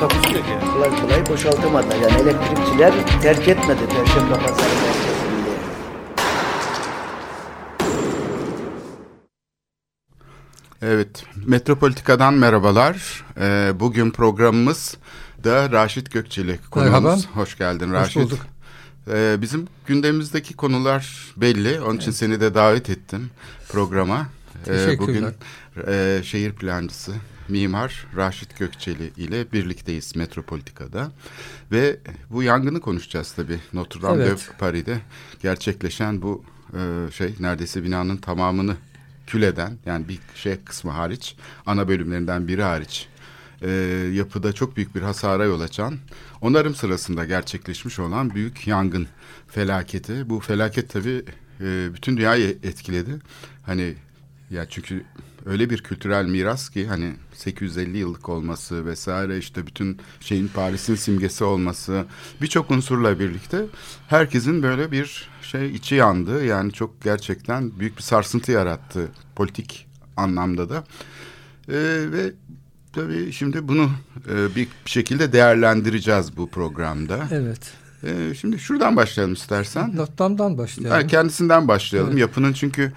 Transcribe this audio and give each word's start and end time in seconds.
Takusuyor 0.00 0.44
ki. 0.44 0.50
Kolay 0.74 1.00
kolay 1.00 1.26
boşaltamadılar. 1.28 1.96
Yani 1.96 2.22
elektrikçiler 2.22 3.20
terk 3.22 3.48
etmedi 3.48 3.80
Perşembe 3.88 4.34
Pazarı 4.34 4.74
merkezinde. 4.74 5.16
Evet, 10.82 11.24
Metropolitika'dan 11.46 12.34
merhabalar. 12.34 13.24
Ee, 13.40 13.72
bugün 13.80 14.10
programımız 14.10 14.96
da 15.44 15.70
Raşit 15.70 16.12
Gökçeli 16.12 16.58
konuğumuz. 16.70 16.92
Merhaba. 16.92 17.16
Hoş 17.34 17.58
geldin 17.58 17.88
Hoş 17.88 17.94
Raşit. 17.94 18.16
bulduk. 18.16 18.38
Ee, 19.10 19.36
bizim 19.40 19.66
gündemimizdeki 19.86 20.56
konular 20.56 21.32
belli. 21.36 21.80
Onun 21.80 21.96
için 21.96 22.10
seni 22.10 22.40
de 22.40 22.54
davet 22.54 22.90
ettim 22.90 23.30
programa. 23.68 24.26
Ee, 24.68 24.98
bugün 24.98 25.26
e, 25.88 26.20
şehir 26.24 26.52
plancısı, 26.52 27.12
mimar 27.48 28.06
Raşit 28.16 28.58
Gökçeli 28.58 29.12
ile 29.16 29.52
birlikteyiz 29.52 30.16
Metropolitika'da. 30.16 31.12
Ve 31.72 31.96
bu 32.30 32.42
yangını 32.42 32.80
konuşacağız 32.80 33.32
tabii. 33.32 33.58
Notre 33.72 34.02
Dame 34.02 34.24
Evet. 34.24 34.38
de 34.38 34.56
Paris'te 34.58 35.00
gerçekleşen 35.42 36.22
bu 36.22 36.44
e, 36.74 37.12
şey 37.12 37.34
neredeyse 37.40 37.84
binanın 37.84 38.16
tamamını 38.16 38.76
kül 39.26 39.42
eden 39.42 39.78
yani 39.86 40.08
bir 40.08 40.18
şey 40.34 40.56
kısmı 40.56 40.90
hariç 40.90 41.36
ana 41.66 41.88
bölümlerinden 41.88 42.48
biri 42.48 42.62
hariç 42.62 43.08
e, 43.62 43.70
yapıda 44.12 44.52
çok 44.52 44.76
büyük 44.76 44.94
bir 44.94 45.02
hasara 45.02 45.44
yol 45.44 45.60
açan 45.60 45.98
onarım 46.40 46.74
sırasında 46.74 47.24
gerçekleşmiş 47.24 47.98
olan 47.98 48.34
büyük 48.34 48.66
yangın 48.66 49.06
felaketi. 49.48 50.30
Bu 50.30 50.40
felaket 50.40 50.90
tabii 50.90 51.22
e, 51.60 51.94
bütün 51.94 52.16
dünyayı 52.16 52.58
etkiledi. 52.62 53.18
Hani 53.66 53.94
ya 54.50 54.66
çünkü 54.68 55.04
öyle 55.46 55.70
bir 55.70 55.82
kültürel 55.82 56.26
miras 56.26 56.68
ki 56.68 56.86
hani 56.86 57.12
850 57.34 57.98
yıllık 57.98 58.28
olması 58.28 58.86
vesaire 58.86 59.38
işte 59.38 59.66
bütün 59.66 59.98
şeyin 60.20 60.48
Paris'in 60.48 60.94
simgesi 60.94 61.44
olması 61.44 62.04
birçok 62.42 62.70
unsurla 62.70 63.18
birlikte 63.18 63.64
herkesin 64.08 64.62
böyle 64.62 64.92
bir 64.92 65.28
şey 65.42 65.74
içi 65.74 65.94
yandı. 65.94 66.44
Yani 66.44 66.72
çok 66.72 67.02
gerçekten 67.02 67.80
büyük 67.80 67.96
bir 67.96 68.02
sarsıntı 68.02 68.52
yarattı 68.52 69.08
politik 69.36 69.86
anlamda 70.16 70.68
da. 70.68 70.84
Ee, 71.68 71.72
ve 72.12 72.32
tabii 72.92 73.32
şimdi 73.32 73.68
bunu 73.68 73.90
e, 74.30 74.56
bir 74.56 74.68
şekilde 74.84 75.32
değerlendireceğiz 75.32 76.36
bu 76.36 76.50
programda. 76.50 77.28
Evet. 77.30 77.85
Ee, 78.04 78.34
şimdi 78.40 78.58
şuradan 78.58 78.96
başlayalım 78.96 79.34
istersen. 79.34 79.96
Notre 79.96 80.18
Dame'dan 80.18 80.58
başlayalım. 80.58 80.96
Ha, 80.96 81.06
kendisinden 81.06 81.68
başlayalım. 81.68 82.10
Evet. 82.10 82.20
Yapının 82.20 82.52
çünkü 82.52 82.92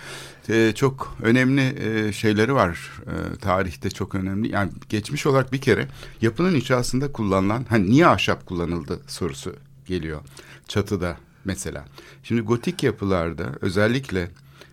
e, 0.49 0.71
çok 0.75 1.17
önemli 1.21 1.61
e, 1.61 2.13
şeyleri 2.13 2.53
var. 2.53 2.91
E, 3.07 3.37
tarihte 3.37 3.89
çok 3.89 4.15
önemli. 4.15 4.51
Yani 4.51 4.71
geçmiş 4.89 5.25
olarak 5.25 5.53
bir 5.53 5.61
kere 5.61 5.87
yapının 6.21 6.55
inşasında 6.55 7.11
kullanılan 7.11 7.65
hani 7.69 7.89
niye 7.89 8.07
ahşap 8.07 8.45
kullanıldı 8.45 8.99
sorusu 9.07 9.55
geliyor. 9.85 10.21
Çatıda 10.67 11.17
mesela. 11.45 11.85
Şimdi 12.23 12.41
gotik 12.41 12.83
yapılarda 12.83 13.49
özellikle 13.61 14.31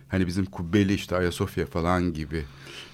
hani 0.09 0.27
bizim 0.27 0.45
kubbeli 0.45 0.93
işte 0.93 1.15
Ayasofya 1.15 1.65
falan 1.65 2.13
gibi 2.13 2.45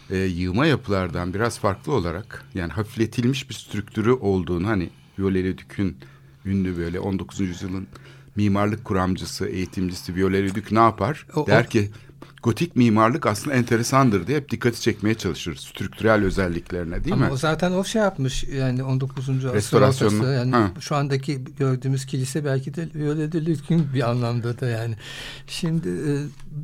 e, 0.09 0.17
yığma 0.17 0.65
yapılardan 0.65 1.33
biraz 1.33 1.59
farklı 1.59 1.93
olarak 1.93 2.43
yani 2.53 2.71
hafifletilmiş 2.71 3.49
bir 3.49 3.53
strüktürü 3.53 4.11
olduğunu 4.11 4.67
hani 4.67 4.89
Viollet 5.19 5.57
Dük'ün 5.57 5.97
ünlü 6.45 6.77
böyle 6.77 6.99
19. 6.99 7.39
yüzyılın 7.39 7.87
mimarlık 8.35 8.85
kuramcısı, 8.85 9.45
eğitimcisi 9.45 10.15
Viollet 10.15 10.55
Dük 10.55 10.71
ne 10.71 10.79
yapar? 10.79 11.25
O- 11.35 11.47
Der 11.47 11.69
ki 11.69 11.91
gotik 12.43 12.75
mimarlık 12.75 13.25
aslında 13.25 13.55
enteresandır 13.55 14.27
diye 14.27 14.37
hep 14.37 14.51
dikkati 14.51 14.81
çekmeye 14.81 15.15
çalışır 15.15 15.55
strüktürel 15.55 16.23
özelliklerine 16.23 17.03
değil 17.03 17.13
Ama 17.13 17.25
mi? 17.25 17.31
o 17.31 17.37
zaten 17.37 17.71
o 17.71 17.83
şey 17.83 18.01
yapmış 18.01 18.43
yani 18.43 18.83
19. 18.83 19.45
asır 19.45 19.81
ortası 19.81 20.15
yani 20.25 20.51
Ha. 20.51 20.71
şu 20.79 20.95
andaki 20.95 21.43
gördüğümüz 21.59 22.05
kilise 22.05 22.45
belki 22.45 22.73
de 22.75 22.89
öyle 23.09 23.31
de 23.31 23.45
lütfün 23.45 23.93
bir 23.93 24.09
anlamda 24.09 24.59
da 24.59 24.67
yani. 24.67 24.95
Şimdi 25.47 25.89
e, 25.89 26.11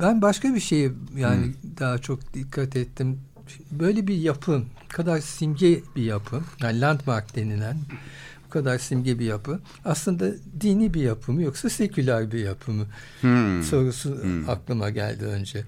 ben 0.00 0.22
başka 0.22 0.54
bir 0.54 0.60
şeye 0.60 0.90
yani 1.16 1.44
Hmm. 1.46 1.52
daha 1.80 1.98
çok 1.98 2.34
dikkat 2.34 2.76
ettim. 2.76 3.18
Böyle 3.70 4.06
bir 4.06 4.14
yapı, 4.16 4.62
bu 4.84 4.96
kadar 4.96 5.18
simge 5.20 5.80
bir 5.96 6.02
yapı, 6.02 6.40
yani 6.62 6.80
landmark 6.80 7.36
denilen 7.36 7.76
bu 8.50 8.52
kadar 8.52 8.78
simge 8.78 9.18
bir 9.18 9.24
yapı 9.24 9.60
aslında 9.84 10.30
dini 10.60 10.94
bir 10.94 11.02
yapı 11.02 11.32
mı 11.32 11.42
yoksa 11.42 11.70
seküler 11.70 12.32
bir 12.32 12.38
yapı 12.38 12.72
mı? 12.72 12.86
Hmm. 13.20 13.62
sorusu 13.62 14.20
aklıma 14.48 14.90
geldi 14.90 15.24
önce. 15.24 15.64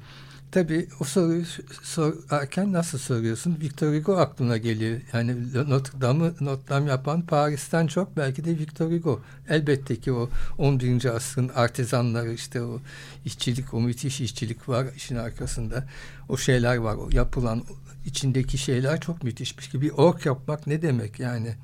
Tabii 0.53 0.89
o 1.01 1.05
soruyu 1.05 1.45
sorarken 1.83 2.73
nasıl 2.73 2.99
soruyorsun? 2.99 3.59
Victor 3.61 3.95
Hugo 3.95 4.17
aklına 4.17 4.57
geliyor. 4.57 5.01
Yani 5.13 5.53
Notre 5.55 6.01
Dame'ı 6.01 6.35
Notre 6.41 6.69
Dame 6.69 6.91
yapan 6.91 7.23
Paris'ten 7.23 7.87
çok 7.87 8.17
belki 8.17 8.45
de 8.45 8.59
Victor 8.59 8.93
Hugo. 8.93 9.21
Elbette 9.49 9.97
ki 9.97 10.13
o 10.13 10.31
11. 10.59 11.05
asrın 11.05 11.49
artizanları 11.49 12.33
işte 12.33 12.63
o 12.63 12.81
işçilik, 13.25 13.75
o 13.75 13.81
müthiş 13.81 14.21
işçilik 14.21 14.69
var 14.69 14.87
işin 14.97 15.17
arkasında. 15.17 15.89
O 16.29 16.37
şeyler 16.37 16.77
var. 16.77 16.95
O 16.95 17.09
yapılan 17.13 17.63
içindeki 18.07 18.59
şeyler 18.59 19.01
çok 19.01 19.23
müthişmiş 19.23 19.69
ki 19.69 19.81
bir 19.81 19.91
ork 19.91 20.27
yapmak 20.27 20.67
ne 20.67 20.83
demek 20.83 21.21
yani? 21.21 21.55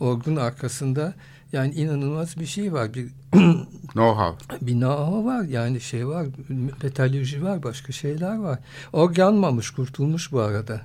Orgun 0.00 0.36
arkasında 0.36 1.14
yani 1.52 1.74
inanılmaz 1.74 2.40
bir 2.40 2.46
şey 2.46 2.72
var. 2.72 2.94
Bir 2.94 3.06
Know-how. 3.94 4.34
Bina 4.60 5.24
var 5.24 5.42
yani 5.44 5.80
şey 5.80 6.06
var 6.08 6.26
metalürji 6.82 7.42
var 7.44 7.62
başka 7.62 7.92
şeyler 7.92 8.36
var. 8.38 8.58
Org 8.92 9.18
yanmamış 9.18 9.70
kurtulmuş 9.70 10.32
bu 10.32 10.40
arada. 10.40 10.80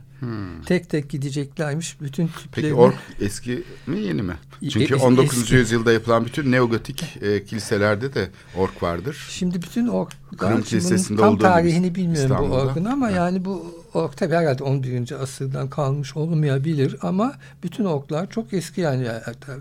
Tek 0.66 0.90
tek 0.90 1.10
gideceklermiş 1.10 2.02
bütün 2.02 2.28
tüplerini. 2.28 2.70
Peki 2.70 2.74
ork 2.74 2.96
eski 3.22 3.64
mi 3.88 4.00
yeni 4.00 4.22
mi? 4.22 4.38
Çünkü 4.70 4.94
E- 4.94 4.98
es- 4.98 5.02
19. 5.02 5.40
eski. 5.40 5.56
yüzyılda 5.56 5.92
yapılan 5.92 6.26
bütün 6.26 6.52
neogotik 6.52 7.18
e, 7.22 7.44
kiliselerde 7.46 8.14
de 8.14 8.30
ork 8.58 8.84
vardır. 8.84 9.28
Şimdi 9.30 9.62
bütün 9.62 9.88
ork 9.88 10.14
Kırım 10.38 10.62
Kilisesi'nde 10.64 11.22
tam 11.22 11.34
olduğu 11.34 11.44
tarihini 11.44 11.96
bilmiyorum 11.96 12.30
bu 12.30 12.34
İstanbul'da. 12.34 12.56
orgun 12.62 12.86
ama 12.86 13.08
Ha. 13.08 13.12
yani 13.12 13.46
bu 13.46 13.76
ork 13.94 14.18
tabii 14.18 14.36
herhalde 14.36 14.64
11. 14.64 15.12
asırdan 15.22 15.70
kalmış 15.70 16.16
olmayabilir 16.18 16.96
ama 17.02 17.34
bütün 17.64 17.86
orklar 17.86 18.30
çok 18.30 18.54
eski 18.54 18.82
yani 18.82 19.08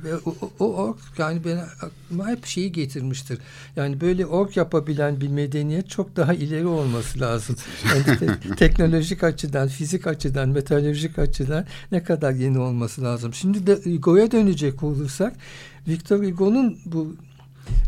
ve 0.04 0.16
o, 0.16 0.34
o- 0.40 0.50
o 0.64 0.74
ork 0.74 0.98
yani 1.18 1.44
beni 1.44 1.60
aklıma 1.60 2.28
hep 2.28 2.46
şeyi 2.46 2.72
getirmiştir. 2.72 3.38
Yani 3.76 4.00
böyle 4.00 4.26
ork 4.26 4.56
yapabilen 4.56 5.20
bir 5.20 5.28
medeniyet 5.28 5.90
çok 5.90 6.16
daha 6.16 6.34
ileri 6.34 6.66
olması 6.66 7.20
lazım. 7.20 7.56
Yani 7.94 8.18
te- 8.18 8.54
teknolojik 8.56 9.24
açıdan, 9.24 9.68
fizik 9.68 10.06
açıdan, 10.06 10.48
metalürjik 10.48 11.18
açıdan 11.18 11.64
ne 11.92 12.02
kadar 12.02 12.32
yeni 12.32 12.58
olması 12.58 13.02
lazım. 13.02 13.34
Şimdi 13.34 13.66
de 13.66 13.74
Hugo'ya 13.84 14.30
dönecek 14.30 14.82
olursak 14.82 15.32
Victor 15.88 16.24
Hugo'nun 16.24 16.78
bu 16.86 17.16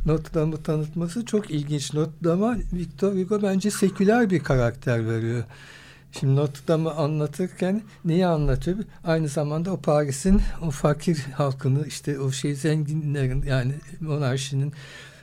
Notre 0.07 0.35
Dame'ı 0.35 0.63
tanıtması 0.63 1.25
çok 1.25 1.51
ilginç. 1.51 1.95
Notre 1.95 2.25
Dame'a 2.25 2.57
Victor 2.73 3.13
Hugo 3.15 3.43
bence 3.43 3.71
seküler 3.71 4.31
bir 4.31 4.39
karakter 4.41 5.09
veriyor. 5.09 5.45
Şimdi 6.13 6.37
Notre 6.37 6.75
anlatırken 6.75 7.83
neyi 8.05 8.27
anlatıyor? 8.27 8.79
Aynı 9.05 9.29
zamanda 9.29 9.73
o 9.73 9.81
Paris'in 9.81 10.43
o 10.63 10.71
fakir 10.71 11.19
halkını 11.19 11.87
işte 11.87 12.21
o 12.21 12.33
şey 12.33 12.55
zenginlerin 12.55 13.43
yani 13.43 13.73
monarşinin 14.01 14.73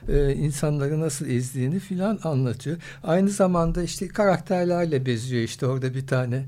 e, 0.08 0.34
insanları 0.34 1.00
nasıl 1.00 1.26
ezdiğini 1.26 1.78
filan 1.78 2.18
anlatıyor. 2.24 2.76
Aynı 3.02 3.30
zamanda 3.30 3.82
işte 3.82 4.08
karakterlerle 4.08 5.06
beziyor 5.06 5.42
işte 5.42 5.66
orada 5.66 5.94
bir 5.94 6.06
tane 6.06 6.44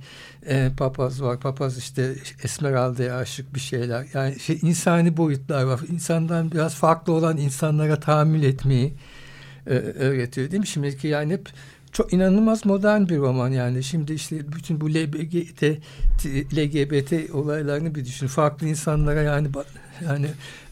e, 0.47 0.71
papaz 0.77 1.23
var. 1.23 1.41
Papaz 1.41 1.79
işte 1.79 2.15
Esmeralda'ya 2.45 3.17
aşık 3.17 3.55
bir 3.55 3.61
şeyler. 3.61 4.07
Yani 4.15 4.41
şey, 4.41 4.59
insani 4.63 5.17
boyutlar 5.17 5.63
var. 5.63 5.81
İnsandan 5.93 6.53
biraz 6.53 6.75
farklı 6.75 7.13
olan 7.13 7.37
insanlara 7.37 8.01
tahammül 8.01 8.43
etmeyi 8.43 8.95
e, 9.67 9.71
öğretiyor 9.75 10.51
değil 10.51 10.61
mi? 10.61 10.67
Şimdiki 10.67 11.09
yani 11.09 11.33
hep 11.33 11.49
çok 11.93 12.13
inanılmaz 12.13 12.67
modern 12.67 13.09
bir 13.09 13.19
roman 13.19 13.49
yani. 13.49 13.83
Şimdi 13.83 14.13
işte 14.13 14.53
bütün 14.53 14.81
bu 14.81 14.91
LGBT, 14.91 15.63
LGBT 16.57 17.35
olaylarını 17.35 17.95
bir 17.95 18.05
düşün. 18.05 18.27
Farklı 18.27 18.69
insanlara 18.69 19.23
yani 19.23 19.49
yani 20.05 20.27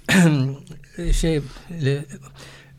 şeyle 1.13 2.05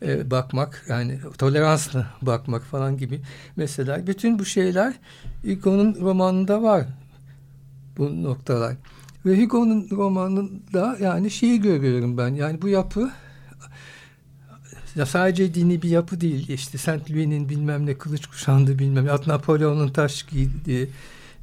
e, 0.02 0.30
bakmak 0.30 0.84
yani 0.88 1.18
toleransla 1.38 2.06
bakmak 2.22 2.62
falan 2.62 2.96
gibi 2.96 3.20
mesela 3.56 4.06
bütün 4.06 4.38
bu 4.38 4.44
şeyler 4.44 4.94
Hugo'nun 5.44 5.94
romanında 6.00 6.62
var 6.62 6.86
bu 7.98 8.22
noktalar 8.22 8.76
ve 9.26 9.42
Hugo'nun 9.42 9.88
romanında 9.90 10.96
yani 11.00 11.30
şeyi 11.30 11.60
görüyorum 11.60 12.18
ben 12.18 12.28
yani 12.28 12.62
bu 12.62 12.68
yapı 12.68 13.10
ya 15.00 15.06
sadece 15.06 15.54
dini 15.54 15.82
bir 15.82 15.88
yapı 15.88 16.20
değil. 16.20 16.48
İşte 16.48 16.78
Saint 16.78 17.10
Louis'nin 17.10 17.48
bilmem 17.48 17.86
ne 17.86 17.98
kılıç 17.98 18.26
kuşandığı 18.26 18.78
bilmem 18.78 19.06
ne. 19.06 19.10
Napolyon'un 19.10 19.88
taş 19.88 20.22
giydiği 20.22 20.88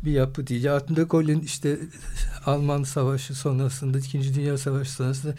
bir 0.05 0.11
yapı 0.11 0.47
değil. 0.47 0.63
Ya 0.63 0.87
De 0.87 1.03
Gaulle'in 1.03 1.39
işte 1.39 1.79
Alman 2.45 2.83
Savaşı 2.83 3.35
sonrasında, 3.35 3.99
İkinci 3.99 4.35
Dünya 4.35 4.57
Savaşı 4.57 4.91
sonrasında 4.91 5.35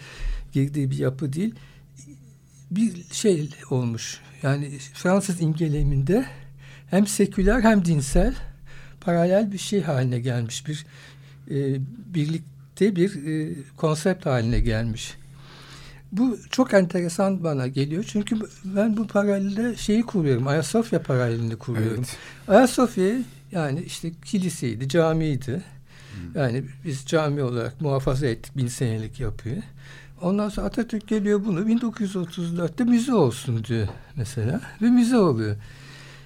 girdiği 0.53 0.91
bir 0.91 0.97
yapı 0.97 1.33
değil. 1.33 1.55
Bir 2.71 3.03
şey 3.11 3.49
olmuş. 3.69 4.19
Yani 4.43 4.69
Fransız 4.93 5.41
imgeleminde 5.41 6.25
hem 6.89 7.07
seküler 7.07 7.61
hem 7.61 7.85
dinsel 7.85 8.35
paralel 9.01 9.51
bir 9.51 9.57
şey 9.57 9.81
haline 9.81 10.19
gelmiş. 10.19 10.67
Bir 10.67 10.85
e, 11.51 11.79
birlikte 12.13 12.95
bir 12.95 13.25
e, 13.27 13.55
konsept 13.77 14.25
haline 14.25 14.59
gelmiş. 14.59 15.17
Bu 16.11 16.37
çok 16.49 16.73
enteresan 16.73 17.43
bana 17.43 17.67
geliyor. 17.67 18.03
Çünkü 18.07 18.35
ben 18.63 18.97
bu 18.97 19.07
paralelde 19.07 19.75
şeyi 19.75 20.03
kuruyorum. 20.03 20.47
Ayasofya 20.47 21.03
paralelini 21.03 21.55
kuruyorum. 21.55 21.97
Evet. 21.97 22.17
Ayasofya 22.47 23.15
yani 23.51 23.81
işte 23.81 24.11
kiliseydi, 24.25 24.89
camiydi. 24.89 25.63
Yani 26.35 26.63
biz 26.85 27.05
cami 27.05 27.43
olarak 27.43 27.81
muhafaza 27.81 28.27
ettik 28.27 28.57
bin 28.57 28.67
senelik 28.67 29.19
yapıyı. 29.19 29.63
Ondan 30.21 30.49
sonra 30.49 30.67
Atatürk 30.67 31.07
geliyor 31.07 31.45
bunu 31.45 31.59
1934'te 31.59 32.83
müze 32.83 33.13
olsun 33.13 33.63
diyor 33.63 33.87
mesela 34.15 34.61
ve 34.81 34.89
müze 34.89 35.17
oluyor. 35.17 35.55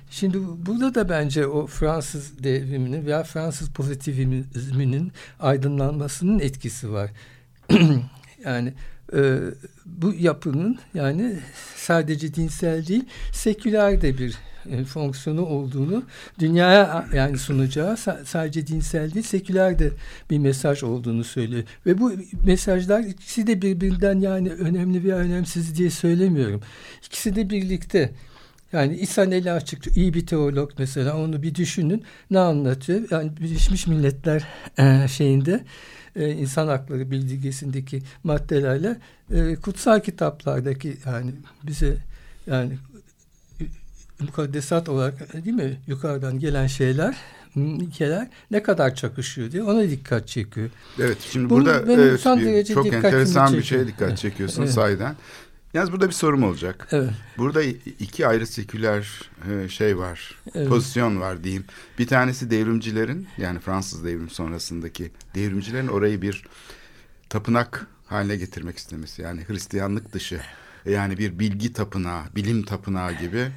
Şimdi 0.10 0.38
burada 0.66 0.96
da 0.96 1.10
bence 1.10 1.48
o 1.48 1.68
Fransız 1.68 2.44
devriminin 2.44 3.06
veya 3.06 3.24
Fransız 3.24 3.70
pozitivizminin 3.70 5.12
aydınlanmasının 5.40 6.40
etkisi 6.40 6.92
var. 6.92 7.12
yani 8.46 8.74
e, 9.16 9.40
bu 9.86 10.14
yapının 10.14 10.80
yani 10.94 11.36
sadece 11.76 12.34
dinsel 12.34 12.88
değil 12.88 13.06
seküler 13.32 14.02
de 14.02 14.18
bir 14.18 14.38
e, 14.70 14.84
fonksiyonu 14.84 15.46
olduğunu 15.46 16.04
dünyaya 16.40 17.06
yani 17.14 17.38
sunacağı 17.38 17.98
sadece 18.26 18.68
dinsel 18.68 19.14
değil 19.14 19.26
seküler 19.26 19.80
de 19.80 19.92
bir 20.30 20.38
mesaj 20.38 20.84
olduğunu 20.84 21.24
söylüyor. 21.24 21.64
Ve 21.86 22.00
bu 22.00 22.14
mesajlar 22.44 23.00
ikisi 23.00 23.48
de 23.48 23.62
birbirinden 23.62 24.20
yani 24.20 24.50
önemli 24.50 25.04
veya 25.04 25.16
önemsiz 25.16 25.78
diye 25.78 25.90
söylemiyorum. 25.90 26.62
İkisi 27.06 27.36
de 27.36 27.50
birlikte. 27.50 28.12
Yani 28.74 28.96
İsa 28.96 29.26
Neli 29.26 29.52
Açık 29.52 29.98
iyi 29.98 30.14
bir 30.14 30.28
teolog 30.28 30.72
mesela 30.78 31.18
onu 31.18 31.42
bir 31.44 31.56
düşünün 31.56 32.04
ne 32.32 32.40
anlatıyor? 32.40 33.02
Yani 33.12 33.32
Birleşmiş 33.42 33.88
Milletler 33.88 34.48
e, 34.78 35.08
şeyinde 35.08 35.64
e, 36.16 36.32
insan 36.32 36.68
hakları 36.68 37.12
bildirgesindeki 37.12 38.02
maddelerle 38.24 38.98
e, 39.32 39.56
kutsal 39.56 40.00
kitaplardaki 40.00 40.98
yani 41.06 41.32
bize 41.64 41.98
yani 42.48 42.78
mukaddesat 44.20 44.90
olarak 44.90 45.34
değil 45.34 45.56
mi 45.56 45.78
yukarıdan 45.88 46.40
gelen 46.40 46.68
şeyler 46.68 47.16
ilkeler 47.56 48.28
ne 48.52 48.64
kadar 48.64 48.96
çakışıyor 48.96 49.52
diye 49.52 49.64
ona 49.64 49.90
dikkat 49.90 50.28
çekiyor. 50.28 50.70
Evet 51.00 51.18
şimdi 51.32 51.46
Bu, 51.46 51.50
burada 51.50 51.84
evet, 51.94 52.26
bir, 52.26 52.66
çok 52.74 52.94
enteresan 52.94 53.54
bir 53.54 53.64
şeye 53.64 53.88
dikkat 53.88 54.18
çekiyorsun 54.18 54.62
evet. 54.62 54.74
sahiden. 54.74 55.16
Yalnız 55.74 55.92
burada 55.92 56.08
bir 56.08 56.14
sorum 56.14 56.44
olacak. 56.44 56.88
Evet. 56.92 57.10
Burada 57.38 57.64
iki 58.00 58.28
ayrı 58.28 58.48
seküler 58.48 59.22
e, 59.50 59.70
şey 59.70 59.98
var, 59.98 60.36
evet. 60.56 60.70
pozisyon 60.70 61.20
var 61.22 61.44
diyeyim. 61.44 61.66
Bir 62.00 62.08
tanesi 62.08 62.52
devrimcilerin 62.52 63.28
yani 63.38 63.60
Fransız 63.60 64.06
devrim 64.06 64.30
sonrasındaki 64.30 65.12
devrimcilerin 65.36 65.88
orayı 65.88 66.22
bir 66.22 66.44
tapınak 67.30 67.88
haline 68.06 68.36
getirmek 68.36 68.78
istemesi. 68.78 69.22
Yani 69.22 69.42
Hristiyanlık 69.48 70.14
dışı 70.14 70.42
yani 70.86 71.18
bir 71.18 71.40
bilgi 71.40 71.74
tapınağı, 71.74 72.24
bilim 72.36 72.64
tapınağı 72.64 73.14
gibi 73.14 73.48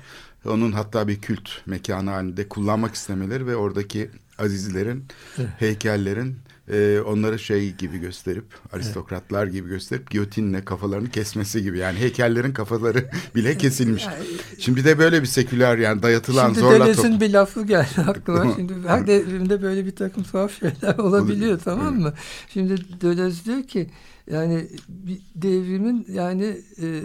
onun 0.44 0.72
hatta 0.72 1.08
bir 1.08 1.20
kült 1.20 1.50
mekanı 1.66 2.10
halinde 2.10 2.48
kullanmak 2.48 2.94
istemeleri 2.94 3.46
ve 3.46 3.56
oradaki 3.56 4.10
azizilerin, 4.38 5.04
evet. 5.38 5.48
heykellerin 5.58 6.36
e, 6.72 7.00
onları 7.00 7.38
şey 7.38 7.72
gibi 7.72 7.98
gösterip 7.98 8.44
aristokratlar 8.72 9.44
evet. 9.44 9.52
gibi 9.52 9.68
gösterip 9.68 10.10
giyotinle 10.10 10.64
kafalarını 10.64 11.10
kesmesi 11.10 11.62
gibi 11.62 11.78
yani 11.78 11.98
heykellerin 11.98 12.52
kafaları 12.52 13.10
bile 13.34 13.58
kesilmiş. 13.58 14.06
Şimdi 14.58 14.84
de 14.84 14.98
böyle 14.98 15.22
bir 15.22 15.26
seküler 15.26 15.78
yani 15.78 16.02
dayatılan 16.02 16.46
Şimdi 16.46 16.60
zorla 16.60 16.84
Deleuze'ün 16.84 17.12
top... 17.12 17.20
bir 17.20 17.30
lafı 17.30 17.66
geldi 17.66 18.00
aklıma. 18.06 18.54
Şimdi 18.56 18.74
her 18.86 19.06
devrimde 19.06 19.62
böyle 19.62 19.86
bir 19.86 19.96
takım 19.96 20.22
tuhaf 20.22 20.60
şeyler 20.60 20.98
olabiliyor 20.98 21.60
tamam 21.64 22.00
mı? 22.00 22.14
Şimdi 22.48 23.00
Deleuze 23.00 23.44
diyor 23.44 23.62
ki 23.62 23.90
yani 24.30 24.66
bir 24.88 25.20
devrimin 25.34 26.06
yani 26.08 26.60
e, 26.82 27.00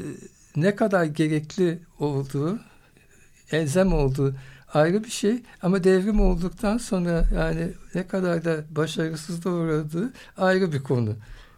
ne 0.56 0.76
kadar 0.76 1.06
gerekli 1.06 1.80
olduğu 2.00 2.60
elzem 3.52 3.94
olduğu 3.94 4.36
ayrı 4.74 5.04
bir 5.04 5.10
şey 5.10 5.42
ama 5.62 5.84
devrim 5.84 6.22
olduktan 6.22 6.78
sonra 6.78 7.26
yani 7.36 7.68
ne 7.96 8.08
kadar 8.08 8.46
da 8.46 8.64
başarısız 8.70 9.44
da 9.44 9.50
uğradığı 9.50 10.14
ayrı 10.38 10.74
bir 10.74 10.84
konu 10.84 11.16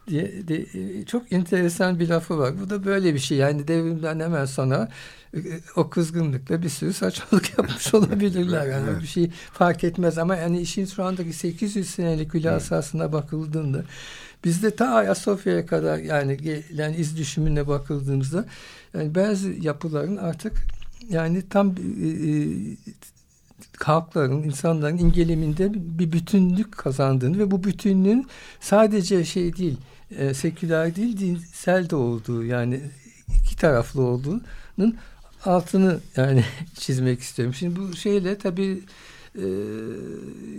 diye 0.08 0.48
de, 0.48 0.56
e, 0.56 1.06
çok 1.06 1.32
enteresan 1.32 2.00
bir 2.00 2.10
lafı 2.10 2.38
var. 2.38 2.54
Bu 2.62 2.70
da 2.70 2.86
böyle 2.86 3.14
bir 3.14 3.20
şey. 3.20 3.38
Yani 3.38 3.68
devrimden 3.68 4.20
hemen 4.20 4.46
sonra 4.46 4.90
e, 5.34 5.40
o 5.76 5.90
kızgınlıkla 5.90 6.62
bir 6.62 6.70
sürü 6.70 6.94
saçmalık 6.94 7.50
yapmış 7.58 7.94
olabilirler. 7.94 8.68
Yani 8.68 9.02
bir 9.02 9.08
şey 9.08 9.32
fark 9.54 9.84
etmez 9.84 10.18
ama 10.18 10.36
yani 10.36 10.62
işin 10.62 10.86
şu 10.86 11.04
andaki 11.04 11.34
800 11.34 11.90
senelik 11.90 12.34
hülasasına 12.34 13.14
bakıldığında 13.14 13.84
bizde 14.44 14.76
ta 14.76 14.88
Ayasofya'ya 14.88 15.66
kadar 15.66 15.98
yani 15.98 16.38
gelen 16.38 16.94
iz 16.94 17.18
düşümüne 17.18 17.68
bakıldığımızda 17.68 18.46
yani 18.94 19.16
bazı 19.16 19.50
yapıların 19.50 20.18
artık 20.18 20.54
yani 21.10 21.50
tam 21.50 21.70
e, 21.70 22.08
e, 22.08 22.32
halkların, 23.80 24.44
insanların 24.44 24.98
ingeleminde 24.98 25.74
bir 25.74 26.12
bütünlük 26.12 26.72
kazandığını 26.72 27.40
ve 27.40 27.52
bu 27.52 27.64
bütünlüğün 27.64 28.28
sadece 28.60 29.26
şey 29.26 29.58
değil, 29.58 29.78
e, 30.18 30.34
seküler 30.34 30.96
değil, 30.96 31.18
dinsel 31.18 31.90
de 31.90 31.96
olduğu 31.96 32.44
yani 32.44 32.82
iki 33.40 33.56
taraflı 33.56 34.02
olduğunun 34.02 34.98
altını 35.46 36.00
yani 36.16 36.46
çizmek 36.76 37.20
istiyorum. 37.20 37.54
Şimdi 37.54 37.80
bu 37.80 37.96
şeyle 37.96 38.38
tabii 38.38 38.82
e, 39.36 39.46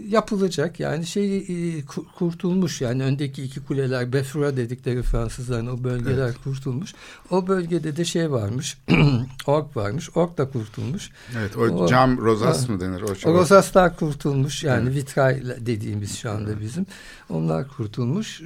yapılacak. 0.09 0.81
Yani 0.81 1.07
şey 1.07 1.37
e, 1.37 1.85
kurtulmuş 2.19 2.81
yani 2.81 3.03
öndeki 3.03 3.43
iki 3.43 3.61
kuleler 3.61 4.13
Befra 4.13 4.57
dedikleri 4.57 5.03
Fransızların 5.03 5.67
o 5.67 5.85
bölgeler 5.85 6.25
evet. 6.25 6.37
kurtulmuş. 6.45 6.95
O 7.31 7.47
bölgede 7.47 7.97
de 7.97 8.05
şey 8.05 8.31
varmış. 8.31 8.79
ork 9.47 9.77
varmış. 9.77 10.17
Ork 10.17 10.39
da 10.39 10.51
kurtulmuş. 10.51 11.11
Evet 11.39 11.57
o, 11.57 11.61
o 11.61 11.87
cam 11.89 12.19
rozas 12.19 12.69
mı 12.69 12.81
denir? 12.81 13.03
O, 13.03 13.31
o 13.31 13.35
rozaslar 13.35 13.97
kurtulmuş. 13.97 14.65
Yani 14.65 14.89
evet. 14.93 14.97
vitray 14.97 15.43
dediğimiz 15.61 16.19
şu 16.19 16.31
anda 16.31 16.61
bizim. 16.61 16.87
Onlar 17.31 17.69
kurtulmuş. 17.69 18.41
Ee, 18.41 18.45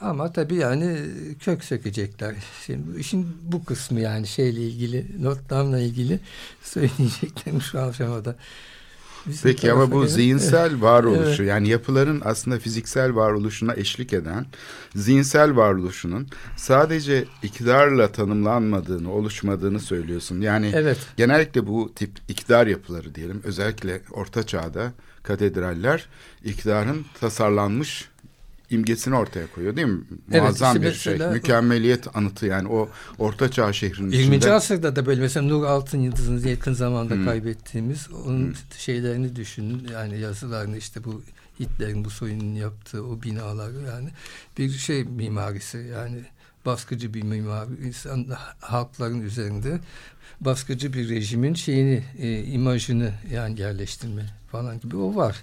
ama 0.00 0.32
tabii 0.32 0.54
yani 0.54 0.98
kök 1.40 1.64
sökecekler. 1.64 2.34
Şimdi 2.66 3.00
işin 3.00 3.26
bu 3.42 3.64
kısmı 3.64 4.00
yani 4.00 4.26
şeyle 4.26 4.60
ilgili 4.60 5.06
Notre 5.20 5.48
Dame'la 5.50 5.80
ilgili 5.80 6.20
söyleyeceklerim 6.62 7.62
şu 7.62 7.80
aşamada. 7.80 8.36
Bizim 9.26 9.50
Peki 9.50 9.72
ama 9.72 9.92
bu 9.92 10.06
zihinsel 10.06 10.80
varoluşu 10.80 11.42
evet. 11.42 11.48
yani 11.48 11.68
yapıların 11.68 12.22
aslında 12.24 12.58
fiziksel 12.58 13.14
varoluşuna 13.14 13.74
eşlik 13.74 14.12
eden 14.12 14.46
zihinsel 14.94 15.56
varoluşunun 15.56 16.28
sadece 16.56 17.24
iktidarla 17.42 18.12
tanımlanmadığını, 18.12 19.12
oluşmadığını 19.12 19.80
söylüyorsun. 19.80 20.40
Yani 20.40 20.72
evet. 20.74 20.98
genellikle 21.16 21.66
bu 21.66 21.92
tip 21.94 22.10
iktidar 22.28 22.66
yapıları 22.66 23.14
diyelim 23.14 23.40
özellikle 23.44 24.00
orta 24.10 24.42
çağda 24.42 24.92
katedraller 25.22 26.08
iktidarın 26.44 27.04
tasarlanmış 27.20 28.08
imgesini 28.70 29.16
ortaya 29.16 29.46
koyuyor 29.46 29.76
değil 29.76 29.86
mi? 29.86 30.00
Muazzam 30.28 30.76
evet, 30.76 30.96
işte 30.96 31.12
bir 31.12 31.18
şey. 31.18 31.28
Mükemmeliyet 31.28 32.16
anıtı 32.16 32.46
yani 32.46 32.68
o 32.68 32.88
orta 33.18 33.50
çağ 33.50 33.72
şehrinin 33.72 34.10
20. 34.10 34.36
içinde. 34.36 34.52
asırda 34.52 34.96
da 34.96 35.06
böyle 35.06 35.20
mesela 35.20 35.46
Nur 35.46 35.64
Altın 35.64 35.98
Yıldız'ın 35.98 36.48
yakın 36.48 36.72
zamanda 36.72 37.14
hmm. 37.14 37.24
kaybettiğimiz 37.24 38.10
onun 38.26 38.46
hmm. 38.46 38.54
şeylerini 38.78 39.36
düşünün. 39.36 39.88
Yani 39.92 40.20
yazılarını 40.20 40.76
işte 40.76 41.04
bu 41.04 41.22
Hitler'in 41.60 42.04
bu 42.04 42.10
soyunun 42.10 42.54
yaptığı 42.54 43.06
o 43.06 43.22
binalar 43.22 43.70
yani 43.70 44.08
bir 44.58 44.70
şey 44.70 45.04
mimarisi 45.04 45.78
yani 45.78 46.24
baskıcı 46.66 47.14
bir 47.14 47.22
mimari 47.22 47.70
insan 47.86 48.26
halkların 48.60 49.20
üzerinde 49.20 49.80
baskıcı 50.40 50.92
bir 50.92 51.08
rejimin 51.08 51.54
şeyini 51.54 52.04
e, 52.18 52.44
imajını 52.44 53.12
yani 53.32 53.60
yerleştirme 53.60 54.26
falan 54.52 54.80
gibi 54.80 54.96
o 54.96 55.16
var. 55.16 55.42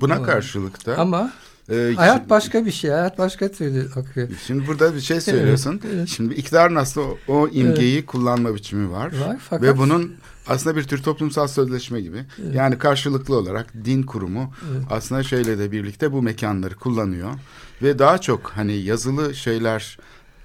Buna 0.00 0.14
ama, 0.14 0.26
karşılık 0.26 0.86
da 0.86 0.98
ama 0.98 1.32
ee, 1.70 1.94
hayat 1.96 2.30
başka 2.30 2.66
bir 2.66 2.70
şey. 2.70 2.90
Hayat 2.90 3.18
başka 3.18 3.48
türlü 3.48 3.88
akıyor. 3.96 4.28
Şimdi 4.46 4.66
burada 4.66 4.94
bir 4.94 5.00
şey 5.00 5.20
söylüyorsun. 5.20 5.80
Evet, 5.84 5.94
evet. 5.94 6.08
Şimdi 6.08 6.34
iktidarın 6.34 6.74
aslında 6.74 7.06
o, 7.06 7.18
o 7.28 7.48
imgeyi 7.48 7.98
evet. 7.98 8.06
kullanma 8.06 8.54
biçimi 8.54 8.90
var. 8.90 9.06
Var 9.06 9.36
fakat... 9.40 9.62
Ve 9.62 9.78
bunun 9.78 10.14
aslında 10.46 10.76
bir 10.76 10.82
tür 10.82 11.02
toplumsal 11.02 11.48
sözleşme 11.48 12.00
gibi. 12.00 12.24
Evet. 12.42 12.54
Yani 12.54 12.78
karşılıklı 12.78 13.36
olarak 13.36 13.74
din 13.84 14.02
kurumu 14.02 14.52
evet. 14.72 14.82
aslında 14.90 15.22
şeyle 15.22 15.58
de 15.58 15.72
birlikte 15.72 16.12
bu 16.12 16.22
mekanları 16.22 16.74
kullanıyor. 16.74 17.30
Ve 17.82 17.98
daha 17.98 18.18
çok 18.18 18.52
hani 18.54 18.72
yazılı 18.72 19.34
şeyler 19.34 19.98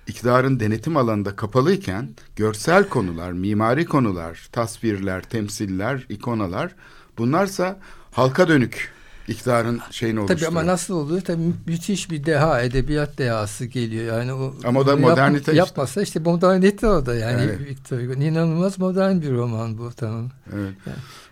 iktidarın 0.08 0.60
denetim 0.60 0.98
alanında 0.98 1.36
kapalıyken 1.36 2.10
görsel 2.36 2.90
konular, 2.90 3.32
mimari 3.32 3.86
konular, 3.86 4.50
tasvirler, 4.52 5.24
temsiller, 5.24 6.06
ikonalar 6.10 6.76
bunlarsa 7.18 7.80
halka 8.12 8.48
dönük 8.48 8.95
iktidarın 9.28 9.80
şeyini 9.92 10.20
oluşturuyor. 10.20 10.50
Tabii 10.52 10.60
ama 10.60 10.68
nasıl 10.72 10.94
oluyor? 10.94 11.22
Tabii 11.22 11.42
mü- 11.42 11.54
müthiş 11.68 12.12
bir 12.12 12.26
deha, 12.26 12.62
edebiyat 12.62 13.18
dehası 13.18 13.66
geliyor. 13.66 14.18
Yani 14.18 14.34
o 14.34 14.56
Ama 14.64 14.80
o 14.80 14.88
da 14.88 14.94
onu 14.94 15.02
yap- 15.02 15.10
modernite 15.10 15.40
işte. 15.40 15.56
yapmasa 15.56 16.02
işte 16.02 16.20
modernite 16.20 16.88
o 16.88 17.06
da 17.06 17.16
yani 17.16 17.42
Evet. 17.42 17.60
Victor 17.60 17.98
Hugo. 18.00 18.14
İnanılmaz 18.14 18.80
modern 18.80 19.22
bir 19.22 19.32
roman 19.32 19.78
bu 19.78 19.92
tamam. 19.98 20.30
Evet. 20.56 20.74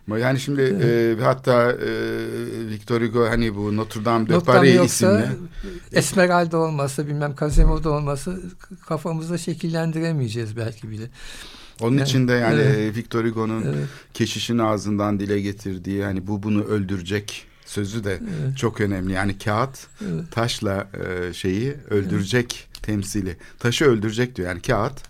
Ama 0.08 0.20
yani 0.20 0.40
şimdi 0.40 0.62
e, 0.62 1.16
hatta 1.24 1.72
e, 1.72 1.88
Victor 2.70 3.02
Hugo 3.02 3.26
hani 3.30 3.56
bu 3.56 3.78
Notre 3.78 4.06
Dame 4.06 4.30
de 4.30 4.34
Nottam 4.34 4.56
Paris 4.56 4.76
yoksa 4.76 5.20
isimli 5.20 5.38
Esmeralda 5.94 6.58
olmasa 6.58 7.08
bilmem 7.08 7.36
Quasimodo 7.36 7.92
olmasa 7.92 8.32
kafamızda 8.88 9.38
şekillendiremeyeceğiz 9.38 10.58
belki 10.58 10.90
bile. 10.90 11.04
Onun 11.82 11.98
Evet, 11.98 12.08
için 12.08 12.28
de 12.28 12.32
yani 12.34 12.62
evet. 12.62 12.96
Victor 12.96 13.26
Hugo'nun 13.26 13.62
Evet. 13.64 13.86
keşişin 14.14 14.58
ağzından 14.58 15.20
dile 15.20 15.42
getirdiği 15.42 16.04
hani 16.04 16.28
bu 16.28 16.44
bunu 16.44 16.64
öldürecek 16.64 17.46
sözü 17.74 18.04
de 18.04 18.20
çok 18.58 18.82
önemli. 18.82 19.14
Yani 19.14 19.38
kağıt 19.38 19.88
Evet. 20.02 20.32
taşla 20.32 20.88
e, 21.30 21.34
şeyi 21.34 21.74
öldürecek 21.90 22.68
temsili. 22.82 23.38
Taşı 23.60 23.86
öldürecek 23.86 24.36
diyor. 24.36 24.48
Yani 24.50 24.62
kağıt 24.62 25.02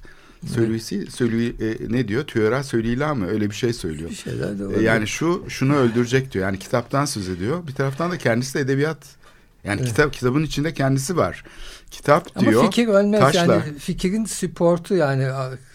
Celui-ci, 0.55 1.08
celui, 1.17 1.48
e, 1.50 1.77
ne 1.93 2.08
diyor? 2.08 2.24
Tuera 2.24 2.63
celui-là 2.63 3.13
mı? 3.15 3.27
Öyle 3.27 3.50
bir 3.50 3.55
şey 3.55 3.74
söylüyor. 3.74 4.10
Bir 4.10 4.15
şeyler 4.15 4.60
de 4.60 4.79
E, 4.79 4.84
yani 4.84 5.08
şu 5.08 5.43
şunu 5.50 5.75
öldürecek 5.75 6.32
diyor. 6.32 6.46
Yani 6.46 6.60
kitaptan 6.60 7.05
söz 7.05 7.29
ediyor. 7.29 7.67
Bir 7.67 7.74
taraftan 7.74 8.12
da 8.12 8.17
kendisi 8.17 8.53
de 8.53 8.60
edebiyat. 8.60 8.98
Yani 9.63 9.79
Evet. 9.79 9.89
kitap 9.89 10.13
kitabın 10.13 10.43
içinde 10.43 10.74
kendisi 10.74 11.17
var. 11.17 11.43
Kitap 11.91 12.27
Ama 12.36 12.50
diyor. 12.51 12.63
fikir 12.65 12.88
ölmez 12.88 13.20
taşla. 13.20 13.39
yani 13.53 13.79
fikrin 13.79 14.25
supportu 14.25 14.96
yani 14.96 15.27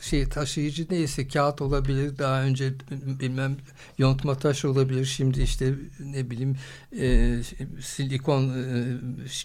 şey 0.08 0.28
taşıyıcı 0.28 0.86
neyse 0.90 1.28
kağıt 1.28 1.62
olabilir 1.62 2.18
daha 2.18 2.42
önce 2.42 2.72
bilmem 3.20 3.56
yontma 3.98 4.34
taş 4.38 4.64
olabilir 4.64 5.04
şimdi 5.04 5.42
işte 5.42 5.74
ne 6.00 6.30
bileyim 6.30 6.56
e, 7.00 7.36
silikon 7.82 8.48
e, 8.48 8.98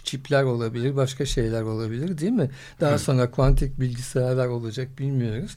çipler 0.04 0.42
olabilir 0.42 0.96
başka 0.96 1.26
şeyler 1.26 1.62
olabilir 1.62 2.18
değil 2.18 2.32
mi? 2.32 2.50
Daha 2.80 2.98
sonra 2.98 3.30
kuantik 3.30 3.80
bilgisayarlar 3.80 4.46
olacak 4.46 4.98
bilmiyoruz. 4.98 5.56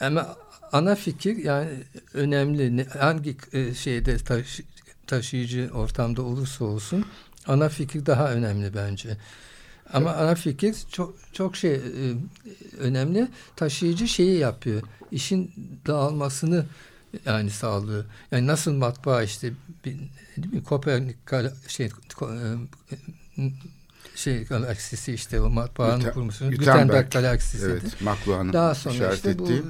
Ama 0.00 0.36
ana 0.72 0.94
fikir 0.94 1.36
yani 1.36 1.68
önemli 2.14 2.76
Ne- 2.76 2.84
hangi 2.84 3.36
e, 3.52 3.74
şeyde 3.74 4.16
taşı- 4.18 4.62
taşıyıcı 5.06 5.70
ortamda 5.74 6.22
olursa 6.22 6.64
olsun 6.64 7.04
ana 7.46 7.68
fikir 7.68 8.06
daha 8.06 8.32
önemli 8.32 8.74
bence. 8.74 9.16
Ama 9.92 10.12
ana 10.12 10.34
fikir 10.34 10.76
çok 10.92 11.14
çok 11.32 11.56
şey 11.56 11.74
e, 11.74 11.80
önemli. 12.78 13.28
Taşıyıcı 13.56 14.08
şeyi 14.08 14.38
yapıyor. 14.38 14.82
İşin 15.12 15.50
dağılmasını 15.86 16.66
yani 17.26 17.50
sağlıyor. 17.50 18.04
Yani 18.32 18.46
nasıl 18.46 18.72
matbaa 18.72 19.22
işte 19.22 19.52
bir, 19.84 19.96
değil 20.36 20.54
mi? 20.54 20.64
Kopernik 20.64 21.16
şey 21.68 21.86
e, 21.86 21.90
şey 24.14 24.44
galaksisi 24.44 25.12
işte 25.14 25.40
o 25.40 25.50
matbaanın 25.50 25.98
Güten- 26.00 26.12
kurmuşsunuz. 26.14 26.50
Gutenberg. 26.56 26.82
Gutenberg 26.86 27.12
galaksisidir. 27.12 27.70
Evet, 27.70 28.00
Makluhan'ın 28.00 28.52
Daha 28.52 28.74
sonra 28.74 29.14
işte 29.14 29.38
bu 29.38 29.42
ettiği. 29.44 29.62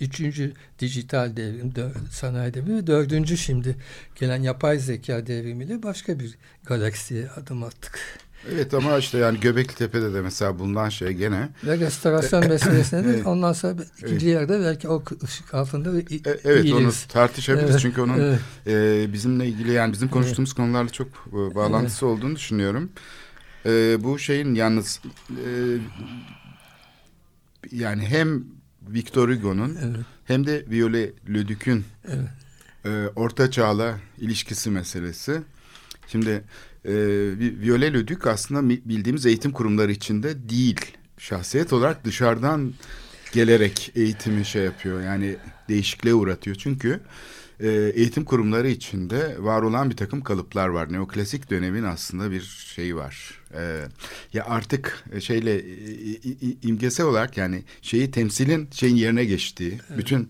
üçüncü 0.00 0.52
dijital 0.78 1.36
devrim, 1.36 1.70
dö- 1.70 2.10
sanayi 2.10 2.54
devrimi, 2.54 2.86
dördüncü 2.86 3.38
şimdi 3.38 3.76
gelen 4.16 4.42
yapay 4.42 4.78
zeka 4.78 5.26
devrimiyle 5.26 5.82
başka 5.82 6.20
bir 6.20 6.34
galaksiye 6.64 7.30
adım 7.30 7.62
attık. 7.64 7.98
Evet 8.50 8.74
ama 8.74 8.98
işte 8.98 9.18
yani 9.18 9.40
Göbekli 9.40 9.74
Tepe'de 9.74 10.14
de 10.14 10.20
mesela 10.20 10.58
bulunan 10.58 10.88
şey 10.88 11.08
gene 11.12 11.48
Ve 11.64 11.78
restorasyon 11.78 12.48
meselesine 12.48 13.04
de 13.04 13.08
Evet. 13.10 13.26
ondan 13.26 13.52
sonra 13.52 13.74
ikinci 13.98 14.26
yerde 14.26 14.60
belki 14.60 14.88
o 14.88 15.02
ışık 15.24 15.54
altında 15.54 15.98
E, 15.98 16.38
evet 16.44 16.72
onu 16.72 16.80
iyiyiz. 16.80 17.04
tartışabiliriz 17.04 17.70
Evet, 17.70 17.80
çünkü 17.80 18.00
onun 18.00 18.18
evet. 18.18 18.40
e, 18.66 19.12
bizimle 19.12 19.46
ilgili 19.46 19.72
yani 19.72 19.92
bizim 19.92 20.08
konuştuğumuz 20.08 20.52
konularla 20.52 20.88
çok 20.88 21.08
e, 21.08 21.54
bağlantısı 21.54 22.06
olduğunu 22.06 22.36
düşünüyorum. 22.36 22.90
E, 23.66 23.96
bu 24.04 24.18
şeyin 24.18 24.54
yalnız 24.54 25.00
e, 25.30 25.46
yani 27.70 28.06
hem 28.06 28.44
Victor 28.88 29.28
Hugo'nun 29.30 29.76
Evet. 29.84 30.06
hem 30.24 30.46
de 30.46 30.64
Viollet 30.70 31.28
Le 31.34 31.48
Duc'ün 31.48 31.84
Evet. 32.08 32.28
e, 32.84 33.08
orta 33.16 33.50
çağla 33.50 33.96
ilişkisi 34.18 34.70
meselesi. 34.70 35.42
Şimdi 36.08 36.44
e, 36.84 36.90
Vi- 37.38 37.60
Viollet 37.60 37.94
Le 37.94 38.08
Duc 38.08 38.30
aslında 38.30 38.62
mi- 38.62 38.80
bildiğimiz 38.84 39.26
eğitim 39.26 39.52
kurumları 39.52 39.92
içinde 39.92 40.48
değil. 40.48 40.80
Şahsiyet 41.18 41.72
olarak 41.72 42.04
dışarıdan 42.04 42.72
gelerek 43.32 43.92
eğitimi 43.94 44.44
şey 44.44 44.62
yapıyor. 44.64 45.02
Yani 45.02 45.36
değişikliğe 45.68 46.14
uğratıyor. 46.14 46.56
Çünkü 46.56 47.00
e, 47.60 47.68
eğitim 47.94 48.24
kurumları 48.24 48.68
içinde 48.68 49.36
var 49.38 49.62
olan 49.62 49.90
bir 49.90 49.96
takım 49.96 50.20
kalıplar 50.20 50.68
var. 50.68 50.92
Neoklasik 50.92 51.50
dönemin 51.50 51.82
aslında 51.82 52.30
bir 52.30 52.40
şeyi 52.74 52.96
var. 52.96 53.40
E, 53.54 53.84
ya 54.32 54.44
artık 54.44 55.04
şeyle 55.20 55.54
e, 55.54 55.62
i- 56.14 56.58
imgesel 56.62 57.06
olarak 57.06 57.36
yani 57.36 57.62
şeyi 57.82 58.10
temsilin 58.10 58.68
şeyin 58.72 58.96
yerine 58.96 59.24
geçtiği 59.24 59.78
bütün 59.98 60.28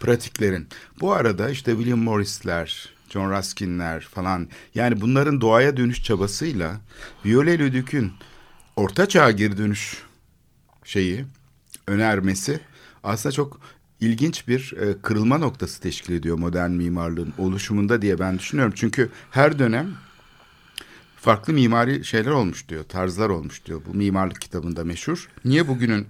pratiklerin. 0.00 0.66
Bu 1.00 1.12
arada 1.12 1.50
işte 1.50 1.72
William 1.72 1.98
Morris'ler, 1.98 2.93
John 3.14 3.30
Ruskin'ler 3.30 4.00
falan 4.00 4.48
yani 4.74 5.00
bunların 5.00 5.40
doğaya 5.40 5.76
dönüş 5.76 6.02
çabasıyla 6.02 6.80
Viollet 7.24 7.60
Le 7.60 7.72
Duc'ün 7.72 8.12
orta 8.76 9.08
çağa 9.08 9.30
geri 9.30 9.56
dönüş 9.56 10.02
şeyi 10.84 11.24
önermesi 11.86 12.60
aslında 13.04 13.32
çok 13.32 13.60
ilginç 14.00 14.48
bir 14.48 14.74
e, 14.80 15.00
kırılma 15.02 15.38
noktası 15.38 15.80
teşkil 15.80 16.14
ediyor 16.14 16.38
modern 16.38 16.70
mimarlığın 16.70 17.32
oluşumunda 17.38 18.02
diye 18.02 18.18
ben 18.18 18.38
düşünüyorum. 18.38 18.74
Çünkü 18.76 19.10
her 19.30 19.58
dönem 19.58 19.90
farklı 21.16 21.52
mimari 21.52 22.04
şeyler 22.04 22.30
olmuş 22.30 22.68
diyor, 22.68 22.84
tarzlar 22.84 23.28
olmuş 23.28 23.64
diyor. 23.64 23.82
Bu 23.86 23.94
mimarlık 23.94 24.40
kitabında 24.40 24.84
meşhur. 24.84 25.28
Niye 25.44 25.68
bugünün 25.68 26.06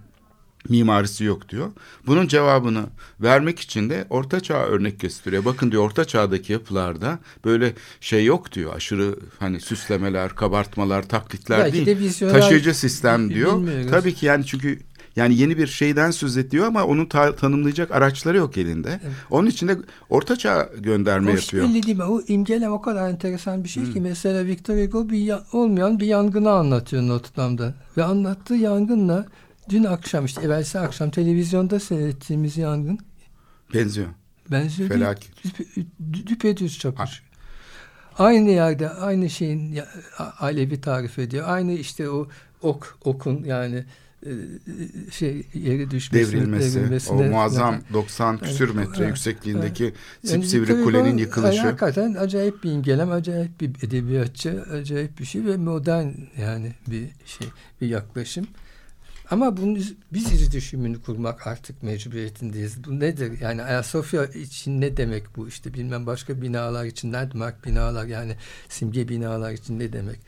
mimarisi 0.69 1.25
yok 1.25 1.49
diyor. 1.49 1.71
Bunun 2.07 2.29
cevabını 2.29 2.85
vermek 3.21 3.61
için 3.61 3.91
de 3.91 4.05
Orta 4.11 4.41
Çağ 4.41 4.59
örnek 4.67 5.01
gösteriyor. 5.01 5.45
Bakın 5.45 5.71
diyor 5.73 5.83
Orta 5.85 6.05
Çağ'daki 6.05 6.53
yapılarda 6.53 7.19
böyle 7.45 7.73
şey 8.01 8.25
yok 8.25 8.53
diyor. 8.53 8.75
Aşırı 8.77 9.17
hani 9.39 9.61
süslemeler, 9.61 10.29
kabartmalar, 10.35 11.09
taklitler 11.09 11.59
Belki 11.61 11.87
değil. 11.87 12.21
de 12.21 12.33
Taşıyıcı 12.33 12.75
sistem 12.75 13.35
diyor. 13.35 13.53
bilmiyoruz. 13.59 13.91
Tabii 13.91 14.15
ki 14.15 14.27
yani 14.27 14.47
çünkü 14.47 14.79
yani 15.17 15.39
yeni 15.39 15.59
bir 15.59 15.67
şeyden 15.67 16.11
söz 16.11 16.37
ediyor 16.37 16.67
ama 16.67 16.85
onun 16.85 17.07
ta- 17.07 17.37
tanımlayacak 17.37 17.91
araçları 17.91 18.37
yok 18.37 18.57
elinde. 18.59 19.01
Onun 19.31 19.47
için 19.47 19.69
de 19.69 19.79
Orta 20.11 20.37
Çağ 20.37 20.69
gönderme 20.81 21.33
Hoş 21.33 21.43
yapıyor. 21.43 21.65
belli 21.69 21.83
değil 21.83 21.97
mi? 21.97 22.05
O 22.05 22.21
imgelem 22.29 22.73
o 22.73 22.83
kadar 22.83 23.11
enteresan 23.11 23.65
bir 23.65 23.69
şey 23.69 23.93
ki 23.93 24.01
mesela 24.01 24.47
Victor 24.47 24.75
Hugo 24.77 25.09
bir 25.11 25.19
ya- 25.19 25.45
olmayan 25.53 26.01
bir 26.01 26.07
yangını 26.07 26.51
anlatıyor 26.51 27.03
Notre 27.03 27.37
Dame'da. 27.37 27.75
Ve 27.97 28.05
anlattığı 28.05 28.55
yangınla 28.55 29.27
dün 29.69 29.85
akşam 29.85 30.25
işte 30.25 30.43
evvelsi 30.43 30.79
akşam 30.79 31.11
televizyonda 31.11 31.81
seyrettiğimiz 31.81 32.57
yangın 32.57 32.99
Benziyor. 33.75 34.09
benziyor 34.51 34.89
Felaket. 34.89 35.31
Düpedüz 36.13 36.79
çapış. 36.79 37.23
Aynı 38.19 38.51
yerde 38.51 38.91
aynı 38.91 39.31
şeyin 39.31 39.81
alevi 40.39 40.81
tarif 40.81 41.19
ediyor. 41.19 41.49
Aynı 41.49 41.73
işte 41.73 42.11
o 42.11 42.29
ok 42.63 42.99
okun 43.05 43.45
yani 43.45 43.85
e, 44.27 44.31
şey 45.11 45.47
yeri 45.55 45.91
düşmesi, 45.91 46.33
Devrilmesi, 46.33 47.13
o 47.13 47.23
muazzam 47.23 47.81
90 47.93 48.39
küsür 48.39 48.65
Evet, 48.65 48.89
metre 48.89 49.07
yüksekliğindeki 49.07 49.85
Yani 49.85 49.95
sipsivri 50.23 50.73
Hugo, 50.73 50.85
kulenin 50.85 51.05
yani 51.05 51.21
yıkılışı. 51.21 51.61
Hakikaten 51.61 52.15
acayip 52.15 52.65
bir 52.65 52.71
imgelem, 52.71 53.11
acayip 53.11 53.61
bir 53.61 53.71
edebiyatçı, 53.83 54.65
acayip 54.73 55.19
bir 55.19 55.25
şey 55.25 55.45
ve 55.45 55.57
modern 55.57 56.09
yani 56.41 56.73
bir 56.87 57.09
şey, 57.27 57.49
bir 57.81 57.89
yaklaşım. 57.89 58.47
Ama 59.31 59.57
bunun 59.57 59.75
üz- 59.75 59.95
biz 60.13 60.33
iletişimini 60.33 61.01
kurmak 61.03 61.47
artık 61.47 61.83
mecburiyetindeyiz. 61.83 62.85
Bu 62.85 63.01
nedir? 63.01 63.41
Yani 63.41 63.63
Ayasofya 63.63 64.25
için 64.25 64.81
ne 64.81 64.97
demek 64.97 65.37
bu? 65.37 65.49
İşte 65.49 65.75
bilmem 65.75 66.07
başka 66.07 66.43
binalar 66.43 66.85
için, 66.85 67.13
landmark 67.13 67.67
binalar 67.67 68.05
yani 68.07 68.37
simge 68.69 69.09
binalar 69.09 69.53
için 69.53 69.79
ne 69.79 69.93
demek? 69.93 70.19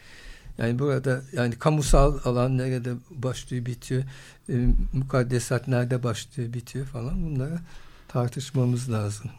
Yani 0.58 0.78
burada 0.78 1.22
yani 1.32 1.58
kamusal 1.58 2.18
alan 2.24 2.58
nerede 2.58 2.94
başlıyor 3.10 3.66
bitiyor, 3.66 4.02
e, 4.48 4.66
mukaddesat 4.92 5.68
nerede 5.68 6.02
başlıyor 6.02 6.52
bitiyor 6.52 6.86
falan 6.86 7.24
bunları 7.26 7.58
tartışmamız 8.08 8.92
lazım. 8.92 9.30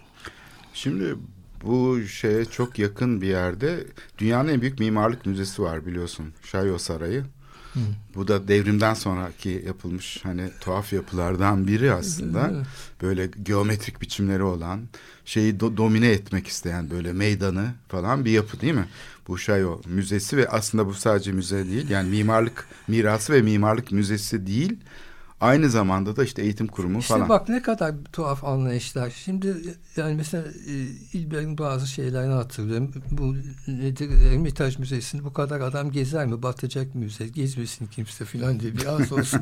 Şimdi 0.73 1.15
bu 1.63 2.01
şeye 2.01 2.45
çok 2.45 2.79
yakın 2.79 3.21
bir 3.21 3.27
yerde 3.27 3.87
dünyanın 4.17 4.49
en 4.49 4.61
büyük 4.61 4.79
mimarlık 4.79 5.25
müzesi 5.25 5.61
var 5.61 5.85
biliyorsun. 5.85 6.33
Şayo 6.43 6.77
Sarayı. 6.77 7.23
Bu 8.15 8.27
da 8.27 8.47
devrimden 8.47 8.93
sonraki 8.93 9.63
yapılmış 9.67 10.19
hani 10.23 10.49
tuhaf 10.59 10.93
yapılardan 10.93 11.67
biri 11.67 11.93
aslında. 11.93 12.65
Böyle 13.01 13.29
geometrik 13.43 14.01
biçimleri 14.01 14.43
olan, 14.43 14.79
şeyi 15.25 15.53
do- 15.53 15.77
domine 15.77 16.07
etmek 16.07 16.47
isteyen 16.47 16.89
böyle 16.89 17.13
meydanı 17.13 17.71
falan 17.89 18.25
bir 18.25 18.31
yapı 18.31 18.61
değil 18.61 18.73
mi? 18.73 18.85
Bu 19.27 19.37
Şayo 19.37 19.81
Müzesi 19.85 20.37
ve 20.37 20.49
aslında 20.49 20.85
bu 20.87 20.93
sadece 20.93 21.31
müze 21.31 21.65
değil. 21.67 21.89
Yani 21.89 22.09
mimarlık 22.09 22.67
mirası 22.87 23.33
ve 23.33 23.41
mimarlık 23.41 23.91
müzesi 23.91 24.47
değil. 24.47 24.77
Aynı 25.41 25.69
zamanda 25.69 26.15
da 26.15 26.23
işte 26.23 26.41
eğitim 26.41 26.67
kurumu 26.67 26.99
İşte 26.99 27.13
falan. 27.13 27.29
bak 27.29 27.49
ne 27.49 27.61
kadar 27.61 27.93
tuhaf 28.13 28.43
anlayışlar. 28.43 29.09
Şimdi 29.09 29.55
yani 29.97 30.15
mesela 30.15 30.43
e, 30.43 30.73
İlber'in 31.17 31.57
bazı 31.57 31.87
şeylerini 31.87 32.33
hatırlıyorum. 32.33 32.91
Bu 33.11 33.35
nedir 33.67 34.09
Ermitaj 34.31 34.79
Müzesi'ni 34.79 35.23
bu 35.23 35.33
kadar 35.33 35.61
adam 35.61 35.91
gezer 35.91 36.25
mi? 36.27 36.43
Batacak 36.43 36.95
müze. 36.95 37.27
Gezmesin 37.27 37.85
kimse 37.85 38.25
falan 38.25 38.59
diye 38.59 38.73
bir 38.73 38.85
az 38.85 39.11
olsun. 39.11 39.41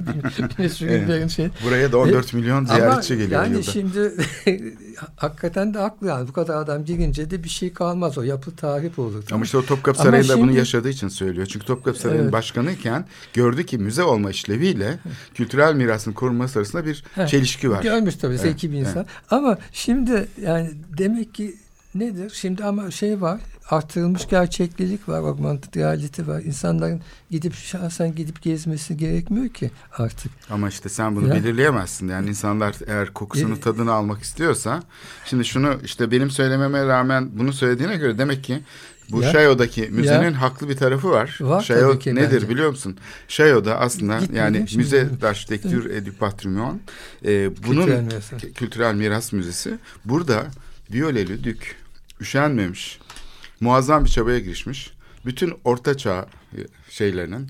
sürü 0.74 0.90
Evet. 0.92 1.30
Şey. 1.32 1.50
Buraya 1.66 1.92
da 1.92 1.98
14 1.98 2.34
milyon 2.34 2.66
ziyaretçi 2.66 3.14
Ama 3.14 3.24
geliyor 3.24 3.44
yani 3.44 3.54
yılda. 3.54 3.72
şimdi 3.72 4.14
hakikaten 5.16 5.74
de 5.74 5.78
haklı 5.80 6.08
yani. 6.08 6.28
Bu 6.28 6.34
kadar 6.34 6.58
adam 6.58 6.86
girince 6.86 7.32
de 7.32 7.44
bir 7.44 7.50
şey 7.50 7.74
kalmaz. 7.74 8.18
O 8.18 8.22
yapı 8.22 8.56
tahrip 8.56 9.00
olur. 9.00 9.24
Ama 9.32 9.44
işte 9.46 9.58
o 9.58 9.66
Topkapı 9.66 10.00
Sarayı'nda 10.00 10.38
bunu 10.38 10.46
şimdi- 10.46 10.58
yaşadığı 10.58 10.90
için 10.90 11.08
söylüyor. 11.08 11.46
Çünkü 11.48 11.66
Topkapı 11.66 12.00
Sarayı'nın 12.00 12.24
Evet. 12.24 12.34
başkanıyken 12.34 13.06
gördü 13.34 13.66
ki 13.66 13.78
müze 13.78 14.04
olma 14.04 14.32
işleviyle 14.32 15.00
kültürel 15.34 15.75
mirasın 15.86 16.12
korunması 16.13 16.60
arasında 16.60 16.86
bir 16.86 17.04
Heh, 17.15 17.27
çelişki 17.27 17.70
var. 17.72 17.84
Görmüş 17.84 18.15
tabii 18.15 18.34
Evet, 18.34 18.42
zeki 18.42 18.72
bir 18.72 18.77
insan. 18.77 19.06
Ama 19.32 19.58
şimdi 19.72 20.27
yani 20.42 20.70
demek 20.98 21.34
ki 21.34 21.56
nedir? 21.96 22.32
Şimdi 22.36 22.63
ama 22.63 22.92
şey 22.92 23.22
var 23.22 23.39
artırılmış 23.70 24.27
gerçeklilik 24.27 25.10
var, 25.10 25.18
augmented 25.20 25.75
reality 25.75 26.22
var. 26.27 26.42
İnsanların 26.42 27.01
gidip 27.32 27.54
şahsen 27.56 28.15
gidip 28.15 28.42
gezmesi 28.42 28.98
gerekmiyor 28.98 29.50
ki 29.50 29.72
artık. 29.98 30.32
Ama 30.50 30.70
işte 30.70 30.89
sen 30.89 31.15
bunu 31.15 31.27
Ya. 31.27 31.34
belirleyemezsin. 31.34 32.08
Yani 32.08 32.30
insanlar 32.30 32.75
eğer 32.88 33.13
kokusunu 33.13 33.56
E- 33.56 33.60
tadını 33.60 33.92
almak 33.92 34.22
istiyorsa 34.22 34.84
şimdi 35.25 35.46
şunu 35.46 35.80
işte 35.84 36.12
benim 36.12 36.30
söylememe 36.32 36.86
rağmen 36.86 37.30
bunu 37.39 37.54
söylediğine 37.54 37.98
göre 37.98 38.18
demek 38.18 38.44
ki 38.44 38.60
bu 39.12 39.22
Ya. 39.22 39.32
Şayo'daki 39.32 39.82
müzenin 39.92 40.32
Ya. 40.34 40.42
haklı 40.42 40.70
bir 40.70 40.76
tarafı 40.78 41.10
var. 41.12 41.38
Var 41.42 41.62
Şayo 41.62 42.00
ki 42.00 42.16
nedir 42.16 42.32
bence. 42.36 42.50
biliyor 42.50 42.70
musun? 42.70 42.98
Şayo'da 43.28 43.80
aslında 43.80 44.14
Gitmedim 44.20 44.36
yani 44.44 44.66
müze 44.76 45.10
d'architecture 45.22 45.94
et 45.96 46.06
du 46.06 46.14
patrimoine 46.14 46.80
e, 47.26 47.50
bunun 47.68 47.82
Kültürel 47.86 48.02
miras. 48.04 48.32
Kültürel 48.56 48.96
Miras 48.96 49.34
Müzesi. 49.34 49.78
Burada 50.06 50.48
Violeli 50.94 51.44
Dük 51.44 51.76
üşenmemiş. 52.22 53.00
Muazzam 53.60 54.06
bir 54.06 54.10
çabaya 54.10 54.40
girişmiş. 54.40 54.92
Bütün 55.26 55.54
orta 55.64 55.98
çağ 55.98 56.26
e, 56.58 56.60
şeylerinin 56.90 57.48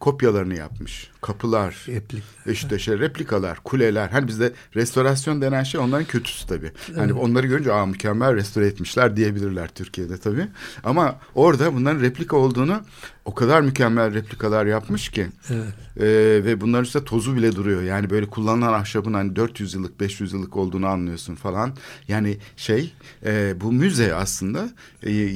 kopyalarını 0.00 0.54
yapmış. 0.54 1.10
Kapılar, 1.20 1.84
Replik. 1.88 2.22
işte 2.46 2.78
şey 2.78 2.98
replikalar, 2.98 3.58
kuleler. 3.64 4.08
Hani 4.08 4.28
bizde 4.28 4.52
restorasyon 4.76 5.42
denen 5.42 5.62
şey 5.62 5.80
onların 5.80 6.04
kötüsü 6.04 6.46
tabii. 6.46 6.72
Hani 6.96 7.12
onları 7.12 7.46
görünce 7.46 7.72
aa 7.72 7.86
mükemmel 7.86 8.34
restore 8.34 8.66
etmişler 8.66 9.16
diyebilirler 9.16 9.68
Türkiye'de 9.68 10.18
tabii. 10.18 10.48
Ama 10.84 11.18
orada 11.34 11.74
bunların 11.74 12.00
replika 12.00 12.36
olduğunu 12.36 12.80
o 13.24 13.34
kadar 13.34 13.60
mükemmel 13.60 14.14
replikalar 14.14 14.66
yapmış 14.66 15.08
ki. 15.08 15.26
Evet. 15.50 15.74
Ee, 15.96 16.44
ve 16.44 16.60
bunların 16.60 16.84
üstünde 16.84 17.04
tozu 17.04 17.36
bile 17.36 17.56
duruyor. 17.56 17.82
Yani 17.82 18.10
böyle 18.10 18.26
kullanılan 18.26 18.72
ahşabın 18.72 19.14
hani 19.14 19.36
400 19.36 19.74
yıllık 19.74 20.00
500 20.00 20.32
yıllık 20.32 20.56
olduğunu 20.56 20.86
anlıyorsun 20.86 21.34
falan. 21.34 21.72
Yani 22.08 22.38
şey 22.56 22.92
e, 23.24 23.54
bu 23.60 23.72
müze 23.72 24.14
aslında 24.14 24.70
e, 25.02 25.12
e, 25.12 25.34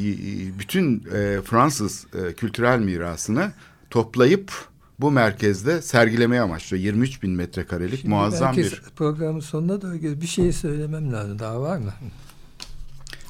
bütün 0.59 1.05
e, 1.15 1.41
Fransız 1.45 2.07
e, 2.15 2.33
kültürel 2.33 2.79
mirasını 2.79 3.53
toplayıp 3.91 4.53
bu 5.01 5.11
merkezde 5.11 5.83
sergilemeye 5.83 6.43
amaçlıyor. 6.43 6.85
23 6.85 7.23
bin 7.23 7.31
metrekarelik 7.31 8.01
Şimdi 8.01 8.15
muazzam 8.15 8.57
bir. 8.57 8.83
programın 8.97 9.41
sonuna 9.41 9.83
doğru 9.83 10.21
bir 10.21 10.27
şey 10.27 10.53
söylemem 10.53 11.13
lazım. 11.13 11.39
Daha 11.39 11.61
var 11.61 11.79
mı? 11.79 11.93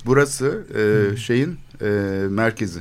Burası 0.06 0.64
e, 0.74 1.16
şeyin 1.16 1.58
e, 1.80 1.86
merkezi. 2.30 2.80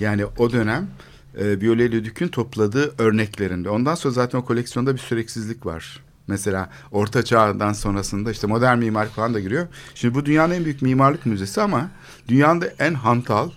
Yani 0.00 0.26
o 0.26 0.52
dönem 0.52 0.88
e, 1.36 1.60
Viollet 1.60 1.92
Dük'ün 1.92 2.28
topladığı 2.28 2.94
örneklerinde. 2.98 3.70
Ondan 3.70 3.94
sonra 3.94 4.14
zaten 4.14 4.38
o 4.38 4.44
koleksiyonda 4.44 4.94
bir 4.94 5.00
süreksizlik 5.00 5.66
var. 5.66 6.02
Mesela 6.26 6.70
Orta 6.92 7.22
Çağ'dan 7.22 7.72
sonrasında 7.72 8.30
işte 8.30 8.46
modern 8.46 8.78
mimarlık 8.78 9.12
falan 9.12 9.34
da 9.34 9.40
giriyor. 9.40 9.66
Şimdi 9.94 10.14
bu 10.14 10.26
dünyanın 10.26 10.54
en 10.54 10.64
büyük 10.64 10.82
mimarlık 10.82 11.26
müzesi 11.26 11.62
ama 11.62 11.90
dünyanın 12.28 12.60
da 12.60 12.66
en 12.78 12.94
hantal, 12.94 13.50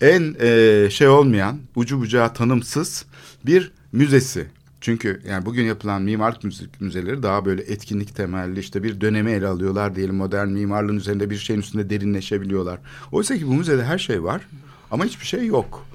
en 0.00 0.36
e, 0.40 0.88
şey 0.90 1.08
olmayan, 1.08 1.58
ucu 1.74 2.00
bucağı 2.00 2.34
tanımsız 2.34 3.04
bir 3.46 3.72
müzesi. 3.92 4.46
Çünkü 4.80 5.22
yani 5.28 5.46
bugün 5.46 5.64
yapılan 5.64 6.02
mimarlık 6.02 6.42
müze- 6.44 6.68
müzeleri 6.80 7.22
daha 7.22 7.44
böyle 7.44 7.62
etkinlik 7.62 8.16
temelli 8.16 8.60
işte 8.60 8.82
bir 8.82 9.00
dönemi 9.00 9.30
ele 9.30 9.46
alıyorlar 9.46 9.96
diyelim 9.96 10.14
modern 10.14 10.48
mimarlığın 10.48 10.96
üzerinde 10.96 11.30
bir 11.30 11.36
şeyin 11.36 11.60
üstünde 11.60 11.90
derinleşebiliyorlar. 11.90 12.78
Oysa 13.12 13.36
ki 13.36 13.46
bu 13.46 13.54
müzede 13.54 13.84
her 13.84 13.98
şey 13.98 14.22
var 14.22 14.42
ama 14.90 15.04
hiçbir 15.04 15.26
şey 15.26 15.46
yok. 15.46 15.86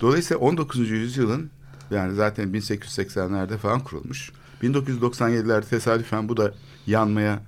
Dolayısıyla 0.00 0.40
19. 0.40 0.90
yüzyılın 0.90 1.50
yani 1.90 2.14
zaten 2.14 2.48
1880'lerde 2.48 3.56
falan 3.56 3.80
kurulmuş. 3.80 4.30
1997'lerde 4.62 5.64
tesadüfen 5.68 6.28
bu 6.28 6.36
da 6.36 6.54
yanmaya 6.86 7.42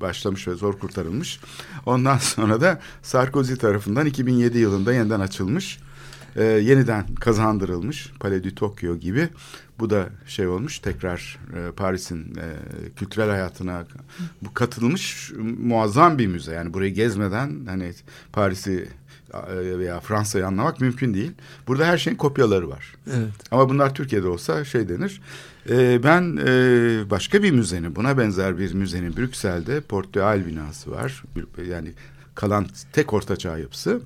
başlamış 0.00 0.48
ve 0.48 0.54
zor 0.54 0.78
kurtarılmış. 0.78 1.40
Ondan 1.86 2.18
sonra 2.18 2.60
da 2.60 2.80
Sarkozy 3.02 3.54
tarafından 3.54 4.06
2007 4.06 4.58
yılında 4.58 4.92
yeniden 4.92 5.20
açılmış. 5.20 5.78
Ee, 6.36 6.42
yeniden 6.42 7.14
kazandırılmış 7.14 8.12
Palais 8.20 8.44
du 8.44 8.54
Tokyo 8.54 8.96
gibi. 8.96 9.28
Bu 9.78 9.90
da 9.90 10.08
şey 10.26 10.46
olmuş 10.46 10.78
tekrar 10.78 11.38
e, 11.56 11.70
Paris'in 11.70 12.34
e, 12.34 12.46
kültürel 12.96 13.30
hayatına 13.30 13.84
bu 14.42 14.54
katılmış 14.54 15.32
muazzam 15.58 16.18
bir 16.18 16.26
müze. 16.26 16.52
Yani 16.52 16.74
burayı 16.74 16.94
gezmeden 16.94 17.66
hani 17.66 17.92
Paris'i 18.32 18.88
e, 19.34 19.78
veya 19.78 20.00
Fransa'yı 20.00 20.46
anlamak 20.46 20.80
mümkün 20.80 21.14
değil. 21.14 21.32
Burada 21.66 21.86
her 21.86 21.98
şeyin 21.98 22.16
kopyaları 22.16 22.70
var. 22.70 22.94
Evet. 23.06 23.32
Ama 23.50 23.68
bunlar 23.68 23.94
Türkiye'de 23.94 24.28
olsa 24.28 24.64
şey 24.64 24.88
denir. 24.88 25.20
Ee, 25.70 26.02
ben 26.02 26.38
e, 26.46 27.10
başka 27.10 27.42
bir 27.42 27.50
müzenin, 27.50 27.96
buna 27.96 28.18
benzer 28.18 28.58
bir 28.58 28.74
müzenin 28.74 29.16
Brüksel'de 29.16 29.80
Portugal 29.80 30.46
binası 30.46 30.90
var. 30.90 31.22
Yani 31.68 31.92
kalan 32.34 32.66
tek 32.92 33.12
ortaçağ 33.12 33.58
yapısı. 33.58 34.00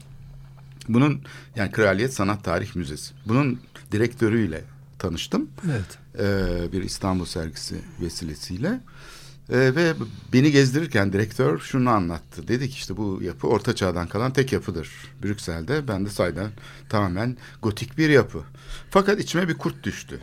Bunun 0.88 1.20
yani 1.56 1.70
Kraliyet 1.72 2.14
Sanat 2.14 2.44
Tarih 2.44 2.76
Müzesi. 2.76 3.14
Bunun 3.26 3.60
direktörüyle 3.92 4.64
tanıştım. 4.98 5.48
Evet. 5.66 5.98
Ee, 6.18 6.72
bir 6.72 6.82
İstanbul 6.82 7.24
sergisi 7.24 7.76
vesilesiyle. 8.00 8.80
Ee, 9.50 9.56
ve 9.56 9.92
beni 10.32 10.52
gezdirirken 10.52 11.12
direktör 11.12 11.58
şunu 11.58 11.90
anlattı. 11.90 12.48
Dedi 12.48 12.68
ki 12.68 12.74
işte 12.74 12.96
bu 12.96 13.20
yapı 13.22 13.46
Orta 13.46 13.74
Çağ'dan 13.74 14.08
kalan 14.08 14.32
tek 14.32 14.52
yapıdır 14.52 14.90
Brüksel'de. 15.22 15.88
Ben 15.88 16.06
de 16.06 16.10
sayeden 16.10 16.50
tamamen 16.88 17.36
gotik 17.62 17.98
bir 17.98 18.08
yapı. 18.08 18.42
Fakat 18.90 19.20
içime 19.20 19.48
bir 19.48 19.54
kurt 19.54 19.84
düştü. 19.84 20.20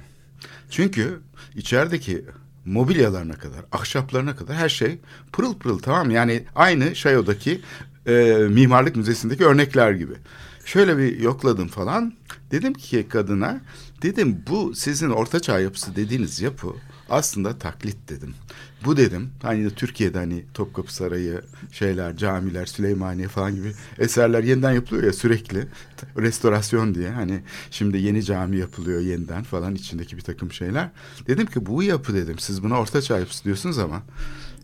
Çünkü 0.70 1.20
içerideki 1.56 2.26
mobilyalarına 2.66 3.34
kadar, 3.34 3.66
ahşaplarına 3.72 4.36
kadar 4.36 4.56
her 4.56 4.70
şey 4.70 5.00
pırıl 5.34 5.58
pırıl 5.58 5.80
tamam? 5.80 6.12
Yani 6.12 6.44
aynı 6.56 6.96
Şayo'daki 6.96 7.62
e, 8.08 8.14
mimarlık 8.50 8.96
müzesindeki 8.96 9.46
örnekler 9.46 9.92
gibi. 9.92 10.14
Şöyle 10.66 10.98
bir 10.98 11.20
yokladım 11.20 11.68
falan. 11.68 12.14
Dedim 12.52 12.74
ki 12.74 13.06
kadına, 13.10 13.62
dedim 14.02 14.44
bu 14.50 14.76
sizin 14.76 15.10
ortaçağ 15.10 15.60
yapısı 15.60 15.96
dediğiniz 15.96 16.42
yapı 16.42 16.68
aslında 17.10 17.58
taklit 17.58 18.10
dedim. 18.10 18.36
Bu 18.86 18.98
dedim 18.98 19.30
hani 19.42 19.66
de 19.66 19.70
Türkiye'de 19.70 20.18
hani 20.18 20.46
Topkapı 20.54 20.94
Sarayı 20.94 21.42
şeyler 21.72 22.18
camiler 22.18 22.66
Süleymaniye 22.66 23.28
falan 23.28 23.56
gibi 23.56 23.72
eserler 24.00 24.44
yeniden 24.44 24.72
yapılıyor 24.72 25.04
ya 25.04 25.14
sürekli 25.14 25.68
restorasyon 26.18 26.96
diye 26.96 27.10
hani 27.10 27.44
şimdi 27.72 27.98
yeni 27.98 28.24
cami 28.24 28.58
yapılıyor 28.58 29.02
yeniden 29.02 29.44
falan 29.44 29.76
içindeki 29.76 30.18
bir 30.18 30.22
takım 30.22 30.52
şeyler. 30.52 30.90
Dedim 31.28 31.46
ki 31.46 31.66
bu 31.66 31.84
yapı 31.84 32.14
dedim 32.14 32.40
siz 32.40 32.64
buna 32.64 32.80
ortaçağ 32.80 33.20
yapısı 33.20 33.44
diyorsunuz 33.44 33.78
ama 33.78 34.04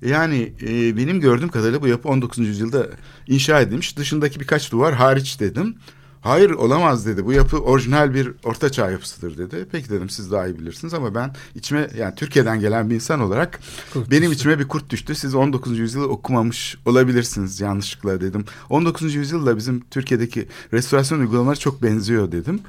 yani 0.01 0.53
e, 0.61 0.97
benim 0.97 1.19
gördüğüm 1.19 1.49
kadarıyla 1.49 1.81
bu 1.81 1.87
yapı 1.87 2.09
19. 2.09 2.47
yüzyılda 2.47 2.87
inşa 3.27 3.61
edilmiş 3.61 3.97
dışındaki 3.97 4.39
birkaç 4.39 4.71
duvar 4.71 4.93
hariç 4.93 5.39
dedim. 5.39 5.75
Hayır 6.21 6.49
olamaz 6.49 7.05
dedi. 7.05 7.25
Bu 7.25 7.33
yapı 7.33 7.57
orijinal 7.57 8.13
bir 8.13 8.31
ortaçağ 8.43 8.91
yapısıdır 8.91 9.37
dedi. 9.37 9.65
Peki 9.71 9.89
dedim 9.89 10.09
siz 10.09 10.31
daha 10.31 10.47
iyi 10.47 10.59
bilirsiniz 10.59 10.93
ama 10.93 11.15
ben 11.15 11.35
içime 11.55 11.89
yani 11.97 12.15
Türkiye'den 12.15 12.59
gelen 12.59 12.89
bir 12.89 12.95
insan 12.95 13.19
olarak 13.19 13.59
Kurt 13.93 14.11
benim 14.11 14.21
düştü. 14.23 14.35
içime 14.35 14.59
bir 14.59 14.67
kurt 14.67 14.89
düştü. 14.89 15.15
Siz 15.15 15.35
19. 15.35 15.79
yüzyılı 15.79 16.07
okumamış 16.07 16.77
olabilirsiniz 16.85 17.61
yanlışlıkla 17.61 18.21
dedim. 18.21 18.45
19. 18.69 19.15
yüzyılla 19.15 19.57
bizim 19.57 19.79
Türkiye'deki 19.91 20.47
restorasyon 20.73 21.19
uygulamaları 21.19 21.59
çok 21.59 21.83
benziyor 21.83 22.31
dedim. 22.31 22.61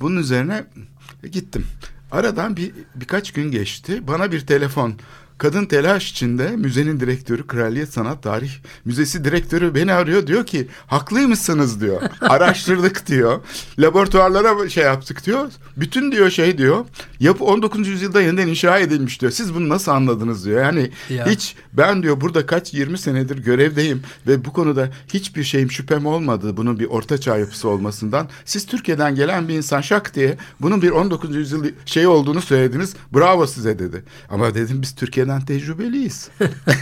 Bunun 0.00 0.16
üzerine 0.16 0.64
gittim. 1.32 1.66
Aradan 2.12 2.56
bir 2.56 2.72
birkaç 2.94 3.32
gün 3.32 3.50
geçti. 3.50 4.08
Bana 4.08 4.32
bir 4.32 4.46
telefon 4.46 4.94
Kadın 5.40 5.64
telaş 5.64 6.10
içinde 6.10 6.56
müzenin 6.56 7.00
direktörü 7.00 7.46
Kraliyet 7.46 7.92
Sanat 7.92 8.22
Tarih 8.22 8.50
Müzesi 8.84 9.24
direktörü 9.24 9.74
beni 9.74 9.92
arıyor 9.92 10.26
diyor 10.26 10.46
ki 10.46 10.68
haklıymışsınız 10.86 11.80
diyor. 11.80 12.02
Araştırdık 12.20 13.06
diyor. 13.06 13.40
Laboratuvarlara 13.78 14.68
şey 14.68 14.84
yaptık 14.84 15.26
diyor. 15.26 15.50
Bütün 15.76 16.12
diyor 16.12 16.30
şey 16.30 16.58
diyor. 16.58 16.84
Yapı 17.20 17.44
19. 17.44 17.88
yüzyılda 17.88 18.22
yeniden 18.22 18.48
inşa 18.48 18.78
edilmiş 18.78 19.20
diyor. 19.20 19.32
Siz 19.32 19.54
bunu 19.54 19.68
nasıl 19.68 19.92
anladınız 19.92 20.44
diyor. 20.44 20.62
Yani 20.62 20.90
Ya. 21.10 21.26
hiç 21.26 21.56
ben 21.72 22.02
diyor 22.02 22.20
burada 22.20 22.46
kaç 22.46 22.74
20 22.74 22.98
senedir 22.98 23.38
görevdeyim 23.38 24.02
ve 24.26 24.44
bu 24.44 24.52
konuda 24.52 24.90
hiçbir 25.08 25.44
şeyim 25.44 25.70
şüphem 25.70 26.06
olmadı 26.06 26.56
bunun 26.56 26.78
bir 26.78 26.86
ortaçağ 26.86 27.38
yapısı 27.38 27.68
olmasından. 27.68 28.28
Siz 28.44 28.66
Türkiye'den 28.66 29.14
gelen 29.14 29.48
bir 29.48 29.54
insan 29.54 29.80
şak 29.80 30.14
diye 30.14 30.36
bunun 30.60 30.82
bir 30.82 30.90
19. 30.90 31.36
yüzyıl 31.36 31.64
şey 31.86 32.06
olduğunu 32.06 32.40
söylediniz. 32.42 32.94
Bravo 33.14 33.46
size 33.46 33.78
dedi. 33.78 34.04
Ama 34.30 34.54
dedim 34.54 34.82
biz 34.82 34.94
Türkiye'den 34.94 35.29
tecrübeliyiz. 35.38 36.28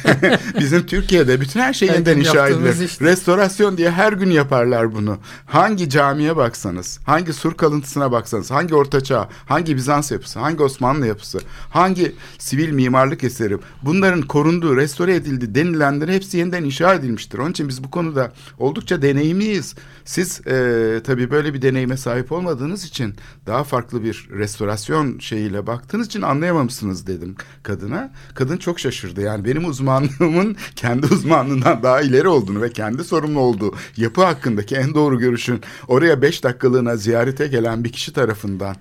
Bizim 0.61 0.87
Türkiye'de 0.87 1.41
bütün 1.41 1.61
her 1.61 1.73
şey 1.73 1.89
yeniden 1.89 2.19
inşa 2.19 2.49
edilir. 2.49 2.85
işte. 2.85 3.05
Restorasyon 3.05 3.77
diye 3.77 3.91
her 3.91 4.13
gün 4.13 4.31
yaparlar 4.31 4.95
bunu. 4.95 5.19
Hangi 5.47 5.91
camiye 5.91 6.37
baksanız, 6.37 7.01
hangi 7.07 7.33
sur 7.33 7.55
kalıntısına 7.55 8.13
baksanız, 8.13 8.51
hangi 8.51 8.75
ortaçağ, 8.75 9.29
hangi 9.47 9.77
Bizans 9.77 10.11
yapısı, 10.11 10.39
hangi 10.39 10.63
Osmanlı 10.63 11.07
yapısı, 11.07 11.39
hangi 11.71 12.15
sivil 12.39 12.71
mimarlık 12.71 13.25
eseri 13.25 13.59
bunların 13.83 14.23
korunduğu, 14.23 14.77
restore 14.77 15.15
edildi 15.15 15.55
denilenlerin 15.55 16.13
hepsi 16.13 16.39
yeniden 16.39 16.65
inşa 16.65 16.95
edilmiştir. 16.95 17.39
Onun 17.39 17.51
için 17.51 17.69
biz 17.69 17.85
bu 17.85 17.91
konuda 17.91 18.33
oldukça 18.59 19.03
deneyimliyiz. 19.03 19.75
Siz 20.05 20.47
e, 20.47 21.01
tabii 21.05 21.31
böyle 21.31 21.55
bir 21.55 21.63
deneyime 21.63 21.97
sahip 21.97 22.33
olmadığınız 22.33 22.85
için 22.85 23.15
daha 23.47 23.65
farklı 23.65 24.05
bir 24.05 24.29
restorasyon 24.31 25.19
şeyiyle 25.19 25.67
baktığınız 25.67 26.07
için 26.07 26.23
anlayamamışsınız 26.23 27.07
dedim 27.07 27.37
kadına. 27.63 28.13
Kadın 28.39 28.57
çok 28.57 28.81
şaşırdı. 28.81 29.21
Yani 29.21 29.45
benim 29.45 29.65
uzmanlığımın 29.65 30.57
kendi 30.77 31.07
uzmanlığından 31.07 31.83
daha 31.83 32.01
ileri 32.01 32.29
olduğunu 32.29 32.63
ve 32.63 32.73
kendi 32.73 33.05
sorumlu 33.05 33.41
olduğu 33.41 33.75
yapı 33.97 34.25
hakkındaki 34.25 34.77
en 34.77 34.95
doğru 34.95 35.19
görüşün 35.19 35.61
oraya 35.89 36.23
beş 36.23 36.45
dakikalığına 36.45 36.97
ziyarete 36.97 37.47
gelen 37.47 37.85
bir 37.85 37.93
kişi 37.93 38.13
tarafından 38.13 38.77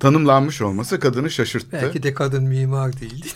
tanımlanmış 0.00 0.62
olması 0.62 1.00
kadını 1.00 1.30
şaşırttı. 1.30 1.68
Belki 1.72 2.02
de 2.02 2.14
kadın 2.14 2.44
mimar 2.44 3.00
değildi. 3.00 3.28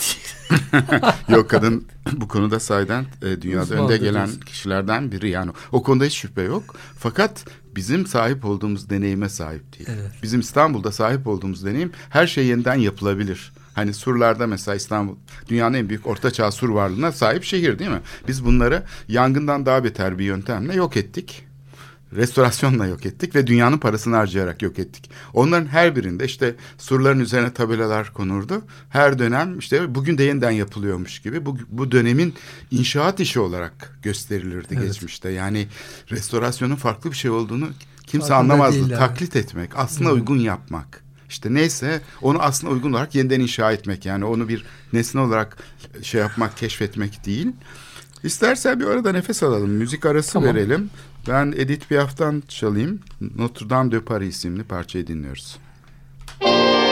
Yok 1.29 1.51
kadın 1.51 1.85
bu 2.13 2.29
konuda 2.29 2.61
sayeden 2.61 3.07
e, 3.23 3.43
dünyada 3.43 3.63
Uzmandır 3.63 3.85
önde 3.85 3.97
gelen 3.97 4.27
diyorsun. 4.27 4.41
kişilerden 4.41 5.13
biri 5.13 5.31
yani 5.31 5.51
o 5.73 5.83
konuda 5.83 6.05
hiç 6.05 6.15
şüphe 6.15 6.43
yok. 6.43 6.75
Fakat 6.99 7.45
bizim 7.77 8.07
sahip 8.07 8.45
olduğumuz 8.45 8.91
deneyime 8.91 9.29
sahip 9.29 9.79
değil. 9.79 9.89
Evet. 9.93 10.13
Bizim 10.23 10.41
İstanbul'da 10.41 10.93
sahip 10.93 11.27
olduğumuz 11.27 11.65
deneyim 11.65 11.93
her 12.11 12.27
şey 12.27 12.47
yeniden 12.47 12.75
yapılabilir. 12.75 13.53
Hani 13.75 13.95
surlarda 13.95 14.47
mesela 14.47 14.75
İstanbul 14.75 15.17
dünyanın 15.49 15.75
en 15.75 15.89
büyük 15.89 16.07
ortaçağ 16.07 16.51
sur 16.51 16.69
varlığına 16.69 17.13
sahip 17.13 17.45
şehir 17.45 17.79
değil 17.79 17.91
mi? 17.91 18.01
Biz 18.29 18.45
bunları 18.45 18.83
yangından 19.09 19.67
daha 19.67 19.85
beter 19.85 20.19
bir 20.19 20.25
yöntemle 20.25 20.75
yok 20.75 20.97
ettik. 20.97 21.45
Restorasyonla 22.17 22.87
yok 22.87 23.07
ettik 23.07 23.35
ve 23.35 23.47
dünyanın 23.47 23.79
parasını 23.79 24.17
harcayarak 24.17 24.63
yok 24.63 24.79
ettik. 24.79 25.11
Onların 25.33 25.67
her 25.67 25.97
birinde 25.97 26.25
işte 26.25 26.55
surların 26.79 27.21
üzerine 27.21 27.53
tabelalar 27.53 28.13
konurdu. 28.13 28.63
Her 28.89 29.19
dönem 29.19 29.59
işte 29.59 29.95
bugün 29.95 30.19
de 30.19 30.25
yeniden 30.25 30.51
yapılıyormuş 30.51 31.19
gibi 31.19 31.47
bu, 31.47 31.59
bu 31.69 31.93
dönemin 31.93 32.35
inşaat 32.71 33.21
işi 33.21 33.41
olarak 33.41 33.99
gösterilirdi 34.03 34.75
Evet. 34.79 34.87
geçmişte. 34.87 35.31
Yani 35.31 35.69
restorasyonun 36.11 36.77
farklı 36.77 37.11
bir 37.11 37.17
şey 37.17 37.31
olduğunu 37.31 37.69
kimse 38.07 38.29
Farkında 38.29 38.55
anlamazdı. 38.55 38.97
Taklit 38.97 39.37
etmek, 39.37 39.71
aslına 39.79 40.11
uygun 40.11 40.39
yapmak. 40.39 41.04
İşte 41.29 41.55
neyse 41.55 42.01
onu 42.23 42.43
aslına 42.43 42.73
uygun 42.73 42.93
olarak 42.93 43.15
yeniden 43.15 43.41
inşa 43.41 43.73
etmek. 43.73 44.07
Yani 44.07 44.25
onu 44.25 44.49
bir 44.49 44.65
nesne 44.93 45.21
olarak 45.21 45.57
şey 46.03 46.21
yapmak, 46.21 46.57
keşfetmek 46.57 47.27
değil. 47.27 47.53
İstersen 48.25 48.81
bir 48.81 48.87
arada 48.87 49.13
nefes 49.13 49.43
alalım. 49.43 49.71
Müzik 49.71 50.07
arası 50.07 50.33
Tamam. 50.33 50.49
verelim. 50.49 50.91
Ben 51.29 51.55
Edith 51.57 51.89
Piaf'tan 51.89 52.43
çalayım. 52.49 53.01
Notre 53.37 53.71
Dame 53.71 53.93
de 53.93 54.01
Paris 54.01 54.37
isimli 54.37 54.63
parçayı 54.63 55.07
dinliyoruz. 55.07 55.57
dans 56.41 56.84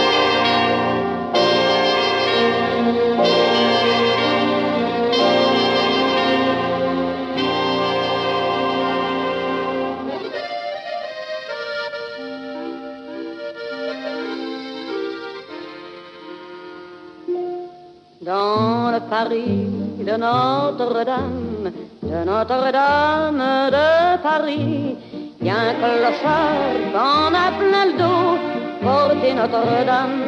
Paris 19.12 19.68
de 20.09 20.16
Notre-Dame, 20.16 21.70
de 22.03 22.25
Notre-Dame 22.25 23.44
de 23.77 24.22
Paris. 24.22 24.96
A 25.44 25.57
un 25.68 25.75
clochard 25.75 26.79
qu'on 26.94 27.35
a 27.44 27.48
plein 27.61 27.87
le 27.90 27.96
dos, 28.03 28.38
porter 28.83 29.35
Notre-Dame 29.35 30.22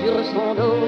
sur 0.00 0.16
son 0.32 0.48
dos. 0.54 0.84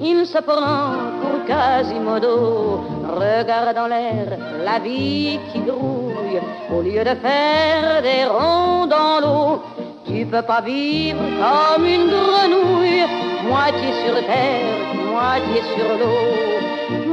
Il 0.00 0.24
se 0.24 0.38
prend 0.38 0.96
pour 1.20 1.44
Quasimodo, 1.46 2.80
regarde 3.20 3.74
dans 3.74 3.88
l'air 3.88 4.38
la 4.64 4.78
vie 4.78 5.38
qui 5.52 5.58
grouille, 5.58 6.40
au 6.74 6.80
lieu 6.80 7.04
de 7.04 7.16
faire 7.26 8.00
des 8.00 8.24
ronds 8.24 8.86
dans 8.86 9.20
l'eau. 9.20 9.62
Tu 10.06 10.24
peux 10.24 10.46
pas 10.52 10.62
vivre 10.62 11.20
comme 11.42 11.84
une 11.84 12.08
grenouille, 12.08 13.04
moitié 13.46 13.90
sur 14.06 14.14
terre, 14.24 14.94
moitié 15.12 15.60
sur 15.74 15.88
l'eau. 15.98 16.51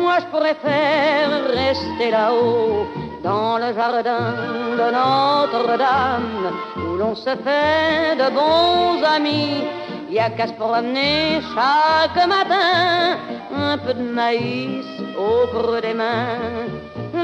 Moi 0.09 0.17
je 0.21 0.37
préfère 0.39 1.29
rester 1.53 2.09
là-haut, 2.09 2.87
dans 3.23 3.59
le 3.59 3.71
jardin 3.75 4.33
de 4.79 4.87
Notre-Dame, 4.97 6.45
où 6.77 6.97
l'on 6.97 7.13
se 7.13 7.29
fait 7.45 8.15
de 8.15 8.27
bons 8.33 9.03
amis. 9.05 9.65
Y 10.09 10.17
a 10.17 10.31
qu'à 10.31 10.47
se 10.47 10.53
promener 10.53 11.39
chaque 11.53 12.27
matin, 12.27 13.19
un 13.55 13.77
peu 13.77 13.93
de 13.93 14.01
maïs 14.01 14.87
au 15.15 15.45
creux 15.55 15.81
des 15.81 15.93
mains. 15.93 16.65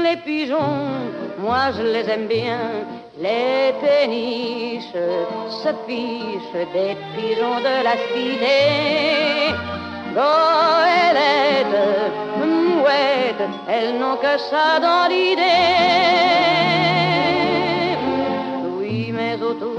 Les 0.04 0.18
pigeons, 0.18 0.86
moi 1.40 1.72
je 1.76 1.82
les 1.82 2.08
aime 2.08 2.28
bien. 2.28 2.66
Les 3.18 3.74
péniches 3.82 5.02
se 5.62 5.70
fichent 5.88 6.66
des 6.72 6.96
pigeons 7.16 7.58
de 7.68 7.82
la 7.82 7.96
cité. 8.06 9.56
Goélette, 10.16 11.82
mouette, 12.38 13.50
elles 13.68 13.98
n'ont 13.98 14.16
que 14.16 14.38
ça 14.50 14.80
dans 14.80 15.08
l'idée. 15.10 15.42
Oui, 18.78 19.12
mais 19.12 19.34
autour 19.42 19.76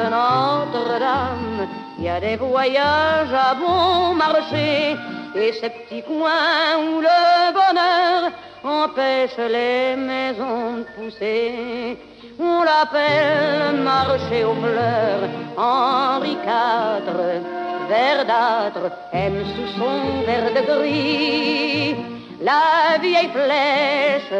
de 0.00 0.06
Notre-Dame, 0.16 1.68
il 1.98 2.04
y 2.04 2.08
a 2.08 2.18
des 2.18 2.36
voyages 2.36 3.34
à 3.34 3.54
bon 3.56 4.14
marché 4.14 4.96
et 5.34 5.52
ces 5.52 5.68
petits 5.68 6.02
coins 6.02 6.78
où 6.80 7.00
le 7.00 7.52
bonheur 7.52 8.30
empêche 8.64 9.36
les 9.36 9.96
maisons 9.96 10.78
de 10.78 10.86
pousser. 10.96 11.98
On 12.40 12.62
l'appelle 12.62 13.82
marché 13.82 14.44
aux 14.44 14.54
fleurs, 14.54 15.28
Henri 15.58 16.38
IV, 16.42 17.63
verdâtre, 17.88 18.90
aime 19.12 19.44
sous 19.54 19.68
son 19.78 20.22
verre 20.26 20.52
de 20.54 20.62
gris. 20.66 21.96
La 22.42 22.98
vieille 23.00 23.30
flèche 23.30 24.34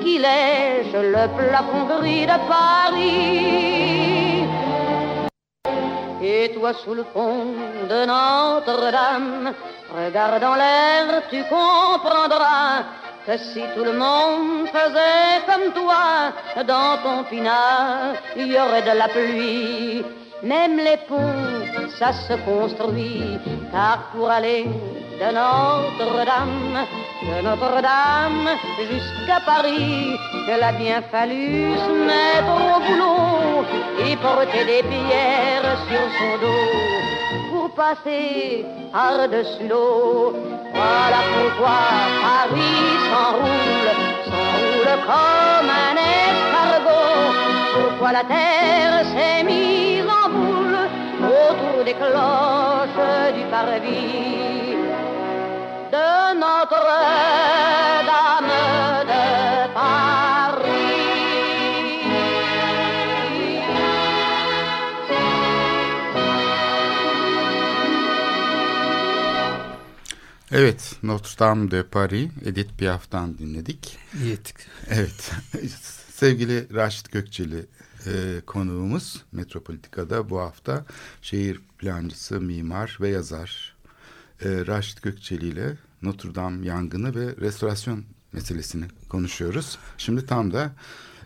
qui 0.00 0.18
lèche 0.18 0.92
le 0.94 1.26
plafond 1.36 1.86
gris 1.98 2.26
de 2.26 2.38
Paris. 2.48 3.40
Et 6.22 6.52
toi 6.54 6.72
sous 6.74 6.94
le 6.94 7.04
pont 7.04 7.54
de 7.88 8.04
Notre-Dame, 8.04 9.52
regardant 9.94 10.54
l'air, 10.54 11.22
tu 11.30 11.42
comprendras 11.44 12.84
que 13.26 13.36
si 13.38 13.62
tout 13.74 13.84
le 13.84 13.92
monde 13.92 14.68
faisait 14.68 15.40
comme 15.46 15.72
toi, 15.72 16.32
dans 16.64 16.98
ton 17.02 17.24
pinard, 17.24 18.14
il 18.36 18.52
y 18.52 18.58
aurait 18.58 18.82
de 18.82 18.98
la 18.98 19.08
pluie. 19.08 20.04
Même 20.42 20.78
les 20.78 20.96
ponts, 21.06 21.66
ça 21.98 22.12
se 22.12 22.32
construit, 22.44 23.38
car 23.70 24.10
pour 24.12 24.30
aller 24.30 24.64
de 24.64 25.26
Notre-Dame, 25.26 26.86
de 27.22 27.42
Notre-Dame 27.42 28.48
jusqu'à 28.90 29.40
Paris, 29.44 30.16
il 30.48 30.62
a 30.62 30.72
bien 30.72 31.02
fallu 31.10 31.74
se 31.76 31.92
mettre 32.06 32.56
au 32.56 32.80
boulot 32.80 33.66
et 34.06 34.16
porter 34.16 34.64
des 34.64 34.82
pierres 34.82 35.76
sur 35.86 36.04
son 36.18 36.38
dos 36.40 37.50
pour 37.50 37.70
passer 37.74 38.64
par-dessus 38.92 39.68
l'eau. 39.68 40.34
Voilà 40.72 41.20
pourquoi 41.34 41.80
Paris 42.22 42.86
s'enroule, 43.10 43.90
s'enroule 44.24 44.92
comme 45.04 45.68
un 45.68 45.96
escargot. 45.96 46.69
Pourquoi 47.74 48.12
la 48.12 48.24
terre 48.24 49.04
s'est 49.12 49.44
mise 49.44 50.04
en 50.22 50.28
boule 50.28 50.76
autour 51.22 51.84
des 51.84 51.94
cloches 51.94 53.34
du 53.36 53.44
parvis. 53.50 54.76
de 55.92 56.34
Notre-Dame 56.38 56.96
de 59.10 59.24
Paris. 59.74 60.80
Evet, 70.52 70.98
Notre 71.02 71.36
Dame 71.38 71.68
de 71.68 71.82
Paris, 71.82 72.30
Edith 72.44 72.72
Piaf'tan 72.76 73.38
dinledik. 73.38 73.98
İyi 74.22 74.32
ettik. 74.32 74.56
Evet, 74.90 75.30
sevgili 76.20 76.74
Raşit 76.74 77.12
Gökçeli 77.12 77.66
e, 78.06 78.40
konuğumuz 78.46 79.24
Metropolitika'da 79.32 80.30
bu 80.30 80.40
hafta 80.40 80.84
şehir 81.22 81.60
plancısı, 81.78 82.40
mimar 82.40 82.98
ve 83.00 83.08
yazar 83.08 83.76
e, 84.44 84.66
Raşit 84.66 85.02
Gökçeli 85.02 85.48
ile 85.48 85.76
Notre 86.02 86.34
Dame 86.34 86.66
yangını 86.66 87.14
ve 87.14 87.36
restorasyon 87.36 88.04
meselesini 88.32 88.84
konuşuyoruz. 89.08 89.78
Şimdi 89.98 90.26
tam 90.26 90.52
da 90.52 90.72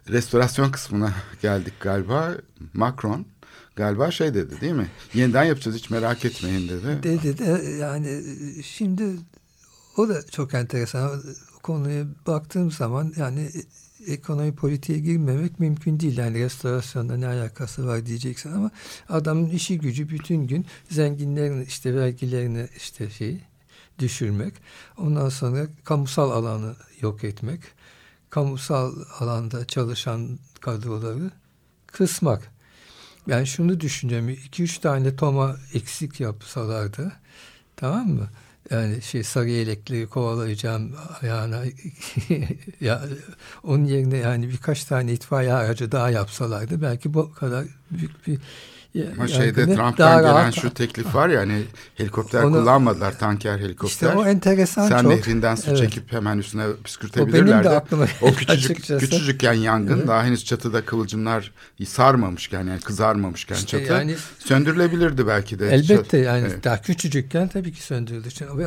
restorasyon 0.09 0.70
kısmına 0.70 1.14
geldik 1.42 1.74
galiba. 1.80 2.35
Macron 2.74 3.26
galiba 3.76 4.11
şey 4.11 4.35
dedi 4.35 4.61
değil 4.61 4.72
mi? 4.72 4.88
Yeniden 5.14 5.44
yapacağız 5.44 5.76
hiç 5.76 5.90
merak 5.90 6.24
etmeyin 6.24 6.68
dedi. 6.68 7.02
Dedi 7.02 7.38
de 7.38 7.70
yani 7.70 8.22
şimdi 8.64 9.04
o 9.96 10.09
da 10.09 10.26
çok 10.26 10.54
enteresan. 10.54 11.22
Konuya 11.62 12.04
baktığım 12.26 12.70
zaman 12.70 13.12
yani 13.16 13.50
ekonomi 14.07 14.55
politiğe 14.55 14.99
girmemek 14.99 15.61
mümkün 15.61 16.01
değil. 16.01 16.19
Yani 16.19 16.38
restorasyonda 16.38 17.17
ne 17.17 17.27
alakası 17.27 17.87
var 17.87 18.07
diyeceksin 18.07 18.53
ama 18.53 18.71
adamın 19.09 19.51
işi 19.51 19.79
gücü 19.79 20.09
bütün 20.09 20.47
gün 20.47 20.67
zenginlerin 20.90 21.64
işte 21.64 21.95
vergilerini 21.95 22.69
işte 22.77 23.11
şey 23.11 23.40
düşürmek. 23.99 24.55
Ondan 24.99 25.29
sonra 25.29 25.67
kamusal 25.85 26.31
alanı 26.31 26.77
yok 27.01 27.25
etmek. 27.25 27.61
Kamusal 28.31 28.95
alanda 29.19 29.67
çalışan 29.67 30.38
kadroları 30.61 31.31
kısmak. 31.87 32.51
Ben 33.29 33.45
şunu 33.45 33.81
düşünüyorum. 33.81 34.29
2-3 34.29 34.81
tane 34.81 35.17
toma 35.17 35.57
eksik 35.75 36.21
yapsalardı 36.21 37.12
tamam 37.77 38.09
mı? 38.09 38.29
Yani 38.70 39.03
şey 39.03 39.22
sarı 39.22 39.50
yelekleri 39.50 40.07
kovalayacağım 40.07 40.96
ayağına. 41.22 41.62
Ya 42.81 43.03
onun 43.62 43.85
yerine 43.85 44.16
yani 44.16 44.48
birkaç 44.48 44.85
tane 44.85 45.12
itfaiye 45.12 45.53
aracı 45.53 45.92
daha 45.92 46.11
yapsalardı 46.11 46.83
belki 46.83 47.14
bu 47.14 47.33
kadar 47.33 47.64
büyük 47.90 48.27
bir 48.27 48.38
ama 49.16 49.28
şeyde 49.28 49.64
Trump'tan 49.64 50.22
gelen 50.22 50.35
rahat, 50.35 50.54
şu 50.54 50.74
teklif 50.74 51.14
var 51.14 51.28
ya 51.28 51.40
hani 51.40 51.62
helikopter 51.94 52.42
onu, 52.42 52.52
kullanmadılar 52.52 53.18
tanker 53.18 53.59
helikopter. 53.59 54.09
İşte 54.09 54.09
o 54.09 54.26
enteresan 54.26 54.88
Sen 54.88 55.02
çok. 55.02 55.11
nehrinden 55.11 55.54
su 55.54 55.70
evet. 55.70 55.78
çekip 55.78 56.12
hemen 56.12 56.38
üstüne 56.38 56.64
püskürtebilirlerdi. 56.85 57.50
O 57.50 57.52
benim 57.52 57.64
de 57.64 57.68
aklıma 57.68 58.07
O 58.22 58.33
küçücük, 58.35 58.76
küçücükken 58.76 59.52
yangın 59.52 59.98
evet. 59.98 60.09
daha 60.09 60.24
henüz 60.24 60.44
çatıda 60.44 60.85
kıvılcımlar 60.85 61.52
sarmamışken 61.85 62.66
yani 62.66 62.80
kızarmamışken 62.80 63.54
işte 63.54 63.66
çatı 63.66 63.92
yani, 63.92 64.16
söndürülebilirdi 64.38 65.26
belki 65.26 65.59
de. 65.59 65.68
Elbette 65.68 66.18
yani 66.18 66.46
evet. 66.50 66.64
daha 66.64 66.83
küçücükken 66.83 67.48
tabii 67.48 67.72
ki 67.72 67.83
söndürüldü. 67.83 68.28
Ve 68.40 68.66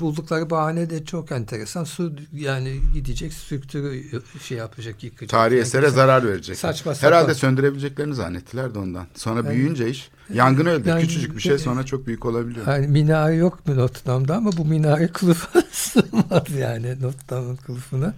buldukları 0.00 0.50
bahane 0.50 0.90
de 0.90 1.04
çok 1.04 1.32
enteresan. 1.32 1.84
Su 1.84 2.12
yani 2.32 2.80
gidecek 2.94 3.32
strüktürü 3.32 4.02
şey 4.42 4.58
yapacak 4.58 5.04
yıkacak. 5.04 5.30
Tarihi 5.30 5.56
yani 5.56 5.66
esere 5.66 5.90
zarar 5.90 6.28
verecek. 6.28 6.56
Saçma 6.56 6.94
sapan. 6.94 7.08
Herhalde 7.08 7.34
söndürebileceklerini 7.34 8.14
zannettiler 8.14 8.74
de 8.74 8.78
ondan. 8.78 9.06
Sonra 9.14 9.51
büyüyünce 9.52 9.90
iş 9.90 10.10
yangın 10.34 10.66
öyle 10.66 10.90
yani, 10.90 11.02
küçücük 11.02 11.36
bir 11.36 11.40
şey 11.40 11.58
sonra 11.58 11.86
çok 11.86 12.06
büyük 12.06 12.26
olabiliyor. 12.26 12.66
Yani 12.66 12.86
minare 12.86 13.34
yok 13.34 13.66
mu 13.66 13.76
Notre 13.76 14.06
Dame'da? 14.06 14.36
Ama 14.36 14.56
bu 14.56 14.64
minare 14.64 15.08
kılıfı 15.08 15.62
sığmaz 15.72 16.50
yani 16.58 17.02
Notre 17.02 17.28
Dame'ın 17.28 17.56
kılıfına. 17.56 18.14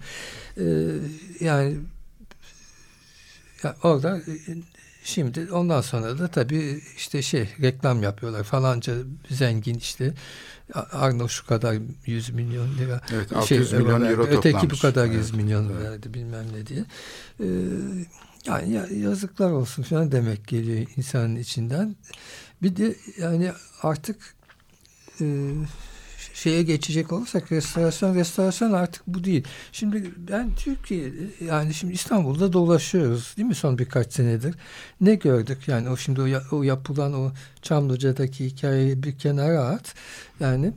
Ee, 0.57 0.63
yani 1.39 1.77
ya 3.63 3.75
orada 3.83 4.21
şimdi 5.03 5.51
ondan 5.51 5.81
sonra 5.81 6.19
da 6.19 6.27
tabii 6.27 6.81
işte 6.97 7.21
şey 7.21 7.49
reklam 7.61 8.03
yapıyorlar. 8.03 8.43
Falanca 8.43 8.93
zengin 9.29 9.75
işte 9.75 10.13
Arno 10.91 11.29
şu 11.29 11.45
kadar 11.45 11.75
100 12.05 12.29
milyon 12.29 12.77
lira 12.77 13.01
evet, 13.13 13.35
600 13.35 13.69
şey, 13.69 13.79
milyon 13.79 14.01
euro 14.01 14.23
öteki 14.23 14.69
bu 14.69 14.79
kadar 14.79 15.05
100 15.05 15.15
evet, 15.15 15.33
milyon 15.33 15.83
verdi 15.83 16.13
bilmem 16.13 16.45
ne 16.53 16.67
diye. 16.67 16.85
Ee, 17.39 17.45
yani 18.47 18.99
yazıklar 18.99 19.51
olsun 19.51 19.83
falan 19.83 20.11
demek 20.11 20.47
geliyor 20.47 20.87
insanın 20.97 21.35
içinden. 21.35 21.95
Bir 22.61 22.75
de 22.75 22.95
yani 23.19 23.51
artık 23.81 24.35
e, 25.21 25.25
şeye 26.33 26.63
geçecek 26.63 27.11
olursak 27.11 27.51
restorasyon 27.51 28.15
restorasyon 28.15 28.73
artık 28.73 29.03
bu 29.07 29.23
değil. 29.23 29.43
Şimdi 29.71 30.11
ben 30.17 30.55
Türkiye 30.55 31.11
yani 31.45 31.73
şimdi 31.73 31.93
İstanbul'da 31.93 32.53
dolaşıyoruz 32.53 33.33
değil 33.37 33.47
mi 33.47 33.55
son 33.55 33.77
birkaç 33.77 34.13
senedir. 34.13 34.55
Ne 35.01 35.15
gördük 35.15 35.67
yani 35.67 35.89
o 35.89 35.97
şimdi 35.97 36.21
o, 36.21 36.55
o 36.57 36.63
yapılan 36.63 37.13
o 37.13 37.31
Çamlıca'daki 37.61 38.45
hikayeyi 38.45 39.03
bir 39.03 39.17
kenara 39.17 39.59
at. 39.59 39.95
Yani 40.39 40.73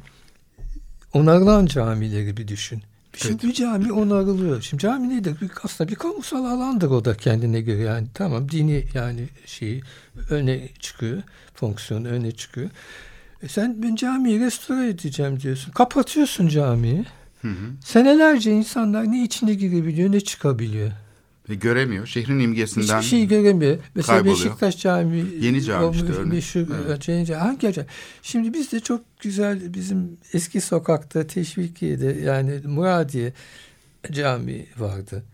onarılan 1.13 1.67
camileri 1.67 2.37
bir 2.37 2.49
düşün. 2.49 2.83
Şimdi 3.17 3.33
evet. 3.33 3.45
bir 3.45 3.53
cami 3.53 3.93
onarılıyor. 3.93 4.63
Şimdi 4.63 4.83
cami 4.83 5.09
nedir? 5.09 5.41
Bir, 5.41 5.51
aslında 5.63 5.91
bir 5.91 5.95
kamusal 5.95 6.45
alandır 6.45 6.91
o 6.91 7.05
da 7.05 7.15
kendine 7.15 7.61
göre 7.61 7.83
yani. 7.83 8.07
Tamam 8.15 8.49
dini 8.49 8.85
yani 8.95 9.29
şeyi 9.47 9.83
öne 10.31 10.69
çıkıyor. 10.79 11.23
Fonksiyonu 11.55 12.09
öne 12.09 12.33
çıkıyor. 12.33 12.71
E 13.43 13.49
sen 13.49 13.83
ben 13.83 13.95
camiyi 13.95 14.41
restore 14.41 14.89
edeceğim 14.89 15.41
diyorsun. 15.41 15.73
Kapatıyorsun 15.73 16.49
camiyi. 16.49 17.05
Hı 17.43 17.49
hı. 17.49 17.71
Senelerce 17.85 18.53
insanlar 18.53 19.13
ne 19.13 19.23
içine 19.25 19.55
girebiliyor 19.55 20.13
ne 20.13 20.21
çıkabiliyor. 20.21 20.91
Ve 21.49 21.55
göremiyor. 21.55 22.07
Şehrin 22.07 22.39
imgesinden 22.39 22.99
Hiçbir 22.99 23.09
şey 23.09 23.27
göremiyor. 23.27 23.79
Mesela 23.95 24.19
kayboluyor. 24.19 24.47
Beşiktaş 24.47 24.79
Camii. 24.79 25.27
Yeni 25.41 25.63
cami 25.63 25.97
işte 25.97 26.13
örnek. 26.13 26.33
Meşhur, 26.33 26.67
evet. 26.87 27.09
Yeni 27.09 27.27
cami. 27.27 27.41
Hangi 27.41 27.73
cami? 27.73 27.87
Şimdi 28.23 28.55
bizde 28.55 28.81
çok 28.81 29.01
güzel 29.21 29.75
bizim 29.75 30.19
eski 30.33 30.61
sokakta 30.61 31.27
Teşvikiye'de 31.27 32.07
yani 32.07 32.61
Muradiye 32.67 33.33
cami 34.13 34.67
vardı. 34.79 35.25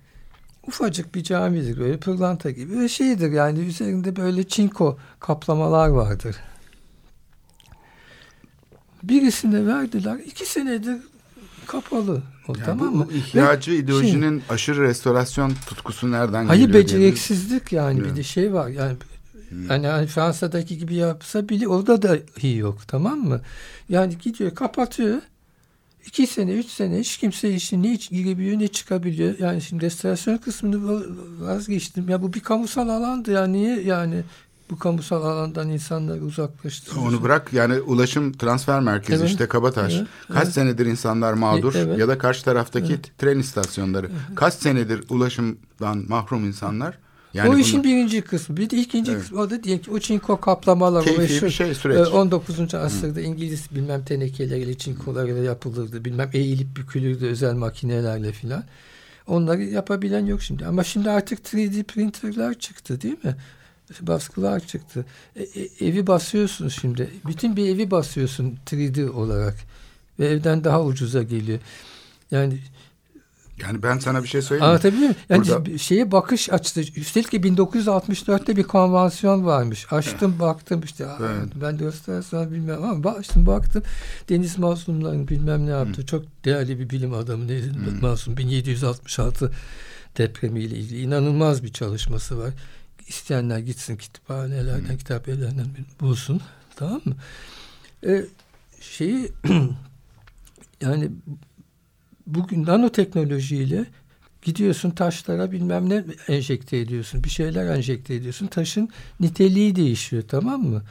Ufacık 0.66 1.14
bir 1.14 1.22
camidir 1.22 1.78
böyle 1.78 1.96
pırlanta 1.96 2.50
gibi 2.50 2.78
ve 2.78 2.88
şeydir 2.88 3.32
yani 3.32 3.58
üzerinde 3.58 4.16
böyle 4.16 4.44
çinko 4.44 4.98
kaplamalar 5.20 5.88
vardır. 5.88 6.36
Birisine 9.02 9.66
verdiler. 9.66 10.18
iki 10.26 10.46
senedir 10.46 10.96
kapalı. 11.66 12.22
O, 12.48 12.52
yani 12.56 12.64
tamam 12.64 12.96
mı? 12.96 13.08
İhtiyacı 13.14 13.72
Ve 13.72 13.76
ideolojinin 13.76 14.20
şimdi, 14.20 14.44
aşırı 14.48 14.82
restorasyon 14.82 15.52
tutkusu 15.66 16.10
nereden 16.10 16.46
hayır, 16.46 16.66
geliyor? 16.66 16.84
Hayır 16.84 16.84
beceriksizlik 16.84 17.72
yani 17.72 18.00
evet. 18.00 18.10
bir 18.10 18.16
de 18.16 18.22
şey 18.22 18.52
var. 18.52 18.68
Yani 18.68 18.96
hmm. 19.48 19.68
hani, 19.68 19.86
hani 19.86 20.06
Fransa'daki 20.06 20.78
gibi 20.78 20.94
yapsa 20.94 21.48
bile 21.48 21.68
orada 21.68 22.02
da 22.02 22.18
iyi 22.42 22.56
yok 22.56 22.78
tamam 22.88 23.18
mı? 23.18 23.40
Yani 23.88 24.18
gidiyor 24.18 24.54
kapatıyor. 24.54 25.22
iki 26.06 26.26
sene, 26.26 26.52
üç 26.52 26.66
sene 26.66 26.98
hiç 26.98 27.18
kimse 27.18 27.50
işin 27.50 27.82
ne 27.82 27.94
girebiliyor 27.94 28.58
ne 28.58 28.68
çıkabiliyor. 28.68 29.38
Yani 29.38 29.62
şimdi 29.62 29.84
restorasyon 29.84 30.36
kısmını 30.36 31.04
vazgeçtim. 31.40 32.08
Ya 32.08 32.22
bu 32.22 32.32
bir 32.32 32.40
kamusal 32.40 32.88
alandı 32.88 33.32
ya 33.32 33.46
niye 33.46 33.80
yani 33.80 34.22
bu 34.74 34.78
kamusal 34.78 35.22
alandan 35.22 35.68
insanları 35.68 36.20
uzaklaştırıyor. 36.20 37.06
Onu 37.06 37.22
bırak 37.22 37.52
yani 37.52 37.80
ulaşım 37.80 38.32
transfer 38.32 38.80
merkezi 38.80 39.20
evet. 39.20 39.30
işte 39.30 39.48
Kabataş. 39.48 39.94
Evet. 39.94 40.06
Kaç 40.28 40.44
evet. 40.44 40.54
senedir 40.54 40.86
insanlar 40.86 41.32
mağdur 41.32 41.74
evet. 41.74 41.98
ya 41.98 42.08
da 42.08 42.18
karşı 42.18 42.44
taraftaki 42.44 42.92
evet. 42.92 43.18
tren 43.18 43.38
istasyonları. 43.38 44.06
Evet. 44.06 44.36
Kaç 44.36 44.54
senedir 44.54 45.04
ulaşımdan 45.10 46.04
mahrum 46.08 46.44
insanlar. 46.44 46.98
Yani 47.34 47.54
o 47.54 47.58
işin 47.58 47.78
bunu... 47.78 47.84
birinci 47.84 48.22
kısmı. 48.22 48.56
Bir 48.56 48.70
de 48.70 48.76
ikinci 48.76 49.12
evet. 49.12 49.22
kısmı 49.22 49.40
o 49.40 49.50
da 49.50 49.62
diyelim 49.62 49.82
ki 49.82 49.90
o 49.90 49.98
çinko 49.98 50.40
kaplamalar. 50.40 51.04
Keyfi 51.04 51.20
meşhur, 51.20 51.46
bir 51.46 51.52
şey 51.52 51.74
süreç. 51.74 52.08
19. 52.08 52.74
asırda 52.74 53.20
Hı. 53.20 53.24
İngiliz 53.24 53.74
bilmem 53.74 54.04
tenekeleriyle 54.04 54.78
çinkolarıyla 54.78 55.42
yapılırdı. 55.42 56.04
Bilmem 56.04 56.30
eğilip 56.32 56.76
bükülürdü 56.76 57.26
özel 57.26 57.54
makinelerle 57.54 58.32
filan. 58.32 58.64
Onları 59.26 59.62
yapabilen 59.62 60.26
yok 60.26 60.42
şimdi. 60.42 60.66
Ama 60.66 60.84
şimdi 60.84 61.10
artık 61.10 61.38
3D 61.38 61.84
printerler 61.84 62.58
çıktı 62.58 63.00
değil 63.00 63.24
mi? 63.24 63.36
Baskılar 64.00 64.60
çıktı. 64.60 65.04
E, 65.36 65.42
e, 65.42 65.86
evi 65.86 66.06
basıyorsun 66.06 66.68
şimdi. 66.68 67.10
Bütün 67.26 67.56
bir 67.56 67.68
evi 67.68 67.90
basıyorsun 67.90 68.58
3D 68.66 69.10
olarak. 69.10 69.56
Ve 70.18 70.26
evden 70.26 70.64
daha 70.64 70.82
ucuza 70.82 71.22
geliyor. 71.22 71.58
Yani 72.30 72.58
yani 73.62 73.82
ben 73.82 73.98
sana 73.98 74.22
bir 74.22 74.28
şey 74.28 74.42
söyleyeyim 74.42 74.70
Anlatabiliyor 74.70 75.02
muyum? 75.02 75.16
Yani 75.28 75.48
Burada... 75.48 75.78
şeye 75.78 76.12
bakış 76.12 76.52
açtı. 76.52 76.80
Üstelik 76.80 77.30
ki 77.30 77.40
1964'te 77.40 78.56
bir 78.56 78.62
konvansiyon 78.62 79.44
varmış. 79.44 79.92
Açtım 79.92 80.38
baktım 80.40 80.80
işte. 80.84 81.06
Evet. 81.20 81.52
Ben 81.62 81.78
göstersem 81.78 82.50
bilmem 82.50 82.84
ama 82.84 83.10
açtım 83.10 83.46
baktım. 83.46 83.82
Deniz 84.28 84.58
Mazlumların 84.58 85.28
bilmem 85.28 85.66
ne 85.66 85.70
yaptı. 85.70 86.02
Hı. 86.02 86.06
Çok 86.06 86.24
değerli 86.44 86.78
bir 86.78 86.90
bilim 86.90 87.14
adamı 87.14 87.48
Deniz 87.48 87.66
Hı. 87.66 88.00
Mazlum. 88.02 88.36
1766 88.36 89.52
depremiyle 90.18 90.76
ilgili 90.76 91.00
inanılmaz 91.00 91.62
bir 91.62 91.72
çalışması 91.72 92.38
var 92.38 92.50
isteyenler 93.08 93.58
gitsin 93.58 93.96
kütüphanelerden, 93.96 94.88
hmm. 94.88 94.96
kitap 94.96 95.28
evlerinden 95.28 95.66
bulsun. 96.00 96.40
Tamam 96.76 97.00
mı? 97.04 97.14
Ee, 98.06 98.24
şeyi 98.80 99.32
yani 100.80 101.10
bugün 102.26 102.66
nanoteknolojiyle 102.66 103.86
gidiyorsun 104.42 104.90
taşlara 104.90 105.52
bilmem 105.52 105.88
ne 105.88 106.04
enjekte 106.28 106.76
ediyorsun. 106.76 107.24
Bir 107.24 107.30
şeyler 107.30 107.76
enjekte 107.76 108.14
ediyorsun. 108.14 108.46
Taşın 108.46 108.88
niteliği 109.20 109.76
değişiyor 109.76 110.22
tamam 110.28 110.62
mı? 110.62 110.82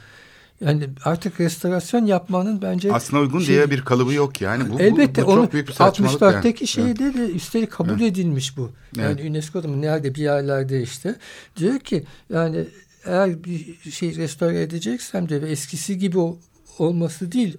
Yani 0.64 0.88
artık 1.04 1.40
restorasyon 1.40 2.06
yapmanın 2.06 2.62
bence 2.62 2.92
Aslında 2.92 3.22
uygun 3.22 3.38
şey- 3.38 3.48
diye 3.54 3.70
bir 3.70 3.80
kalıbı 3.80 4.14
yok 4.14 4.40
yani. 4.40 4.70
Bu, 4.70 4.78
bu- 4.78 4.82
Elbette 4.82 5.22
bu, 5.22 5.26
çok 5.26 5.38
onu 5.38 5.52
büyük 5.52 5.68
bir 5.68 5.72
saçmalık 5.72 6.22
64'teki 6.22 6.62
yani. 6.62 6.68
şeyde 6.68 7.14
de 7.14 7.26
üstelik 7.30 7.70
kabul 7.70 8.00
edilmiş 8.00 8.56
bu. 8.56 8.70
Yani 8.96 9.20
Evet. 9.20 9.30
UNESCO'da 9.30 9.68
mı 9.68 9.80
nerede 9.82 10.14
bir 10.14 10.20
yerlerde 10.22 10.82
işte 10.82 11.14
diyor 11.56 11.78
ki 11.78 12.04
yani 12.32 12.64
eğer 13.04 13.44
bir 13.44 13.90
şey 13.90 14.16
restore 14.16 14.62
edeceksem 14.62 15.28
de 15.28 15.42
ve 15.42 15.50
eskisi 15.50 15.98
gibi 15.98 16.18
o- 16.18 16.38
olması 16.78 17.32
değil 17.32 17.58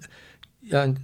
yani 0.72 0.96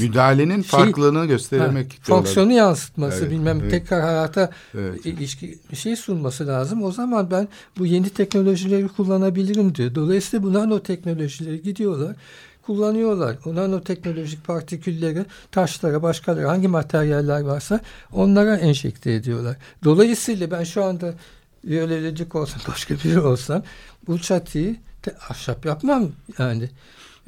Müdahalenin 0.00 0.62
farklılığını 0.62 1.26
göstermek 1.26 1.90
Şey, 1.92 1.98
Ha, 2.00 2.06
diyorlar. 2.06 2.24
fonksiyonu 2.24 2.52
yansıtması 2.52 3.18
Evet, 3.20 3.30
bilmem 3.30 3.58
evet. 3.60 3.70
tekrar 3.70 4.00
hayata 4.02 4.50
Evet. 4.74 5.06
ilişki 5.06 5.58
bir 5.70 5.76
şey 5.76 5.96
sunması 5.96 6.46
lazım. 6.46 6.82
O 6.82 6.92
zaman 6.92 7.30
ben 7.30 7.48
bu 7.78 7.86
yeni 7.86 8.08
teknolojileri 8.10 8.88
kullanabilirim 8.88 9.74
diyor. 9.74 9.94
Dolayısıyla 9.94 10.42
bu 10.46 10.52
nanoteknolojileri 10.52 11.62
gidiyorlar 11.62 12.16
kullanıyorlar. 12.66 13.36
O 13.46 13.54
nanoteknolojik 13.54 14.44
partikülleri 14.46 15.24
taşlara, 15.50 16.02
başkaları 16.02 16.46
hangi 16.46 16.68
materyaller 16.68 17.40
varsa 17.40 17.80
onlara 18.12 18.56
enjekte 18.56 19.12
ediyorlar. 19.12 19.56
Dolayısıyla 19.84 20.50
ben 20.50 20.64
şu 20.64 20.84
anda 20.84 21.14
biyolojik 21.64 22.34
olsam, 22.34 22.60
başka 22.68 22.94
biri 22.94 23.20
olsam 23.20 23.62
bu 24.06 24.18
çatıyı 24.18 24.76
te- 25.02 25.16
ahşap 25.30 25.64
yapmam 25.66 26.08
yani. 26.38 26.70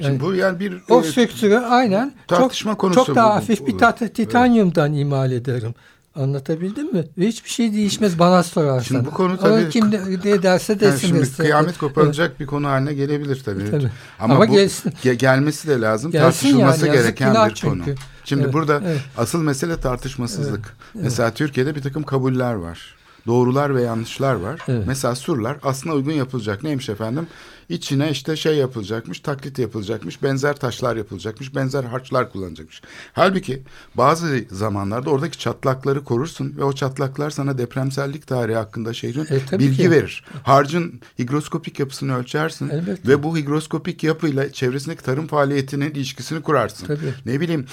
Şimdi 0.02 0.20
bu 0.20 0.34
yani 0.34 0.60
bir 0.60 0.82
O 0.90 1.00
e, 1.00 1.04
struktürü 1.04 1.56
aynen 1.56 2.12
tartışma 2.28 2.72
çok, 2.72 2.80
konusu 2.80 3.04
çok 3.04 3.16
daha 3.16 3.26
bu- 3.26 3.30
bu- 3.30 3.34
hafif 3.34 3.66
bir 3.66 3.72
bu. 3.72 3.76
tat- 3.76 4.14
titanyumdan 4.14 4.92
imal 4.94 5.32
ederim. 5.32 5.74
Anlatabildim 6.16 6.92
mi? 6.92 7.04
Ve 7.18 7.26
hiçbir 7.26 7.50
şey 7.50 7.72
değişmez 7.74 8.18
bana 8.18 8.42
sorarsan. 8.42 8.82
Şimdi 8.82 9.06
bu 9.06 9.10
konu 9.10 9.28
Ama 9.32 9.36
tabii- 9.40 9.70
kim 9.70 9.92
de, 9.92 10.00
ne 10.24 10.42
derse 10.42 10.72
yani 10.72 10.80
desin. 10.80 11.06
şimdi 11.08 11.20
desin. 11.20 11.42
kıyamet 11.42 11.78
koparılacak 11.78 12.40
bir 12.40 12.46
konu 12.46 12.68
haline 12.68 12.94
gelebilir 12.94 13.42
tabii. 13.44 13.70
Tabii. 13.70 13.90
Ama, 14.20 14.34
Ama 14.34 14.48
bu 14.48 14.52
gelsin. 14.52 14.92
ge- 15.04 15.12
gelmesi 15.14 15.68
de 15.68 15.80
lazım. 15.80 16.10
Gelsin 16.10 16.26
tartışılması 16.26 16.86
yani, 16.86 16.96
gereken 16.96 17.30
bir 17.34 17.38
konu. 17.38 17.54
çünkü. 17.54 17.94
Şimdi 18.24 18.42
Evet, 18.42 18.52
burada 18.52 18.80
evet. 18.86 19.00
asıl 19.16 19.42
mesele 19.42 19.76
tartışmasızlık. 19.80 20.76
Mesela 20.94 21.30
Türkiye'de 21.34 21.74
bir 21.74 21.82
takım 21.82 22.02
kabuller 22.02 22.54
var. 22.54 22.94
Doğrular 23.26 23.74
ve 23.74 23.82
yanlışlar 23.82 24.34
var. 24.34 24.60
Evet. 24.68 24.84
Mesela 24.86 25.14
surlar 25.14 25.56
aslında 25.62 25.94
uygun 25.96 26.12
yapılacak. 26.12 26.62
Neymiş 26.62 26.88
efendim? 26.88 27.26
İçine 27.68 28.10
işte 28.10 28.36
şey 28.36 28.56
yapılacakmış, 28.56 29.20
taklit 29.20 29.58
yapılacakmış, 29.58 30.22
benzer 30.22 30.56
taşlar 30.56 30.96
yapılacakmış, 30.96 31.54
benzer 31.54 31.84
harçlar 31.84 32.32
kullanacakmış. 32.32 32.82
Halbuki 33.12 33.62
bazı 33.94 34.44
zamanlarda 34.50 35.10
oradaki 35.10 35.38
çatlakları 35.38 36.04
korursun 36.04 36.54
ve 36.56 36.64
o 36.64 36.72
çatlaklar 36.72 37.30
sana 37.30 37.58
depremsellik 37.58 38.26
tarihi 38.26 38.56
hakkında 38.56 38.92
şehrin 38.92 39.24
E, 39.30 39.46
tabii 39.46 39.62
bilgi 39.62 39.76
ki. 39.82 39.90
verir. 39.90 40.24
Harcın 40.42 41.00
higroskopik 41.20 41.78
yapısını 41.80 42.16
ölçersin 42.16 42.68
Elbette. 42.68 43.08
ve 43.08 43.22
bu 43.22 43.36
higroskopik 43.36 44.04
yapıyla 44.04 44.52
çevresindeki 44.52 45.02
tarım 45.02 45.26
faaliyetinin 45.26 45.90
ilişkisini 45.90 46.42
kurarsın. 46.42 46.86
Tabii. 46.86 47.14
Ne 47.26 47.40
bileyim 47.40 47.66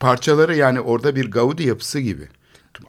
parçaları 0.00 0.56
yani 0.56 0.80
orada 0.80 1.16
bir 1.16 1.30
Gaudi 1.30 1.62
yapısı 1.62 2.00
gibi. 2.00 2.28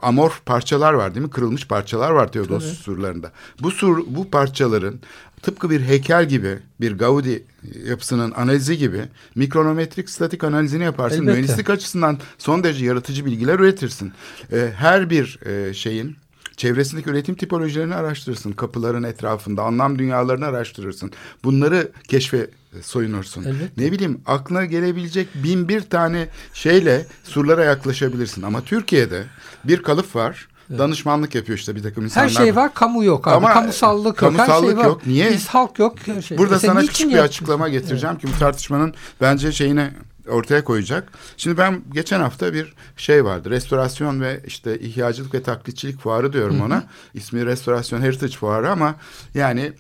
Amorf 0.02 0.46
parçalar 0.46 0.94
var 0.94 1.16
değil 1.16 1.26
mi? 1.26 1.32
Kırılmış 1.32 1.68
parçalar 1.68 2.12
var 2.12 2.32
Teodos 2.32 2.64
surlarında. 2.78 3.32
Bu 3.62 3.72
sur 3.72 4.04
bu 4.08 4.30
parçaların 4.32 5.00
tıpkı 5.44 5.70
bir 5.70 5.82
heykel 5.82 6.28
gibi 6.28 6.60
bir 6.82 6.98
Gaudi 6.98 7.44
yapısının 7.88 8.32
analizi 8.32 8.78
gibi 8.78 9.02
mikronometrik 9.36 10.10
statik 10.10 10.44
analizini 10.44 10.84
yaparsın. 10.84 11.18
Elbette. 11.18 11.32
Mühendislik 11.32 11.70
açısından 11.70 12.20
son 12.38 12.64
derece 12.64 12.86
yaratıcı 12.86 13.26
bilgiler 13.26 13.60
üretirsin. 13.60 14.14
Ee, 14.52 14.70
her 14.76 15.10
bir 15.10 15.40
e, 15.46 15.74
şeyin 15.74 16.16
çevresindeki 16.58 17.10
üretim 17.10 17.36
tipolojilerini 17.36 17.96
araştırırsın. 17.96 18.52
Kapıların 18.52 19.04
etrafında 19.04 19.64
anlam 19.64 20.00
dünyalarını 20.00 20.46
araştırırsın. 20.46 21.12
Bunları 21.44 21.92
keşfe 22.08 22.50
soyunursun. 22.82 23.44
Elbette. 23.44 23.84
Ne 23.86 23.92
bileyim 23.92 24.22
aklına 24.26 24.66
gelebilecek 24.66 25.28
bin 25.44 25.68
bir 25.68 25.82
tane 25.82 26.28
şeyle 26.54 27.06
surlara 27.24 27.64
yaklaşabilirsin. 27.64 28.42
Ama 28.42 28.62
Türkiye'de 28.62 29.24
bir 29.64 29.84
kalıp 29.84 30.16
var. 30.16 30.48
Danışmanlık 30.70 31.36
yapıyor 31.36 31.58
işte 31.60 31.76
bir 31.76 31.84
takım 31.84 32.04
insanlar. 32.04 32.30
Her 32.30 32.36
şey 32.36 32.56
var, 32.56 32.74
kamu 32.74 33.04
yok 33.04 33.28
abi. 33.28 33.36
Ama 33.36 33.54
Kamusallık 33.54 34.22
yok. 34.22 34.34
her 34.38 34.62
şey 34.62 34.78
var. 34.78 34.86
yok. 34.86 35.08
Niye? 35.08 35.32
Biz 35.32 35.48
halk 35.48 35.80
yok. 35.80 35.96
Her 36.06 36.22
şey. 36.22 36.38
Burada 36.38 36.60
sen 36.60 36.68
sana 36.68 36.82
küçük 36.82 36.98
bir 36.98 37.04
yapıyorsun? 37.04 37.28
açıklama 37.30 37.70
getireceğim 37.70 38.18
ki 38.18 38.28
bu 38.36 38.40
tartışmanın 38.40 38.94
bence 39.22 39.52
şeyine 39.52 39.94
ortaya 40.28 40.64
koyacak. 40.64 41.12
Şimdi 41.38 41.58
ben 41.58 41.82
geçen 41.94 42.20
hafta 42.20 42.54
bir 42.54 42.74
şey 42.98 43.26
vardı. 43.26 43.50
Restorasyon 43.50 44.22
ve 44.22 44.42
işte 44.48 44.80
ihyacılık 44.80 45.34
ve 45.34 45.44
taklitçilik 45.44 46.00
fuarı 46.00 46.34
diyorum 46.34 46.62
ona. 46.62 46.84
İsmi 47.14 47.46
Restorasyon 47.46 48.02
Heritage 48.02 48.34
Fuarı 48.34 48.72
ama 48.72 48.96
yani 49.34 49.74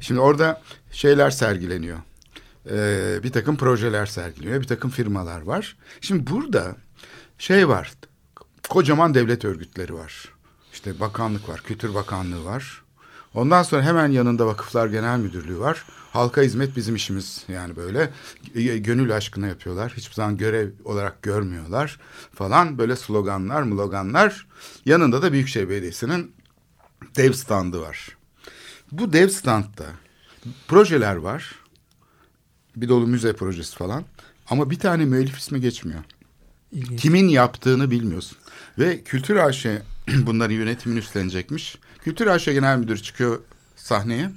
şimdi 0.00 0.20
orada 0.20 0.62
şeyler 0.90 1.30
sergileniyor. 1.30 1.98
Ee, 2.70 3.22
bir 3.22 3.32
takım 3.32 3.56
projeler 3.56 4.06
sergiliyor. 4.06 4.60
Bir 4.60 4.66
takım 4.66 4.90
firmalar 4.90 5.42
var. 5.42 5.76
Şimdi 6.00 6.30
burada 6.30 6.76
şey 7.38 7.68
var. 7.68 7.92
Kocaman 8.68 9.14
devlet 9.14 9.44
örgütleri 9.44 9.94
var. 9.94 10.28
İşte 10.72 11.00
bakanlık 11.00 11.48
var. 11.48 11.60
Kültür 11.60 11.94
Bakanlığı 11.94 12.44
var. 12.44 12.82
Ondan 13.34 13.62
sonra 13.62 13.82
hemen 13.82 14.08
yanında 14.08 14.46
Vakıflar 14.46 14.86
Genel 14.86 15.18
Müdürlüğü 15.18 15.58
var. 15.58 15.84
Halka 16.12 16.42
hizmet 16.42 16.76
bizim 16.76 16.96
işimiz 16.96 17.44
yani 17.48 17.76
böyle. 17.76 18.10
Gönül 18.78 19.16
aşkına 19.16 19.46
yapıyorlar. 19.46 19.92
Hiçbir 19.96 20.14
zaman 20.14 20.36
görev 20.36 20.70
olarak 20.84 21.22
görmüyorlar 21.22 22.00
falan. 22.34 22.78
Böyle 22.78 22.96
sloganlar, 22.96 23.62
mloganlar. 23.62 24.46
Yanında 24.84 25.22
da 25.22 25.32
Büyükşehir 25.32 25.68
Belediyesi'nin 25.68 26.32
dev 27.16 27.32
standı 27.32 27.80
var. 27.80 28.16
Bu 28.92 29.12
dev 29.12 29.28
standta 29.28 29.84
projeler 30.68 31.16
var. 31.16 31.54
Bir 32.76 32.88
dolu 32.88 33.06
müze 33.06 33.32
projesi 33.32 33.76
falan. 33.76 34.04
Ama 34.50 34.70
bir 34.70 34.78
tane 34.78 35.04
müellif 35.04 35.38
ismi 35.38 35.60
geçmiyor. 35.60 36.00
İlginç. 36.72 37.02
Kimin 37.02 37.28
yaptığını 37.28 37.90
bilmiyorsun. 37.90 38.38
Ve 38.78 39.02
Kültür 39.02 39.36
AŞ 39.36 39.66
bunların 40.08 40.54
yönetimini 40.54 40.98
üstlenecekmiş. 40.98 41.78
Kültür 42.02 42.26
AŞ 42.26 42.44
Genel 42.44 42.78
Müdürü 42.78 43.02
çıkıyor 43.02 43.38
sahneye. 43.76 44.30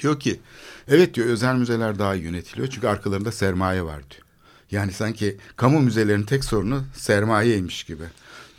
Diyor 0.00 0.20
ki 0.20 0.40
evet 0.88 1.14
diyor 1.14 1.26
özel 1.26 1.54
müzeler 1.56 1.98
daha 1.98 2.14
iyi 2.14 2.24
yönetiliyor. 2.24 2.68
Çünkü 2.68 2.86
arkalarında 2.86 3.32
sermaye 3.32 3.82
var 3.82 4.02
diyor. 4.10 4.22
Yani 4.70 4.92
sanki 4.92 5.36
kamu 5.56 5.80
müzelerinin 5.80 6.24
tek 6.24 6.44
sorunu 6.44 6.84
sermayeymiş 6.94 7.84
gibi. 7.84 8.04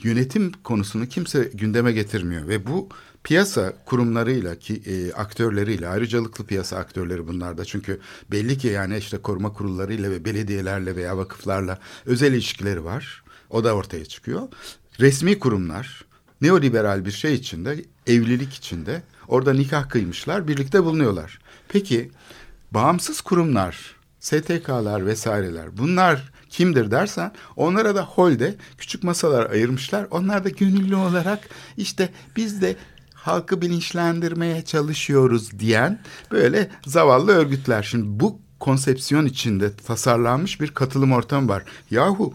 Yönetim 0.04 0.52
konusunu 0.63 1.06
kimse 1.08 1.52
gündeme 1.54 1.91
getirmiyor 1.91 2.47
ve 2.47 2.67
bu 2.67 2.89
piyasa 3.23 3.73
kurumlarıyla 3.86 4.56
ki 4.56 4.82
e, 4.86 5.13
aktörleriyle 5.13 5.88
ayrıcalıklı 5.88 6.45
piyasa 6.45 6.78
aktörleri 6.78 7.28
bunlar 7.28 7.58
da 7.58 7.65
çünkü 7.65 8.00
belli 8.32 8.58
ki 8.58 8.67
yani 8.67 8.97
işte 8.97 9.17
koruma 9.17 9.54
kurullarıyla 9.54 10.12
ve 10.12 10.26
belediyelerle 10.26 10.95
veya 10.95 11.17
vakıflarla 11.17 11.80
özel 12.06 12.34
ilişkileri 12.34 12.86
var. 12.86 13.23
O 13.50 13.64
da 13.64 13.74
ortaya 13.74 14.06
çıkıyor. 14.06 14.48
Resmi 15.00 15.40
kurumlar 15.40 16.06
neoliberal 16.42 17.06
bir 17.06 17.12
şey 17.12 17.34
içinde, 17.34 17.86
evlilik 18.08 18.54
içinde 18.54 19.04
orada 19.28 19.54
nikah 19.54 19.90
kıymışlar, 19.90 20.48
birlikte 20.48 20.84
bulunuyorlar. 20.84 21.40
Peki 21.70 22.12
bağımsız 22.72 23.22
kurumlar, 23.22 23.96
STK'lar 24.20 25.06
vesaireler 25.06 25.78
bunlar 25.78 26.32
kimdir 26.50 26.92
dersen 26.92 27.32
onlara 27.56 27.96
da 27.96 28.04
holde 28.04 28.56
küçük 28.78 29.04
masalar 29.04 29.50
ayırmışlar. 29.50 30.08
Onlar 30.12 30.44
da 30.44 30.50
gönüllü 30.50 30.96
olarak 30.96 31.50
işte 31.78 32.10
biz 32.36 32.62
de 32.62 32.76
halkı 33.14 33.62
bilinçlendirmeye 33.62 34.66
çalışıyoruz 34.66 35.60
diyen 35.60 36.00
böyle 36.32 36.70
zavallı 36.86 37.32
örgütler. 37.32 37.84
Şimdi 37.84 38.20
bu 38.20 38.40
konsepsiyon 38.60 39.26
içinde 39.26 39.76
tasarlanmış 39.76 40.62
bir 40.62 40.68
katılım 40.68 41.12
ortamı 41.12 41.48
var. 41.48 41.64
Yahu 41.92 42.34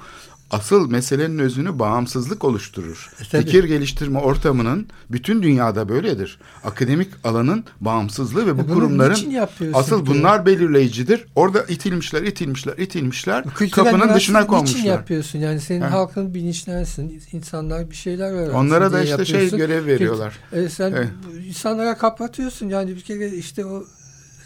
asıl 0.53 0.91
meselenin 0.91 1.39
özünü 1.39 1.79
bağımsızlık 1.79 2.45
oluşturur. 2.45 3.11
E. 3.21 3.25
Fikir 3.25 3.65
geliştirme 3.65 4.19
ortamının 4.19 4.87
bütün 5.11 5.43
dünyada 5.43 5.89
böyledir. 5.89 6.39
Akademik 6.65 7.09
alanın 7.25 7.65
bağımsızlığı 7.81 8.47
ve 8.47 8.59
bu 8.59 8.63
E, 8.63 8.75
kurumların 8.75 9.13
niçin 9.15 9.39
asıl 9.75 10.05
ki? 10.05 10.11
bunlar 10.11 10.47
belirleyicidir. 10.47 11.25
Orada 11.37 11.63
itilmişler, 11.65 12.23
itilmişler, 12.23 12.79
itilmişler. 12.79 13.45
Kültürel 13.55 13.91
kapının 13.93 14.15
dışına 14.15 14.39
niçin 14.39 14.49
konmuşlar. 14.51 14.85
yapıyorsun? 14.85 15.39
Yani 15.39 15.61
senin 15.61 15.81
Ha. 15.81 15.91
halkın 15.91 16.35
bilinçlensin, 16.35 17.23
insanlar 17.33 17.91
bir 17.91 17.97
şeyler 17.97 18.31
öğrensin 18.33 18.55
Onlara 18.55 18.93
da 18.93 19.03
işte 19.03 19.25
şey 19.25 19.35
yapıyorsun. 19.35 19.59
görev 19.59 19.87
veriyorlar. 19.87 20.39
E, 20.53 20.69
sen 20.69 20.93
Evet. 20.93 21.09
insanlara 21.49 21.99
kapatıyorsun. 21.99 22.69
Yani 22.69 22.97
bir 22.97 23.01
kere 23.01 23.29
işte 23.31 23.67
o 23.67 23.85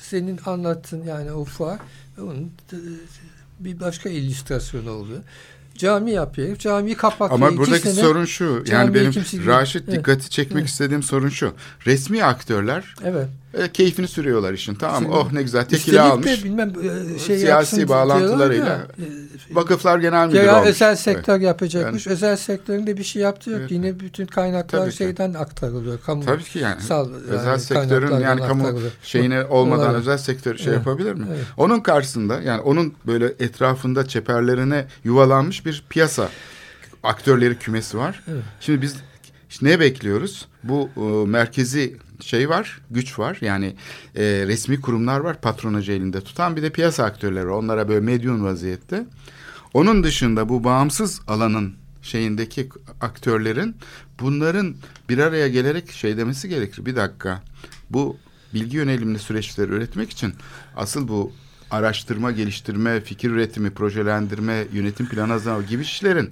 senin 0.03 0.41
anlattığın 0.47 1.03
yani 1.05 1.33
o 1.33 1.45
fuar 1.45 1.79
onun 2.23 2.51
e, 2.73 2.77
bir 3.61 3.81
başka 3.81 4.09
illüstrasyonu 4.09 4.91
oluyor. 4.91 5.21
Cami 5.79 6.11
yapıyor. 6.11 6.57
Camiyi 6.57 6.97
kapatıyor. 6.97 7.49
Ama 7.49 7.57
buradaki 7.57 7.89
sene 7.89 7.95
sorun 7.95 8.25
şu. 8.25 8.65
Yani 8.67 8.95
benim 8.95 9.13
Raşit 9.47 9.85
Evet. 9.89 9.99
dikkati 9.99 10.31
çekmek 10.31 10.59
Evet. 10.59 10.69
istediğim 10.69 11.03
sorun 11.03 11.29
şu. 11.29 11.53
Resmi 11.87 12.25
aktörler 12.25 12.95
Evet. 13.05 13.29
E, 13.59 13.73
keyfini 13.73 14.09
sürüyorlar 14.09 14.53
işin. 14.53 14.75
Tamam? 14.75 15.03
Şimdi 15.03 15.15
oh 15.17 15.33
ne 15.33 15.43
güzel 15.43 15.63
tekili 15.65 15.79
Üstelik 15.79 15.99
de 15.99 16.01
almış. 16.03 16.45
bilmem 16.45 16.69
e, 16.69 17.19
şey 17.19 17.39
Siyasi 17.39 17.47
yapsın 17.49 17.89
bağlantılarıyla 17.89 18.67
ya, 18.67 18.87
e, 18.99 19.55
Vakıflar 19.55 19.99
Genel 19.99 20.27
Müdürü 20.27 20.45
Ya 20.45 20.55
olmuş. 20.57 20.69
özel 20.69 20.97
sektör 20.97 21.35
Evet. 21.35 21.45
yapacakmış. 21.47 22.07
Özel 22.07 22.37
sektöründe 22.37 22.97
bir 22.97 23.05
şey 23.05 23.23
yaptı 23.23 23.51
yok. 23.51 23.61
Evet. 23.61 23.71
Yine 23.71 24.01
bütün 24.01 24.27
kaynaklar 24.27 24.79
Tabii 24.81 24.91
ki. 24.91 24.97
şeyden 24.97 25.35
aktarılıyor. 25.35 25.99
Kamu 26.07 26.25
Tabii 26.25 26.45
ki 26.45 26.59
yani. 26.59 26.81
sal- 26.83 27.11
özel 27.29 27.47
yani 27.47 27.61
sektörün 27.61 27.89
kaynaklardan 28.09 28.21
yani 28.21 28.41
kamu 28.49 28.63
aktarılıyor. 28.63 28.93
şeyine 29.03 29.45
olmadan 29.45 29.81
Olabilir. 29.85 29.99
özel 30.01 30.19
sektör 30.19 30.57
şey 30.57 30.67
Evet. 30.67 30.77
yapabilir 30.87 31.13
mi? 31.13 31.27
Evet. 31.31 31.45
Onun 31.57 31.81
karşısında 31.81 32.41
yani 32.41 32.61
onun 32.61 32.95
böyle 33.07 33.27
etrafında 33.41 34.09
çeperlerine 34.09 34.87
yuvalanmış 35.05 35.67
bir 35.67 35.85
piyasa 35.89 36.29
aktörleri 37.03 37.59
kümesi 37.59 37.99
var. 37.99 38.23
Evet. 38.29 38.43
Şimdi 38.61 38.83
biz 38.83 38.95
işte 39.51 39.67
ne 39.67 39.81
bekliyoruz? 39.81 40.47
Bu 40.65 40.91
e, 40.97 41.01
merkezi 41.31 41.97
şey 42.21 42.49
var, 42.49 42.81
güç 42.91 43.19
var. 43.19 43.39
Yani 43.41 43.77
e, 44.15 44.23
resmi 44.25 44.81
kurumlar 44.81 45.21
var 45.21 45.41
patronajı 45.41 45.93
elinde 45.93 46.21
tutan 46.21 46.57
bir 46.57 46.63
de 46.63 46.71
piyasa 46.71 47.05
aktörleri. 47.05 47.49
Onlara 47.49 47.89
böyle 47.89 48.01
medyum 48.01 48.45
vaziyette. 48.45 49.07
Onun 49.75 50.05
dışında 50.05 50.49
bu 50.49 50.65
bağımsız 50.65 51.21
alanın 51.27 51.75
şeyindeki 52.03 52.69
aktörlerin 53.01 53.77
bunların 54.21 54.77
bir 55.09 55.19
araya 55.19 55.49
gelerek 55.49 55.91
şey 55.91 56.17
demesi 56.17 56.49
gerekir. 56.49 56.87
Bir 56.87 56.97
dakika 56.97 57.43
bu 57.91 58.17
bilgi 58.55 58.77
yönelimli 58.77 59.19
süreçleri 59.19 59.73
üretmek 59.73 60.11
için 60.11 60.35
asıl 60.77 61.09
bu 61.09 61.33
araştırma, 61.71 62.33
geliştirme, 62.33 63.01
fikir 63.01 63.31
üretimi, 63.31 63.71
projelendirme, 63.71 64.65
yönetim 64.73 65.09
planı 65.09 65.33
hazırlama 65.33 65.63
gibi 65.63 65.83
işlerin 65.83 66.31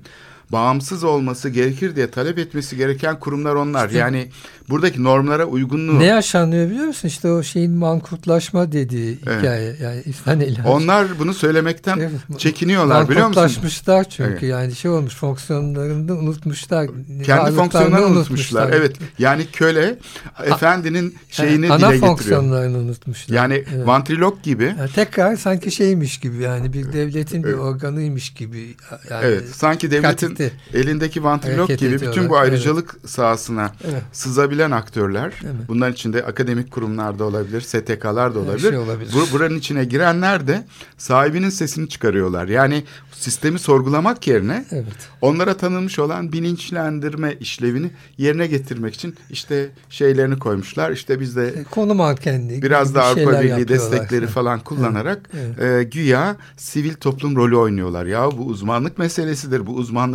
bağımsız 0.59 1.05
olması 1.05 1.48
gerekir 1.48 1.96
diye 1.96 2.11
talep 2.11 2.38
etmesi 2.38 2.76
gereken 2.76 3.20
kurumlar 3.20 3.55
onlar. 3.55 3.90
yani 3.90 4.28
buradaki 4.70 5.05
normlara 5.05 5.44
uygunluğu. 5.44 5.98
Ne 5.98 6.05
yaşanıyor 6.05 6.70
biliyor 6.70 6.86
musun? 6.86 7.09
İşte 7.09 7.28
o 7.30 7.42
şeyin 7.42 7.72
mankurtlaşma 7.72 8.72
dediği 8.72 9.18
Evet. 9.26 9.38
hikaye. 9.40 9.76
Yani 9.82 10.02
İhsan 10.07 10.40
İlhan. 10.40 10.66
Onlar 10.66 11.07
bunu 11.18 11.34
söylemekten 11.34 11.98
Evet. 11.98 12.38
çekiniyorlar 12.38 13.09
biliyor 13.09 13.26
musun? 13.28 13.42
Mankurtlaşmışlar 13.42 14.05
çünkü 14.05 14.30
Evet. 14.32 14.42
yani 14.42 14.74
şey 14.74 14.90
olmuş 14.90 15.14
fonksiyonlarını 15.14 16.14
unutmuşlar. 16.18 16.86
Kendi 17.24 17.52
fonksiyonlarını 17.52 18.07
unutmuşlar. 18.07 18.70
Evet. 18.72 18.96
Yani 19.18 19.46
köle 19.52 19.98
efendinin 20.44 21.14
şeyini 21.30 21.66
ana 21.72 21.78
dile 21.78 21.86
getiriyor. 21.86 22.07
fonksiyonlarını 22.09 22.78
unutmuşlar. 22.78 23.36
Yani 23.36 23.55
Evet. 23.74 23.86
vantrilok 23.86 24.42
gibi. 24.42 24.64
Yani 24.78 24.90
tekrar 24.94 25.36
sanki 25.36 25.70
şeymiş 25.70 26.20
gibi 26.20 26.42
yani 26.42 26.72
bir 26.72 26.92
devletin 26.92 27.44
bir 27.44 27.52
organıymış 27.52 28.34
gibi. 28.34 28.76
Yani 29.11 29.24
Evet, 29.24 29.44
sanki 29.55 29.90
devletin 29.90 30.36
katite. 30.51 30.78
elindeki 30.78 31.24
vantrilok 31.24 31.59
Hareket 31.59 31.78
gibi 31.80 31.92
bütün 31.95 32.07
ediyorlar, 32.09 32.30
bu 32.30 32.36
ayrıcalık 32.38 32.97
sahasına 33.07 33.72
Evet. 33.90 34.03
sızabilen 34.12 34.70
aktörler, 34.70 35.32
Evet. 35.45 35.55
bunların 35.68 35.92
içinde 35.92 36.24
akademik 36.24 36.70
kurumlar 36.70 37.18
da 37.18 37.24
olabilir, 37.24 37.61
STK'lar 37.61 38.34
da 38.34 38.38
olabilir. 38.38 38.68
şey 38.68 38.78
olabilir. 38.78 39.12
Bu, 39.14 39.32
buranın 39.32 39.59
içine 39.59 39.84
girenler 39.84 40.47
de 40.47 40.64
sahibinin 40.99 41.51
sesini 41.51 41.88
çıkarıyorlar. 41.88 42.49
Yani 42.49 42.84
sistemi 43.12 43.59
sorgulamak 43.59 44.26
yerine 44.26 44.64
Evet. 44.70 44.84
onlara 45.20 45.57
tanınmış 45.57 45.99
olan 45.99 46.32
bilinçlendirme 46.32 47.32
işlevini 47.40 47.90
yerine 48.18 48.47
getirmek 48.47 48.95
için 48.95 49.14
işte 49.30 49.68
şeylerini 49.90 50.38
koymuşlar. 50.38 50.90
İşte 50.90 51.20
biz 51.20 51.36
de 51.36 51.64
Konu 51.70 51.95
mankenliği. 51.95 52.62
biraz 52.62 52.95
da 52.95 53.05
Avrupa 53.05 53.42
Birliği 53.42 53.68
destekleri 53.68 54.26
falan 54.26 54.61
kullanarak 54.61 55.30
Evet, 55.34 55.62
e, 55.80 55.82
güya 55.84 56.36
sivil 56.57 56.95
toplum 56.95 57.36
rolü 57.36 57.57
oynuyorlar. 57.57 58.07
Ya 58.07 58.30
bu 58.30 58.45
uzmanlık 58.45 58.99
meselesidir. 58.99 59.66
Bu 59.66 59.72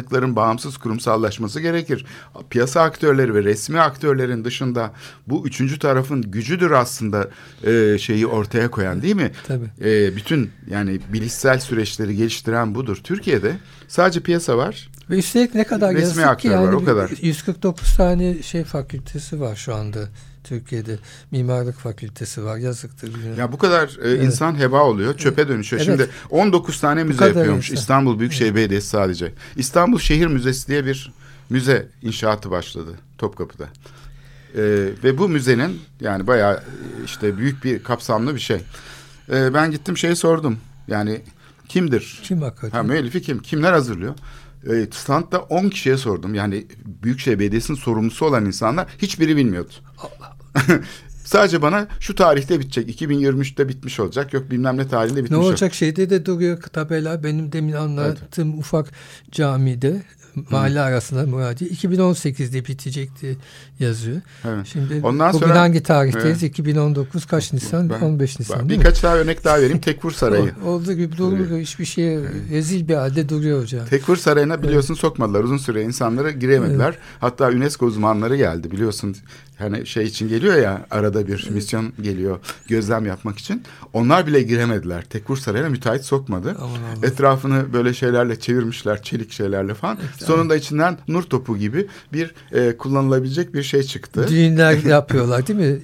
uzmanlıkların 0.10 0.36
bağımsız 0.36 0.78
kurumsallaşması 0.78 1.60
gerekir. 1.60 2.06
Piyasa 2.50 2.82
aktörleri 2.82 3.34
ve 3.34 3.44
resmi 3.44 3.80
aktörlerin 3.80 4.44
dışında 4.46 4.92
bu 5.28 5.48
üçüncü 5.48 5.80
tarafın 5.80 6.22
gücüdür 6.22 6.72
aslında 6.72 7.30
e, 7.64 7.98
şeyi 7.98 8.28
ortaya 8.28 8.72
koyan 8.72 9.02
değil 9.02 9.16
mi? 9.16 9.32
Tabii. 9.48 9.70
E, 9.82 10.16
bütün 10.16 10.52
yani 10.70 11.00
bilişsel 11.14 11.60
süreçleri 11.60 12.16
geliştiren 12.16 12.76
budur. 12.76 12.98
Türkiye'de 13.04 13.58
sadece 13.88 14.20
piyasa 14.20 14.58
var. 14.58 14.90
Ve 15.10 15.18
üstelik 15.18 15.56
ne 15.56 15.64
kadar 15.64 15.94
Resmi 15.94 16.02
yazık 16.02 16.24
ki 16.24 16.26
aktör 16.26 16.52
yani 16.52 16.68
var, 16.68 16.74
o 16.74 16.86
kadar. 16.86 17.12
149 17.22 17.96
tane 17.98 18.44
şey 18.44 18.64
fakültesi 18.64 19.40
var 19.40 19.56
şu 19.56 19.76
anda 19.76 20.00
Türkiye'de. 20.44 21.00
Mimarlık 21.32 21.76
fakültesi 21.80 22.44
var. 22.44 22.58
Yazıktır. 22.58 23.38
Ya 23.38 23.52
bu 23.52 23.58
kadar 23.58 23.88
e, 23.88 24.08
Evet. 24.10 24.24
insan 24.24 24.60
heba 24.60 24.84
oluyor, 24.84 25.18
çöpe 25.18 25.48
dönüşüyor. 25.48 25.82
Evet. 25.86 26.00
Şimdi 26.00 26.10
19 26.30 26.80
tane 26.82 27.04
müze 27.04 27.26
yapıyormuş 27.26 27.70
insan. 27.70 27.82
İstanbul 27.82 28.20
Büyükşehir 28.20 28.56
Belediyesi 28.56 28.88
sadece. 28.88 29.34
İstanbul 29.56 30.00
Şehir 30.00 30.28
Müzesi 30.28 30.68
diye 30.68 30.86
bir 30.86 31.12
müze 31.50 31.88
inşaatı 32.02 32.52
başladı 32.52 32.92
Topkapı'da. 33.18 33.64
E, 34.56 34.62
ve 35.04 35.18
bu 35.18 35.30
müzenin 35.30 35.82
yani 36.02 36.28
bayağı 36.28 36.54
e, 36.56 37.04
işte 37.06 37.38
büyük 37.38 37.64
bir 37.64 37.84
kapsamlı 37.84 38.36
bir 38.36 38.40
şey. 38.40 38.62
E, 39.32 39.54
ben 39.54 39.72
gittim 39.72 39.98
şeyi 39.98 40.16
sordum. 40.16 40.58
Yani 40.88 41.22
kimdir? 41.68 42.20
Kim 42.24 42.42
hakikaten? 42.42 42.78
Ha 42.78 42.84
müellifi 42.84 43.22
kim? 43.22 43.40
Kimler 43.40 43.74
hazırlıyor? 43.74 44.16
E, 44.68 44.88
standta 44.92 45.40
10 45.40 45.70
kişiye 45.70 45.98
sordum. 45.98 46.34
Yani 46.36 46.68
Büyükşehir 46.86 47.40
Belediyesi'nin 47.40 47.78
sorumlusu 47.78 48.26
olan 48.26 48.46
insanlar 48.46 48.88
hiçbiri 48.98 49.38
bilmiyordu. 49.38 49.74
Sadece 51.26 51.62
bana 51.62 51.88
şu 52.00 52.16
tarihte 52.16 52.60
bitecek. 52.60 53.02
2023'te 53.02 53.70
bitmiş 53.70 54.00
olacak. 54.00 54.34
Yok 54.34 54.52
bilmem 54.52 54.78
ne 54.78 54.88
tarihinde 54.88 55.18
bitmiş 55.18 55.32
Ne 55.32 55.38
olacak. 55.38 55.52
olacak 55.52 55.74
şeyde 55.74 56.10
de 56.10 56.26
duruyor 56.26 56.62
tabela 56.62 57.24
benim 57.24 57.52
demin 57.52 57.74
anlattığım 57.74 58.60
ufak 58.60 58.92
camide 59.32 60.04
mahalle 60.50 60.82
arasında 60.82 61.26
Muradi 61.26 61.64
2018'de 61.66 62.66
bitecekti 62.66 63.38
yazıyor. 63.80 64.22
Evet. 64.48 64.66
Şimdi 64.68 65.00
Ondan 65.04 65.34
bugün 65.34 65.48
sonra- 65.48 65.60
hangi 65.60 65.84
tarihteyiz? 65.84 66.44
2019 66.44 67.26
kaç 67.26 67.54
Nisan? 67.54 67.90
Ben- 67.90 68.02
15 68.02 68.40
Nisan 68.40 68.60
Ben 68.60 68.70
birkaç 68.70 69.04
daha 69.04 69.16
örnek 69.18 69.44
daha 69.44 69.58
vereyim. 69.58 69.80
Tekfur 69.80 70.12
Sarayı. 70.12 70.52
Olduğu 70.66 70.94
gibi 70.94 71.18
duruyor. 71.18 71.60
Hiçbir 71.60 71.86
şeye 71.86 72.20
rezil 72.52 72.88
bir 72.88 72.96
halde 72.96 73.30
duruyor 73.30 73.62
hocam. 73.62 73.86
Tekfur 73.86 74.18
Sarayı'na 74.18 74.64
biliyorsun 74.64 74.94
sokmadılar. 74.94 75.44
Uzun 75.44 75.58
süre 75.58 75.84
insanları 75.84 76.32
giremediler. 76.32 76.98
Hatta 77.20 77.48
UNESCO 77.50 77.86
uzmanları 77.86 78.36
geldi 78.36 78.72
biliyorsun. 78.72 79.16
Hani 79.60 79.86
şey 79.88 80.04
için 80.04 80.30
geliyor 80.30 80.56
ya 80.56 80.86
arada 80.92 81.28
bir 81.28 81.50
misyon 81.50 81.94
geliyor 82.02 82.40
gözlem 82.68 83.06
yapmak 83.06 83.38
için. 83.38 83.64
Onlar 83.94 84.28
bile 84.28 84.42
giremediler. 84.42 85.04
Tekfur 85.06 85.38
Sarayı'na 85.38 85.70
müteahhit 85.70 86.04
sokmadı. 86.06 86.56
Aman 86.60 86.70
Allah'ım. 86.70 87.06
Etrafını 87.06 87.74
böyle 87.74 87.94
şeylerle 87.94 88.40
çevirmişler. 88.40 89.04
Çelik 89.04 89.32
şeylerle 89.32 89.74
falan. 89.74 89.98
Sonunda 90.26 90.56
içinden 90.56 90.98
nur 91.08 91.24
topu 91.24 91.58
gibi 91.58 91.88
bir 92.14 92.34
e, 92.52 92.78
kullanılabilecek 92.78 93.54
bir 93.54 93.64
şey 93.64 93.84
çıktı. 93.84 94.26
Düğünler 94.30 94.74
yapıyorlar 94.86 95.48
değil 95.48 95.60
mi? 95.60 95.80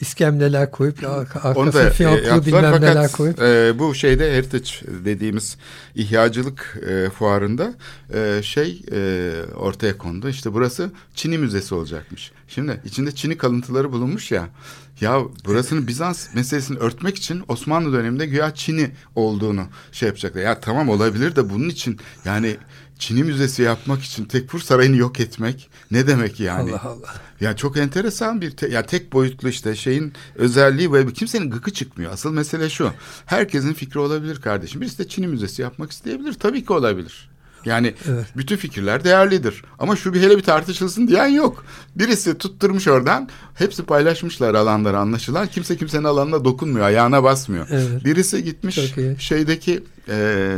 İskemleler 0.00 0.70
koyup 0.70 0.98
arka- 1.04 1.54
Onu 1.54 1.72
da 1.72 1.78
arkası 1.78 2.02
e, 2.02 2.06
yaptılar 2.06 2.46
bilmem 2.46 2.72
neler 2.82 2.94
fakat 2.94 3.12
koyup. 3.12 3.42
e, 3.42 3.78
bu 3.78 3.94
şeyde 3.94 4.36
Heritage 4.36 4.70
dediğimiz 5.04 5.56
ihyacılık 5.94 6.78
e, 6.88 7.10
fuarında 7.10 7.74
e, 8.14 8.40
şey 8.42 8.82
e, 8.92 9.30
ortaya 9.56 9.98
kondu. 9.98 10.28
İşte 10.28 10.54
burası 10.54 10.90
Çin'i 11.14 11.38
müzesi 11.38 11.74
olacakmış. 11.74 12.32
Şimdi 12.54 12.80
içinde 12.84 13.14
Çin'i 13.14 13.38
kalıntıları 13.38 13.92
bulunmuş 13.92 14.30
ya. 14.30 14.48
Ya 15.00 15.20
burasının 15.44 15.86
Bizans 15.86 16.34
meselesini 16.34 16.78
örtmek 16.78 17.16
için 17.16 17.42
Osmanlı 17.48 17.92
döneminde 17.92 18.26
güya 18.26 18.54
Çin'i 18.54 18.90
olduğunu 19.14 19.64
şey 19.92 20.06
yapacaklar. 20.06 20.40
Ya 20.42 20.60
tamam 20.60 20.88
olabilir 20.88 21.36
de 21.36 21.50
bunun 21.50 21.68
için 21.68 22.00
yani 22.24 22.56
Çin'i 22.98 23.24
müzesi 23.24 23.62
yapmak 23.62 24.02
için 24.02 24.24
Tekfur 24.24 24.60
Sarayı'nı 24.60 24.96
yok 24.96 25.20
etmek 25.20 25.70
ne 25.90 26.06
demek 26.06 26.40
yani? 26.40 26.70
Allah 26.72 26.82
Allah. 26.82 27.14
Ya 27.40 27.56
çok 27.56 27.76
enteresan 27.76 28.40
bir 28.40 28.50
te- 28.50 28.68
ya 28.68 28.86
tek 28.86 29.12
boyutlu 29.12 29.48
işte 29.48 29.76
şeyin 29.76 30.12
özelliği 30.34 30.92
ve 30.92 31.12
kimsenin 31.12 31.50
gıkı 31.50 31.70
çıkmıyor. 31.72 32.12
Asıl 32.12 32.32
mesele 32.32 32.70
şu. 32.70 32.92
Herkesin 33.26 33.72
fikri 33.72 34.00
olabilir 34.00 34.40
kardeşim. 34.40 34.80
Birisi 34.80 34.98
de 34.98 35.08
Çin 35.08 35.28
müzesi 35.28 35.62
yapmak 35.62 35.90
isteyebilir. 35.90 36.32
Tabii 36.34 36.64
ki 36.64 36.72
olabilir. 36.72 37.29
Yani 37.64 37.94
Evet. 38.08 38.26
bütün 38.36 38.56
fikirler 38.56 39.04
değerlidir. 39.04 39.64
Ama 39.78 39.96
şu 39.96 40.14
bir 40.14 40.20
hele 40.22 40.36
bir 40.36 40.42
tartışılsın 40.42 41.08
diyen 41.08 41.26
yok. 41.28 41.64
Birisi 41.96 42.38
tutturmuş 42.38 42.88
oradan. 42.88 43.28
Hepsi 43.54 43.82
paylaşmışlar 43.82 44.54
alanları 44.54 44.98
anlaşılan. 44.98 45.46
Kimse 45.46 45.76
kimsenin 45.76 46.04
alanına 46.04 46.44
dokunmuyor. 46.44 46.86
Ayağına 46.86 47.22
basmıyor. 47.22 47.66
Evet. 47.70 48.04
Birisi 48.04 48.44
gitmiş 48.44 48.78
şeydeki 49.18 49.84
eee, 50.08 50.56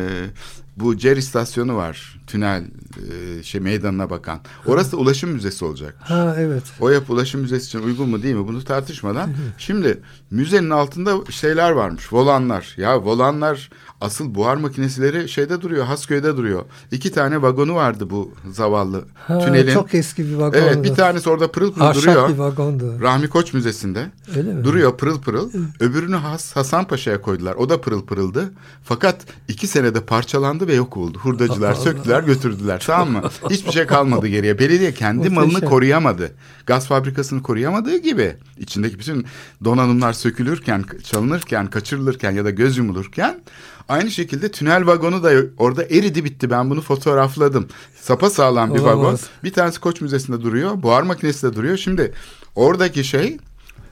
bu 0.76 0.96
CER 0.96 1.16
istasyonu 1.16 1.76
var. 1.76 2.20
Tünel 2.26 2.62
eee, 2.62 3.42
şey 3.42 3.60
meydanına 3.60 4.10
bakan. 4.10 4.40
Orası 4.66 4.92
da 4.92 4.96
ulaşım 4.96 5.30
müzesi 5.30 5.64
olacak. 5.64 5.94
Ha 6.00 6.36
evet. 6.38 6.62
O 6.80 6.90
yapı 6.90 7.12
ulaşım 7.12 7.40
müzesi 7.40 7.66
için 7.66 7.82
uygun 7.82 8.08
mu 8.08 8.22
değil 8.22 8.34
mi 8.34 8.46
bunu 8.48 8.64
tartışmadan. 8.64 9.30
Şimdi 9.58 10.00
müzenin 10.30 10.70
altında 10.70 11.30
şeyler 11.30 11.70
varmış. 11.70 12.12
Volanlar. 12.12 12.74
Ya 12.76 13.00
volanlar 13.02 13.70
asıl 14.02 14.34
buhar 14.34 14.56
makinesileri 14.56 15.28
şeyde 15.28 15.60
duruyor. 15.60 15.84
Hasköy'de 15.84 16.36
duruyor. 16.36 16.64
İki 16.90 17.12
tane 17.12 17.42
vagonu 17.42 17.74
vardı 17.74 18.10
bu 18.10 18.32
zavallı 18.52 19.04
Ha, 19.14 19.38
tünelin. 19.38 19.74
Çok 19.74 19.94
eski 19.94 20.26
bir 20.28 20.34
vagondu. 20.34 20.56
Evet 20.56 20.84
bir 20.84 20.94
tanesi 20.94 21.30
orada 21.30 21.50
pırıl 21.52 21.72
pırıl 21.72 21.86
Ahşap 21.86 22.02
duruyor. 22.02 22.28
bir 22.28 22.38
vagondu. 22.38 23.00
Rahmi 23.00 23.28
Koç 23.28 23.52
Müzesi'nde. 23.52 24.10
Öyle 24.36 24.52
mi? 24.52 24.64
Duruyor 24.64 24.96
pırıl 24.96 25.20
pırıl. 25.20 25.50
Öbürünü 25.80 26.16
Has, 26.16 26.56
Hasan 26.56 26.84
Paşa'ya 26.84 27.20
koydular. 27.20 27.54
O 27.54 27.68
da 27.68 27.80
pırıl 27.80 28.06
pırıldı. 28.06 28.52
Fakat 28.84 29.20
iki 29.48 29.66
senede 29.66 30.00
parçalandı 30.00 30.68
ve 30.68 30.74
yok 30.74 30.96
oldu. 30.96 31.18
Hurdacılar 31.18 31.74
söktüler 31.84 32.22
götürdüler 32.22 32.82
tamam 32.86 33.10
mı? 33.10 33.22
Hiçbir 33.50 33.72
şey 33.72 33.86
kalmadı 33.86 34.26
geriye. 34.26 34.58
Belediye 34.58 34.94
kendi 34.94 35.30
malını 35.30 35.60
koruyamadı. 35.60 36.32
Gaz 36.66 36.86
fabrikasını 36.86 37.42
koruyamadığı 37.42 37.96
gibi 37.96 38.36
içindeki 38.58 38.98
bütün 38.98 39.26
donanımlar 39.64 40.12
sökülürken, 40.12 40.84
çalınırken, 41.04 41.66
kaçırılırken 41.66 42.30
ya 42.30 42.44
da 42.44 42.50
göz 42.50 42.76
yumulurken 42.78 43.40
aynı 43.88 44.10
şekilde 44.10 44.50
tünel 44.50 44.86
vagonu 44.86 45.22
da 45.22 45.32
orada 45.58 45.84
eridi 45.84 46.24
bitti. 46.24 46.50
Ben 46.50 46.70
bunu 46.70 46.80
fotoğrafladım. 46.80 47.68
Sapa 48.00 48.30
sağlam 48.30 48.74
bir 48.74 48.78
Olamaz. 48.80 49.04
vagon. 49.04 49.18
Bir 49.44 49.52
tanesi 49.52 49.80
Koç 49.80 50.00
Müzesi'nde 50.00 50.42
duruyor. 50.42 50.82
Buhar 50.82 51.02
makinesi 51.02 51.46
de 51.46 51.56
duruyor. 51.56 51.76
Şimdi 51.76 52.12
oradaki 52.54 53.04
şey 53.04 53.38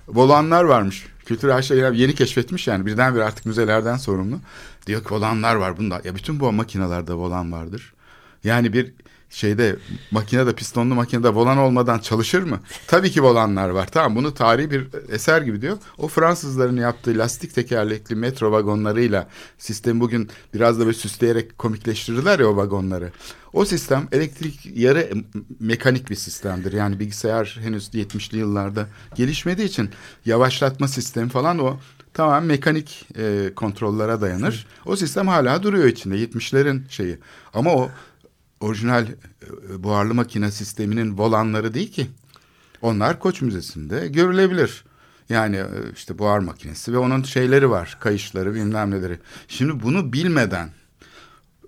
volanlar 0.09 0.65
varmış. 0.65 1.07
Kültür 1.27 1.49
Aşağı 1.49 1.95
yeni 1.95 2.15
keşfetmiş 2.15 2.67
yani 2.67 2.87
birdenbire 2.87 3.25
artık 3.25 3.47
müzelerden 3.47 3.97
sorumlu. 3.97 4.37
Diyor 4.87 5.05
ki 5.05 5.15
volanlar 5.15 5.55
var 5.55 5.79
bunda. 5.79 6.01
Ya 6.05 6.15
bütün 6.15 6.41
bu 6.41 6.53
makinelerde 6.53 7.13
volan 7.13 7.53
vardır. 7.53 7.93
Yani 8.45 8.73
bir 8.73 8.93
şeyde 9.31 9.77
makinede 10.11 10.55
pistonlu 10.55 10.95
makinede 10.95 11.29
volan 11.29 11.59
olmadan 11.59 11.99
çalışır 11.99 12.43
mı? 12.43 12.61
Tabii 12.87 13.11
ki 13.11 13.23
volanlar 13.23 13.69
var. 13.69 13.89
Tamam 13.93 14.17
bunu 14.17 14.35
tarihi 14.35 14.71
bir 14.71 14.89
eser 15.09 15.43
gibi 15.43 15.63
diyor. 15.63 15.79
O 15.99 16.09
Fransızların 16.09 16.77
yaptığı 16.77 17.19
lastik 17.19 17.55
tekerlekli 17.55 18.17
metro 18.17 18.53
vagonlarıyla 18.53 19.29
sistemi 19.59 20.01
bugün 20.01 20.31
biraz 20.55 20.81
da 20.81 20.87
böyle 20.87 20.97
süsleyerek 20.97 21.59
komikleştirirler 21.59 22.39
ya 22.41 22.49
o 22.49 22.57
vagonları. 22.57 23.13
O 23.53 23.65
sistem 23.65 24.09
elektrik 24.13 24.67
yarı 24.77 25.11
mekanik 25.61 26.11
bir 26.11 26.15
sistemdir. 26.15 26.73
Yani 26.73 27.01
bilgisayar 27.01 27.59
henüz 27.63 27.89
70'li 27.89 28.39
yıllarda 28.39 28.89
gelişmediği 29.15 29.69
için 29.69 29.91
yavaşlatma 30.27 30.89
sistemi 30.89 31.29
falan 31.29 31.59
o 31.59 31.77
tamam 32.15 32.45
mekanik 32.45 33.07
e, 33.19 33.51
kontrollere 33.57 34.21
dayanır. 34.21 34.67
O 34.87 34.97
sistem 34.97 35.29
hala 35.29 35.63
duruyor 35.63 35.85
içinde 35.85 36.17
70'lerin 36.17 36.83
şeyi. 36.89 37.19
Ama 37.55 37.75
o 37.75 37.91
orijinal 38.61 39.07
e, 39.07 39.83
buharlı 39.83 40.15
makine 40.15 40.51
sisteminin 40.51 41.19
volanları 41.19 41.75
değil 41.75 41.93
ki. 41.93 42.07
Onlar 42.83 43.19
Koç 43.19 43.43
Müzesi'nde 43.43 44.09
görülebilir. 44.09 44.85
Yani 45.29 45.57
e, 45.57 45.67
işte 45.97 46.19
buhar 46.19 46.39
makinesi 46.39 46.93
ve 46.93 46.99
onun 46.99 47.23
şeyleri 47.23 47.71
var. 47.71 47.97
Kayışları 48.01 48.55
bilmem 48.55 48.91
neleri. 48.91 49.19
Şimdi 49.49 49.83
bunu 49.83 50.13
bilmeden 50.13 50.71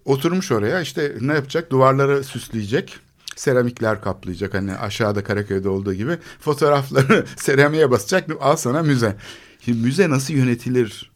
oturmuş 0.04 0.52
oraya 0.52 0.80
işte 0.80 1.16
ne 1.20 1.34
yapacak? 1.34 1.70
Duvarları 1.70 2.24
süsleyecek. 2.24 2.98
Seramikler 3.36 4.00
kaplayacak 4.00 4.54
hani 4.54 4.76
aşağıda 4.76 5.24
Karaköy'de 5.24 5.68
olduğu 5.68 5.94
gibi. 5.94 6.18
Fotoğrafları 6.40 7.26
seramiğe 7.36 7.90
basacak. 7.90 8.30
Al 8.40 8.56
sana 8.56 8.82
müze. 8.82 9.16
Şimdi 9.60 9.78
müze 9.78 10.10
nasıl 10.10 10.34
yönetilir? 10.34 11.11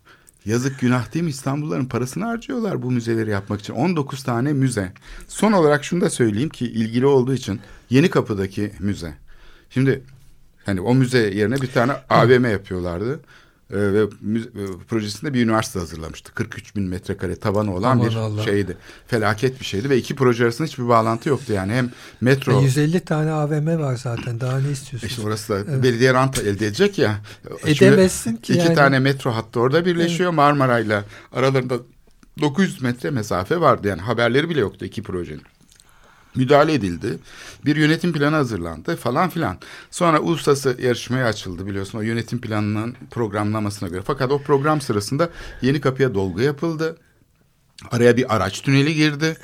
Yazık 0.46 0.80
günah 0.80 1.14
değil 1.14 1.24
mi? 1.24 1.30
İstanbulluların 1.30 1.84
parasını 1.84 2.24
harcıyorlar 2.24 2.82
bu 2.82 2.90
müzeleri 2.90 3.30
yapmak 3.30 3.60
için. 3.60 3.74
19 3.74 4.22
tane 4.22 4.52
müze. 4.52 4.92
Son 5.28 5.52
olarak 5.52 5.84
şunu 5.84 6.00
da 6.00 6.10
söyleyeyim 6.10 6.48
ki 6.48 6.66
ilgili 6.66 7.06
olduğu 7.06 7.34
için 7.34 7.60
Yeni 7.90 8.10
Kapı'daki 8.10 8.72
müze. 8.80 9.14
Şimdi 9.70 10.02
hani 10.64 10.80
o 10.80 10.94
müze 10.94 11.18
yerine 11.18 11.62
bir 11.62 11.66
tane 11.72 11.92
AVM 12.10 12.50
yapıyorlardı. 12.50 13.20
Ee, 13.70 13.76
ve 13.76 14.06
müze, 14.20 14.48
e, 14.48 14.64
projesinde 14.88 15.34
bir 15.34 15.44
üniversite 15.44 15.78
hazırlamıştı. 15.78 16.32
43 16.34 16.76
bin 16.76 16.82
metrekare 16.84 17.36
tabanı 17.36 17.74
olan 17.74 17.90
Aman 17.90 18.10
bir 18.10 18.14
Allah. 18.14 18.42
şeydi. 18.42 18.76
Felaket 19.06 19.60
bir 19.60 19.64
şeydi 19.64 19.90
ve 19.90 19.96
iki 19.96 20.14
proje 20.14 20.44
arasında 20.44 20.68
hiçbir 20.68 20.88
bağlantı 20.88 21.28
yoktu 21.28 21.52
yani. 21.52 21.72
Hem 21.72 21.90
metro... 22.20 22.60
E, 22.60 22.64
150 22.64 23.00
tane 23.00 23.30
AVM 23.30 23.78
var 23.78 23.96
zaten. 23.96 24.40
Daha 24.40 24.60
ne 24.60 24.70
istiyorsun? 24.70 25.08
İşte 25.08 25.22
orası 25.22 25.52
da 25.52 25.82
belediye 25.82 26.14
rant 26.14 26.38
elde 26.38 26.66
edecek 26.66 26.98
ya. 26.98 27.20
Edemezsin 27.66 28.36
ki 28.36 28.52
İki 28.52 28.66
yani. 28.66 28.74
tane 28.74 28.98
metro 28.98 29.30
hattı 29.30 29.60
orada 29.60 29.86
birleşiyor 29.86 30.30
Marmaray'la. 30.30 31.04
Aralarında 31.32 31.74
900 32.40 32.82
metre 32.82 33.10
mesafe 33.10 33.60
vardı 33.60 33.88
yani 33.88 34.00
haberleri 34.00 34.48
bile 34.50 34.60
yoktu 34.60 34.84
iki 34.84 35.02
projenin. 35.02 35.42
Müdahale 36.36 36.74
edildi. 36.74 37.18
Bir 37.64 37.76
yönetim 37.76 38.12
planı 38.12 38.36
hazırlandı 38.36 38.96
falan 38.96 39.28
filan. 39.28 39.58
Sonra 39.90 40.20
uluslararası 40.20 40.76
yarışmaya 40.82 41.26
açıldı 41.26 41.66
biliyorsun 41.66 41.98
o 41.98 42.02
yönetim 42.02 42.40
planının 42.40 42.96
programlamasına 43.10 43.88
göre. 43.88 44.02
Fakat 44.06 44.32
o 44.32 44.42
program 44.42 44.80
sırasında 44.80 45.30
yeni 45.62 45.80
kapıya 45.80 46.14
dolgu 46.14 46.40
yapıldı. 46.40 46.96
Araya 47.90 48.16
bir 48.16 48.36
araç 48.36 48.60
tüneli 48.60 48.94
girdi. 48.94 49.36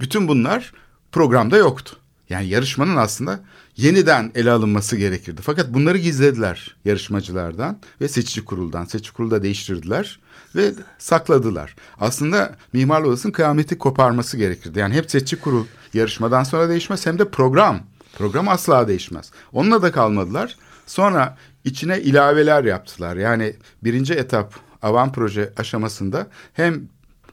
Bütün 0.00 0.28
bunlar 0.28 0.72
programda 1.12 1.56
yoktu. 1.56 1.96
Yani 2.28 2.46
yarışmanın 2.46 2.96
aslında 2.96 3.40
yeniden 3.76 4.32
ele 4.34 4.50
alınması 4.50 4.96
gerekirdi. 4.96 5.42
Fakat 5.42 5.74
bunları 5.74 5.98
gizlediler 5.98 6.76
yarışmacılardan 6.84 7.78
ve 8.00 8.08
seçici 8.08 8.44
kuruldan. 8.44 8.84
Seçici 8.84 9.12
kurulu 9.12 9.30
da 9.30 9.42
değiştirdiler 9.42 10.20
ve 10.54 10.72
sakladılar. 10.98 11.76
Aslında 12.00 12.56
Mimarlı 12.72 13.08
Odası'nın 13.08 13.32
kıyameti 13.32 13.78
koparması 13.78 14.36
gerekirdi. 14.36 14.78
Yani 14.78 14.94
hep 14.94 15.10
seçici 15.10 15.40
kurul 15.40 15.64
yarışmadan 15.94 16.44
sonra 16.44 16.68
değişmez 16.68 17.06
hem 17.06 17.18
de 17.18 17.30
program. 17.30 17.80
Program 18.18 18.48
asla 18.48 18.88
değişmez. 18.88 19.32
Onunla 19.52 19.82
da 19.82 19.92
kalmadılar. 19.92 20.56
Sonra 20.86 21.36
içine 21.64 22.00
ilaveler 22.00 22.64
yaptılar. 22.64 23.16
Yani 23.16 23.56
birinci 23.84 24.14
etap 24.14 24.54
avan 24.82 25.12
proje 25.12 25.52
aşamasında 25.56 26.26
hem 26.52 26.88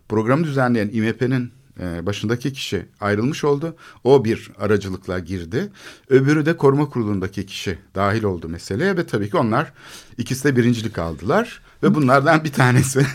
programı 0.09 0.43
düzenleyen 0.43 0.89
İMP'nin 0.93 1.51
e, 1.79 2.05
başındaki 2.05 2.53
kişi 2.53 2.85
ayrılmış 3.01 3.43
oldu. 3.43 3.75
O 4.03 4.25
bir 4.25 4.51
aracılıkla 4.59 5.19
girdi. 5.19 5.71
Öbürü 6.09 6.45
de 6.45 6.57
koruma 6.57 6.89
kurulundaki 6.89 7.45
kişi 7.45 7.79
dahil 7.95 8.23
oldu 8.23 8.49
meseleye 8.49 8.97
ve 8.97 9.05
tabii 9.05 9.29
ki 9.29 9.37
onlar 9.37 9.73
ikisi 10.17 10.43
de 10.43 10.55
birincilik 10.55 10.97
aldılar. 10.97 11.61
Ve 11.86 11.95
bunlardan 11.95 12.43
bir 12.43 12.51
tanesi 12.51 13.05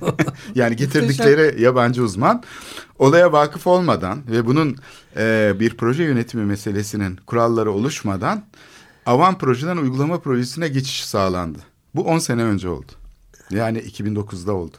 yani 0.54 0.76
getirdikleri 0.76 1.62
yabancı 1.62 2.02
uzman 2.02 2.42
olaya 2.98 3.32
vakıf 3.32 3.66
olmadan 3.66 4.18
ve 4.30 4.46
bunun 4.46 4.76
e, 5.16 5.52
bir 5.60 5.76
proje 5.76 6.02
yönetimi 6.02 6.44
meselesinin 6.44 7.16
kuralları 7.16 7.72
oluşmadan 7.72 8.44
avan 9.06 9.38
projeden 9.38 9.76
uygulama 9.76 10.20
projesine 10.20 10.68
geçiş 10.68 11.04
sağlandı. 11.04 11.58
Bu 11.94 12.04
10 12.04 12.18
sene 12.18 12.42
önce 12.42 12.68
oldu. 12.68 12.92
Yani 13.50 13.78
2009'da 13.78 14.52
oldu. 14.52 14.76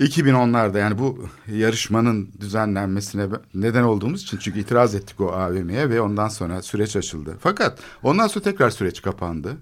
2010'larda 0.00 0.78
yani 0.78 0.98
bu 0.98 1.26
yarışmanın 1.52 2.30
düzenlenmesine 2.40 3.26
neden 3.54 3.82
olduğumuz 3.82 4.22
için 4.22 4.38
çünkü 4.38 4.60
itiraz 4.60 4.94
ettik 4.94 5.20
o 5.20 5.32
AVM'ye 5.32 5.90
ve 5.90 6.00
ondan 6.00 6.28
sonra 6.28 6.62
süreç 6.62 6.96
açıldı. 6.96 7.36
Fakat 7.40 7.78
ondan 8.02 8.26
sonra 8.26 8.44
tekrar 8.44 8.70
süreç 8.70 9.02
kapandı. 9.02 9.56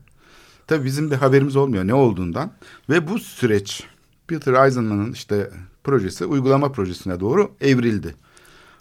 Tabii 0.71 0.85
bizim 0.85 1.11
de 1.11 1.17
haberimiz 1.17 1.57
olmuyor 1.57 1.87
ne 1.87 1.95
olduğundan 1.95 2.53
ve 2.91 3.09
bu 3.09 3.19
süreç 3.19 3.85
Peter 4.27 4.65
Eisenman'ın 4.65 5.13
işte 5.13 5.51
projesi 5.85 6.25
uygulama 6.25 6.73
projesine 6.73 7.21
doğru 7.21 7.53
evrildi. 7.61 8.15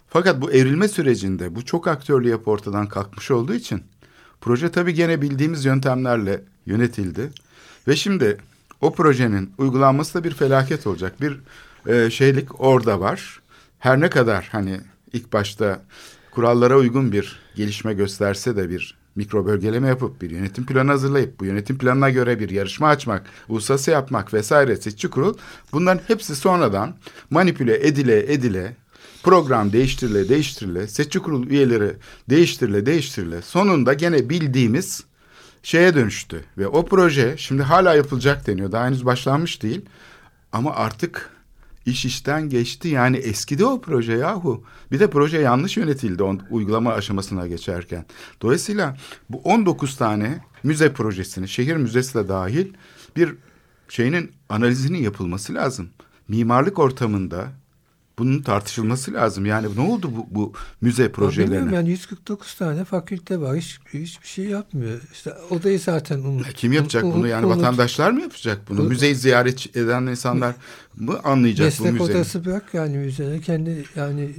Fakat 0.08 0.40
bu 0.40 0.52
evrilme 0.52 0.88
sürecinde 0.88 1.54
bu 1.54 1.64
çok 1.64 1.88
aktörlü 1.88 2.28
yapı 2.28 2.50
ortadan 2.50 2.86
kalkmış 2.86 3.30
olduğu 3.30 3.54
için 3.54 3.82
proje 4.40 4.70
tabii 4.70 4.94
gene 4.94 5.22
bildiğimiz 5.22 5.64
yöntemlerle 5.64 6.44
yönetildi. 6.66 7.30
Ve 7.88 7.96
şimdi 7.96 8.36
o 8.80 8.94
projenin 8.94 9.52
uygulanması 9.58 10.14
da 10.14 10.24
bir 10.24 10.34
felaket 10.34 10.86
olacak. 10.86 11.20
Bir 11.20 11.40
e, 11.86 12.10
şeylik 12.10 12.60
orada 12.60 13.00
var. 13.00 13.40
Her 13.78 14.00
ne 14.00 14.10
kadar 14.10 14.48
hani 14.52 14.80
ilk 15.12 15.32
başta 15.32 15.82
kurallara 16.30 16.78
uygun 16.78 17.12
bir 17.12 17.40
gelişme 17.56 17.94
gösterse 17.94 18.56
de 18.56 18.70
bir 18.70 18.99
mikro 19.16 19.46
bölgeleme 19.46 19.88
yapıp 19.88 20.22
bir 20.22 20.30
yönetim 20.30 20.66
planı 20.66 20.90
hazırlayıp 20.90 21.40
bu 21.40 21.44
yönetim 21.44 21.78
planına 21.78 22.10
göre 22.10 22.40
bir 22.40 22.50
yarışma 22.50 22.88
açmak, 22.88 23.26
uluslararası 23.48 23.90
yapmak 23.90 24.34
vesaire 24.34 24.76
seçici 24.76 25.10
kurul 25.10 25.34
bunların 25.72 26.00
hepsi 26.06 26.36
sonradan 26.36 26.94
manipüle 27.30 27.86
edile 27.86 28.32
edile 28.32 28.76
program 29.22 29.72
değiştirile 29.72 30.28
değiştirile 30.28 30.88
seçici 30.88 31.18
kurul 31.18 31.46
üyeleri 31.46 31.92
değiştirile 32.30 32.86
değiştirile 32.86 33.42
sonunda 33.42 33.92
gene 33.92 34.28
bildiğimiz 34.30 35.04
şeye 35.62 35.94
dönüştü 35.94 36.44
ve 36.58 36.68
o 36.68 36.86
proje 36.86 37.34
şimdi 37.36 37.62
hala 37.62 37.94
yapılacak 37.94 38.46
deniyor. 38.46 38.72
Daha 38.72 38.86
henüz 38.86 39.06
başlanmış 39.06 39.62
değil. 39.62 39.84
Ama 40.52 40.74
artık 40.74 41.30
iş 41.90 42.04
işten 42.04 42.48
geçti. 42.48 42.88
Yani 42.88 43.16
eskidi 43.16 43.64
o 43.64 43.80
proje 43.80 44.12
yahu. 44.12 44.64
Bir 44.92 45.00
de 45.00 45.10
proje 45.10 45.38
yanlış 45.38 45.76
yönetildi 45.76 46.22
on, 46.22 46.40
uygulama 46.50 46.92
aşamasına 46.92 47.46
geçerken. 47.46 48.04
Dolayısıyla 48.42 48.96
bu 49.30 49.38
19 49.38 49.96
tane 49.96 50.40
müze 50.62 50.92
projesini, 50.92 51.48
şehir 51.48 51.76
müzesi 51.76 52.14
de 52.14 52.28
dahil 52.28 52.66
bir 53.16 53.34
şeyinin 53.88 54.32
analizinin 54.48 54.98
yapılması 54.98 55.54
lazım. 55.54 55.90
Mimarlık 56.28 56.78
ortamında 56.78 57.48
bunun 58.20 58.42
tartışılması 58.42 59.12
lazım. 59.12 59.46
Yani 59.46 59.66
ne 59.76 59.80
oldu 59.80 60.10
bu, 60.16 60.26
bu 60.30 60.52
müze 60.80 61.12
projelerine? 61.12 61.74
Yani 61.74 61.90
149 61.90 62.54
tane 62.54 62.84
fakülte 62.84 63.40
var. 63.40 63.56
Hiç, 63.56 63.78
hiçbir 63.94 64.26
şey 64.26 64.44
yapmıyor. 64.44 65.00
İşte 65.12 65.32
odayı 65.50 65.80
zaten 65.80 66.18
unut. 66.18 66.48
E, 66.48 66.52
Kim 66.52 66.72
yapacak 66.72 67.04
unut, 67.04 67.14
bunu 67.14 67.28
yani 67.28 67.46
unut. 67.46 67.58
vatandaşlar 67.58 68.10
mı 68.10 68.20
yapacak 68.20 68.58
bunu? 68.68 68.82
Müzeyi 68.82 69.14
ziyaret 69.14 69.76
eden 69.76 70.06
insanlar 70.06 70.54
mı 70.96 71.20
anlayacak 71.24 71.66
Meslek 71.66 71.88
bu 71.88 71.92
müzeyi? 71.92 72.16
odası 72.16 72.44
bırak 72.44 72.74
yani 72.74 72.96
müzene 72.96 73.40
kendi 73.40 73.84
yani 73.96 74.30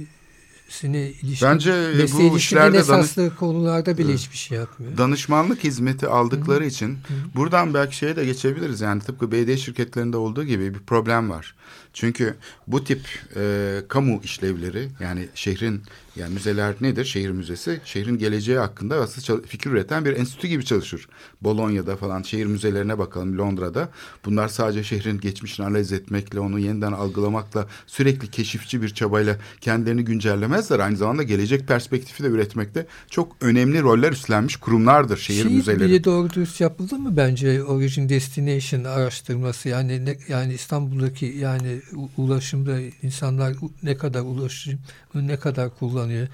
mesleğine 0.72 1.10
ilişkin 1.10 1.48
Bence 1.48 1.72
bu 2.12 2.36
işlerde 2.36 2.78
esaslı 2.78 3.36
konularda 3.36 3.98
bile 3.98 4.14
hiçbir 4.14 4.36
şey 4.36 4.58
yapmıyor. 4.58 4.96
danışmanlık 4.98 5.64
hizmeti 5.64 6.06
aldıkları 6.06 6.66
için 6.66 6.98
buradan 7.36 7.74
belki 7.74 7.96
şeye 7.96 8.16
de 8.16 8.24
geçebiliriz. 8.24 8.80
Yani 8.80 9.02
tıpkı 9.02 9.32
belediye 9.32 9.56
şirketlerinde 9.56 10.16
olduğu 10.16 10.44
gibi 10.44 10.74
bir 10.74 10.80
problem 10.80 11.30
var. 11.30 11.54
Çünkü 11.92 12.34
bu 12.66 12.84
tip 12.84 13.00
e, 13.36 13.80
kamu 13.88 14.20
işlevleri 14.24 14.88
yani 15.00 15.28
şehrin 15.34 15.82
yani 16.16 16.34
müzeler 16.34 16.74
nedir? 16.80 17.04
Şehir 17.04 17.30
müzesi 17.30 17.80
şehrin 17.84 18.18
geleceği 18.18 18.58
hakkında 18.58 18.96
aslında 18.96 19.42
fikir 19.46 19.70
üreten 19.70 20.04
bir 20.04 20.16
enstitü 20.16 20.48
gibi 20.48 20.64
çalışır. 20.64 21.08
Bolonya'da 21.42 21.96
falan 21.96 22.22
şehir 22.22 22.46
müzelerine 22.46 22.98
bakalım 22.98 23.38
Londra'da. 23.38 23.88
Bunlar 24.24 24.48
sadece 24.48 24.84
şehrin 24.84 25.20
geçmişini 25.20 25.66
analiz 25.66 25.92
etmekle 25.92 26.40
onu 26.40 26.58
yeniden 26.58 26.92
algılamakla 26.92 27.66
sürekli 27.86 28.30
keşifçi 28.30 28.82
bir 28.82 28.88
çabayla 28.88 29.36
kendilerini 29.60 30.04
güncellemezler. 30.04 30.78
Aynı 30.78 30.96
zamanda 30.96 31.22
gelecek 31.22 31.68
perspektifi 31.68 32.22
de 32.22 32.26
üretmekte 32.26 32.86
çok 33.10 33.36
önemli 33.40 33.82
roller 33.82 34.12
üstlenmiş 34.12 34.56
kurumlardır 34.56 35.16
şehir 35.16 35.42
şey 35.42 35.52
müzeleri. 35.52 35.88
bile 35.88 36.04
doğru 36.04 36.30
dürüst 36.30 36.60
yapıldı 36.60 36.98
mı 36.98 37.16
bence 37.16 37.64
Origin 37.64 38.08
Destination 38.08 38.84
araştırması 38.84 39.68
yani 39.68 40.04
ne, 40.04 40.16
yani 40.28 40.54
İstanbul'daki 40.54 41.26
yani 41.26 41.80
ulaşımda 42.16 42.80
insanlar 43.02 43.54
ne 43.82 43.96
kadar 43.96 44.20
ulaşım 44.20 44.78
ne 45.14 45.36
kadar 45.36 45.70
kullanıyor 46.02 46.28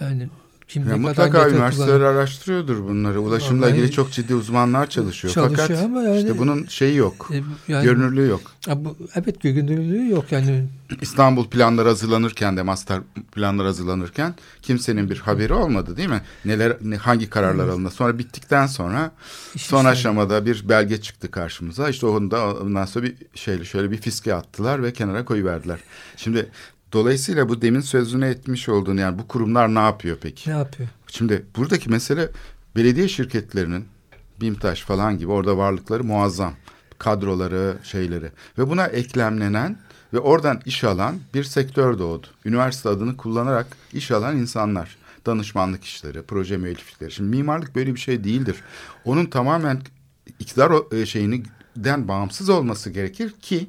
yani 0.00 0.28
kim 0.68 0.88
Ya 0.88 0.96
mutlaka 0.96 1.48
üniversiteler 1.48 1.88
kullanıyor. 1.88 2.14
araştırıyordur 2.14 2.88
bunları. 2.88 3.20
Ulaşımla 3.20 3.62
Vallahi 3.66 3.76
ilgili 3.78 3.92
çok 3.92 4.12
ciddi 4.12 4.34
uzmanlar 4.34 4.90
çalışıyor. 4.90 5.34
çalışıyor 5.34 5.68
Fakat 5.68 5.84
ama 5.84 6.02
yani- 6.02 6.18
işte 6.18 6.38
bunun 6.38 6.66
şeyi 6.66 6.96
yok. 6.96 7.30
E, 7.32 7.42
yani, 7.72 7.84
görünürlüğü 7.84 8.28
yok. 8.28 8.40
Ya 8.66 8.84
bu, 8.84 8.96
evet 9.14 9.40
görünürlüğü 9.40 10.10
yok 10.10 10.32
yani 10.32 10.66
İstanbul 11.00 11.48
planları 11.48 11.88
hazırlanırken 11.88 12.56
de 12.56 12.62
master 12.62 13.00
planlar 13.32 13.66
hazırlanırken 13.66 14.34
kimsenin 14.62 15.10
bir 15.10 15.18
haberi 15.18 15.52
olmadı 15.52 15.96
değil 15.96 16.08
mi? 16.08 16.22
Neler 16.44 16.76
ne, 16.82 16.96
hangi 16.96 17.30
kararlar 17.30 17.68
alındı. 17.68 17.90
Sonra 17.90 18.18
bittikten 18.18 18.66
sonra 18.66 19.10
İş 19.54 19.66
son 19.66 19.78
işler. 19.78 19.90
aşamada 19.90 20.46
bir 20.46 20.68
belge 20.68 21.00
çıktı 21.00 21.30
karşımıza. 21.30 21.88
İşte 21.88 22.06
onu 22.06 22.30
da 22.30 22.54
ondan 22.54 22.84
sonra 22.84 23.04
bir 23.04 23.14
şeyle 23.34 23.64
şöyle 23.64 23.90
bir 23.90 23.96
fiske 23.96 24.34
attılar 24.34 24.82
ve 24.82 24.92
kenara 24.92 25.24
koyuverdiler. 25.24 25.78
Şimdi 26.16 26.50
dolayısıyla 26.96 27.48
bu 27.48 27.62
demin 27.62 27.80
sözünü 27.80 28.26
etmiş 28.26 28.68
olduğun 28.68 28.96
yani 28.96 29.18
bu 29.18 29.28
kurumlar 29.28 29.74
ne 29.74 29.78
yapıyor 29.78 30.18
peki? 30.20 30.50
ne 30.50 30.54
yapıyor? 30.54 30.88
Şimdi 31.06 31.46
buradaki 31.56 31.90
mesele 31.90 32.28
belediye 32.76 33.08
şirketlerinin 33.08 33.84
BİMTAŞ 34.40 34.84
falan 34.84 35.18
gibi 35.18 35.30
orada 35.30 35.58
varlıkları 35.58 36.04
muazzam. 36.04 36.54
Kadroları, 36.98 37.76
şeyleri 37.82 38.30
ve 38.58 38.70
buna 38.70 38.86
eklemlenen 38.86 39.78
ve 40.12 40.18
oradan 40.18 40.60
iş 40.64 40.84
alan 40.84 41.16
bir 41.34 41.44
sektör 41.44 41.98
doğdu. 41.98 42.26
Üniversite 42.44 42.88
adını 42.88 43.16
kullanarak 43.16 43.66
iş 43.92 44.10
alan 44.10 44.36
insanlar. 44.36 44.96
Danışmanlık 45.26 45.84
işleri, 45.84 46.22
proje 46.22 46.56
müelliflikleri. 46.56 47.12
Şimdi 47.12 47.36
mimarlık 47.36 47.76
böyle 47.76 47.94
bir 47.94 48.00
şey 48.00 48.24
değildir. 48.24 48.56
Onun 49.04 49.26
tamamen 49.26 49.80
iktidar 50.38 50.72
e, 50.92 51.06
şeyinden 51.06 52.08
bağımsız 52.08 52.48
olması 52.48 52.90
gerekir 52.90 53.30
ki 53.30 53.68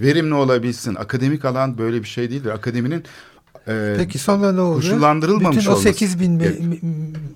verimli 0.00 0.34
olabilsin. 0.34 0.94
Akademik 0.94 1.44
alan 1.44 1.78
böyle 1.78 2.02
bir 2.02 2.08
şey 2.08 2.30
değildir. 2.30 2.50
Akademinin 2.50 3.04
e, 3.68 3.94
Peki 3.98 4.18
sonra 4.18 4.52
ne 4.52 4.60
oluyor? 4.60 4.74
koşullandırılmamış 4.82 5.56
Bütün 5.58 5.68
o 5.68 5.72
olması 5.72 5.88
8 5.88 6.20
bin 6.20 6.30
me- 6.38 6.42
gerek. 6.42 6.60
me- 6.60 6.78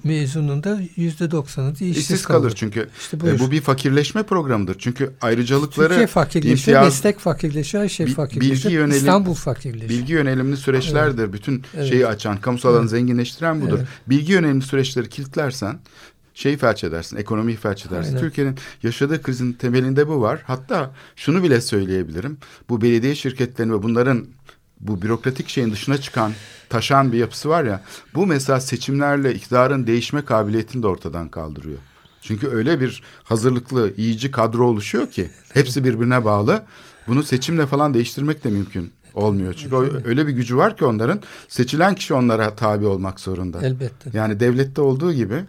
mezunun 0.04 0.64
da 0.64 0.80
yüzde 0.96 1.30
doksanı 1.30 1.72
işsiz, 1.72 1.96
İşsiz 1.96 2.24
kalır 2.24 2.52
çünkü 2.56 2.88
İşte 3.00 3.16
e, 3.16 3.20
buyur. 3.20 3.38
bu 3.38 3.50
bir 3.50 3.60
fakirleşme 3.60 4.22
programıdır. 4.22 4.76
Çünkü 4.78 5.10
ayrıcalıkları 5.20 5.88
Türkiye 5.88 6.06
fakirleşiyor, 6.06 6.56
imtiyaz- 6.78 6.84
meslek 6.84 7.18
fakirleşiyor, 7.18 7.84
her 7.84 7.88
şey 7.88 8.06
fakirleşiyor. 8.06 8.56
bilgi 8.56 8.74
yönelim- 8.76 8.96
İstanbul 8.96 9.34
fakirleşiyor. 9.34 9.90
bilgi 9.90 10.12
yönelimli 10.12 10.56
süreçlerdir. 10.56 11.32
Bütün 11.32 11.62
Evet. 11.76 11.88
şeyi 11.88 12.06
açan, 12.06 12.36
kamusal 12.40 12.68
alanı 12.70 12.80
Evet. 12.80 12.90
zenginleştiren 12.90 13.60
budur. 13.60 13.78
Evet. 13.78 13.88
Bilgi 14.06 14.32
yönelimli 14.32 14.64
süreçleri 14.64 15.08
kilitlersen 15.08 15.78
şeyi 16.34 16.56
felç 16.56 16.84
edersin, 16.84 17.16
ekonomiyi 17.16 17.56
felç 17.56 17.86
edersin. 17.86 18.08
Aynen. 18.08 18.20
Türkiye'nin 18.20 18.56
yaşadığı 18.82 19.22
krizin 19.22 19.52
temelinde 19.52 20.08
bu 20.08 20.20
var. 20.20 20.42
Hatta 20.46 20.90
şunu 21.16 21.42
bile 21.42 21.60
söyleyebilirim. 21.60 22.38
Bu 22.68 22.82
belediye 22.82 23.14
şirketlerinin 23.14 23.74
ve 23.74 23.82
bunların 23.82 24.26
bu 24.80 25.02
bürokratik 25.02 25.48
şeyin 25.48 25.72
dışına 25.72 25.98
çıkan, 25.98 26.32
taşan 26.68 27.12
bir 27.12 27.18
yapısı 27.18 27.48
var 27.48 27.64
ya. 27.64 27.80
Bu 28.14 28.26
mesela 28.26 28.60
seçimlerle 28.60 29.34
iktidarın 29.34 29.86
değişme 29.86 30.24
kabiliyetini 30.24 30.82
de 30.82 30.86
ortadan 30.86 31.28
kaldırıyor. 31.28 31.78
Çünkü 32.22 32.48
öyle 32.48 32.80
bir 32.80 33.02
hazırlıklı, 33.24 33.92
iyici 33.96 34.30
kadro 34.30 34.66
oluşuyor 34.66 35.10
ki 35.10 35.30
hepsi 35.54 35.84
birbirine 35.84 36.24
bağlı. 36.24 36.62
Bunu 37.06 37.22
seçimle 37.22 37.66
falan 37.66 37.94
değiştirmek 37.94 38.44
de 38.44 38.48
mümkün 38.50 38.92
olmuyor. 39.14 39.54
Çünkü 39.54 39.74
o- 39.76 39.88
öyle 40.04 40.26
bir 40.26 40.32
gücü 40.32 40.56
var 40.56 40.76
ki 40.76 40.84
onların 40.84 41.20
seçilen 41.48 41.94
kişi 41.94 42.14
onlara 42.14 42.54
tabi 42.56 42.86
olmak 42.86 43.20
zorunda. 43.20 43.66
Elbette. 43.66 44.10
Yani 44.12 44.40
devlette 44.40 44.80
olduğu 44.80 45.12
gibi 45.12 45.44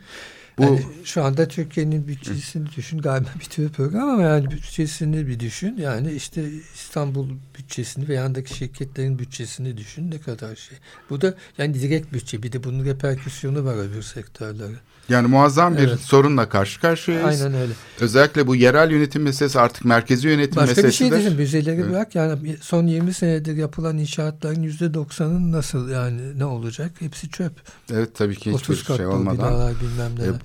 bu 0.58 0.64
Yani 0.64 0.80
şu 1.04 1.24
anda 1.24 1.48
Türkiye'nin 1.48 2.08
bütçesini 2.08 2.72
düşün 2.76 2.98
galiba 2.98 3.30
bitiyor 3.40 3.70
program 3.70 4.10
ama 4.10 4.24
yani 4.24 4.52
bütçesini 4.52 5.28
bir 5.28 5.40
düşün. 5.40 5.78
Yani 5.78 6.12
işte 6.12 6.50
İstanbul 6.76 7.30
bütçesini 7.58 8.08
ve 8.08 8.14
yandaki 8.14 8.58
şirketlerin 8.58 9.20
bütçesini 9.20 9.78
düşün 9.78 10.12
ne 10.12 10.20
kadar 10.20 10.56
şey. 10.56 10.78
Bu 11.10 11.22
da 11.22 11.36
yani 11.58 11.74
direkt 11.74 12.14
bütçe 12.14 12.44
bir 12.44 12.52
de 12.52 12.64
bunun 12.64 12.86
reperküsyonu 12.86 13.66
var 13.66 13.76
öbür 13.76 14.02
sektörlere. 14.02 14.76
Yani 15.10 15.28
muazzam 15.28 15.78
bir 15.78 15.88
Evet. 15.88 16.00
sorunla 16.00 16.50
karşı 16.50 16.82
karşıyayız. 16.82 17.42
Aynen 17.42 17.62
öyle. 17.62 17.74
Özellikle 18.00 18.48
bu 18.48 18.56
yerel 18.56 18.92
yönetim 18.92 19.22
meselesi 19.24 19.60
artık 19.60 19.86
merkezi 19.86 20.28
yönetim 20.28 20.56
Başka 20.56 20.72
bir 20.72 20.76
meselesi 20.76 20.98
şey 20.98 21.12
de- 21.12 21.16
diyeyim 21.16 21.36
müzeleri 21.38 21.76
Evet. 21.82 21.90
bırak 21.92 22.16
yani 22.16 22.56
son 22.62 22.88
20 22.88 23.14
senedir 23.14 23.56
yapılan 23.56 23.98
inşaatların 23.98 24.62
yüzde 24.64 24.94
doksanın 24.94 25.52
nasıl 25.52 25.90
yani 25.90 26.40
ne 26.40 26.46
olacak? 26.46 26.92
Hepsi 27.00 27.30
çöp. 27.30 27.54
Evet 27.94 28.16
tabii 28.16 28.36
ki 28.36 28.40
hiçbir 28.52 28.74
30 28.74 28.84
katlı 28.84 28.98
şey 28.98 29.06
olmadan. 29.08 29.38
binalar 29.38 29.74
bilmem 29.82 30.12
neler. 30.20 30.30
E, 30.30 30.42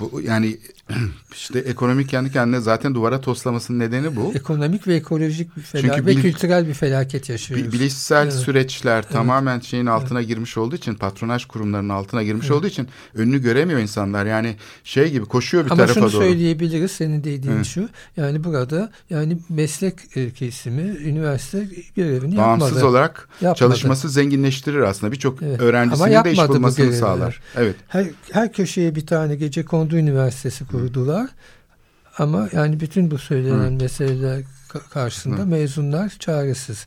Bu 0.00 0.20
yani 0.20 0.58
işte 1.34 1.58
ekonomik 1.58 2.08
kendi 2.08 2.32
kendine 2.32 2.60
zaten 2.60 2.94
duvara 2.94 3.20
toslamasının 3.20 3.78
nedeni 3.78 4.16
bu. 4.16 4.32
Ekonomik 4.34 4.86
ve 4.88 4.94
ekolojik 4.94 5.56
bir 5.56 5.62
Çünkü 5.62 5.86
felaket 5.86 6.06
ve 6.06 6.10
bil- 6.16 6.22
kültürel 6.22 6.68
bir 6.68 6.74
felaket 6.74 7.28
yaşıyoruz. 7.28 7.66
Bi- 7.66 7.72
Bilişsel 7.72 8.22
Evet. 8.22 8.32
süreçler 8.34 9.08
tamamen 9.08 9.60
şeyin 9.60 9.86
altına 9.86 10.22
girmiş 10.22 10.56
olduğu 10.56 10.76
için, 10.76 10.94
patronaj 10.94 11.44
kurumlarının 11.44 11.88
altına 11.88 12.22
girmiş 12.22 12.46
Evet. 12.46 12.56
olduğu 12.56 12.66
için 12.66 12.88
önünü 13.14 13.42
göremiyor 13.42 13.80
insanlar. 13.80 14.26
Yani 14.26 14.56
şey 14.84 15.10
gibi 15.10 15.24
koşuyor 15.24 15.64
bir 15.64 15.70
Ama 15.70 15.82
tarafa 15.82 15.94
şunu 16.00 16.12
doğru. 16.12 16.22
söyleyebiliriz 16.22 16.90
senin 16.90 17.24
dediğin 17.24 17.54
Evet. 17.56 17.66
şu. 17.66 17.88
Yani 18.16 18.44
burada 18.44 18.90
yani 19.10 19.38
meslek 19.48 19.94
e, 20.16 20.30
kesimi 20.30 20.82
üniversite 20.82 21.68
görevini 21.96 22.36
Bağımsız 22.36 22.68
yapmadı. 22.68 22.86
olarak 22.90 23.28
Yapmadı. 23.40 23.58
çalışması 23.58 24.08
zenginleştirir 24.08 24.80
aslında. 24.80 25.12
Birçok 25.12 25.42
Evet. 25.42 25.60
Ama 25.60 25.68
öğrencisinin 25.68 26.24
de 26.24 26.32
iş 26.32 26.38
bu 26.38 26.48
bulmasını 26.48 26.92
sağlar. 26.92 27.40
Evet. 27.56 27.74
Her, 27.88 28.06
her 28.32 28.52
köşeye 28.52 28.94
bir 28.94 29.06
tane 29.06 29.34
gece 29.36 29.64
kondu 29.64 29.96
üniversitesi 29.96 30.64
kurdular. 30.80 31.30
Ama 32.18 32.48
yani 32.52 32.80
bütün 32.80 33.10
bu 33.10 33.18
söylenen 33.18 33.72
meseleler 33.72 34.40
ka- 34.68 34.88
karşısında 34.90 35.42
Hı. 35.42 35.46
mezunlar 35.46 36.08
çaresiz. 36.18 36.86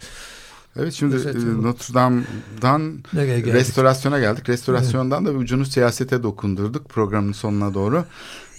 Evet 0.79 0.93
şimdi 0.93 1.15
Özeti 1.15 1.37
e. 1.37 1.61
Notre 1.61 1.93
Dame'dan 1.93 3.03
geldik? 3.13 3.53
restorasyona 3.53 4.19
geldik. 4.19 4.49
Restorasyondan 4.49 5.25
da 5.25 5.33
bir 5.33 5.39
ucunu 5.39 5.65
siyasete 5.65 6.23
dokundurduk 6.23 6.89
programın 6.89 7.31
sonuna 7.31 7.73
doğru. 7.73 8.05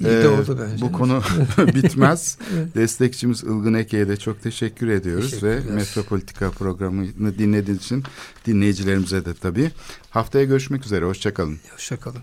İyi 0.01 0.05
de 0.05 0.23
Ee, 0.23 0.29
oldu 0.29 0.59
bence. 0.63 0.83
Bu 0.83 0.93
konu 0.93 1.23
bitmez. 1.59 2.39
Evet. 2.57 2.75
Destekçimiz 2.75 3.43
Ilgın 3.45 3.75
Eke'ye 3.75 4.09
de 4.09 4.17
çok 4.17 4.43
teşekkür 4.43 4.89
ediyoruz 4.89 5.43
ve. 5.43 5.61
Metropolitika 5.71 6.51
programını 6.51 7.39
dinlediğiniz 7.39 7.85
için 7.85 8.05
dinleyicilerimize 8.47 9.25
de 9.25 9.35
tabii. 9.35 9.71
Haftaya 10.11 10.45
görüşmek 10.45 10.85
üzere. 10.87 11.05
Hoşçakalın. 11.05 11.59
Hoşçakalın. 11.73 12.23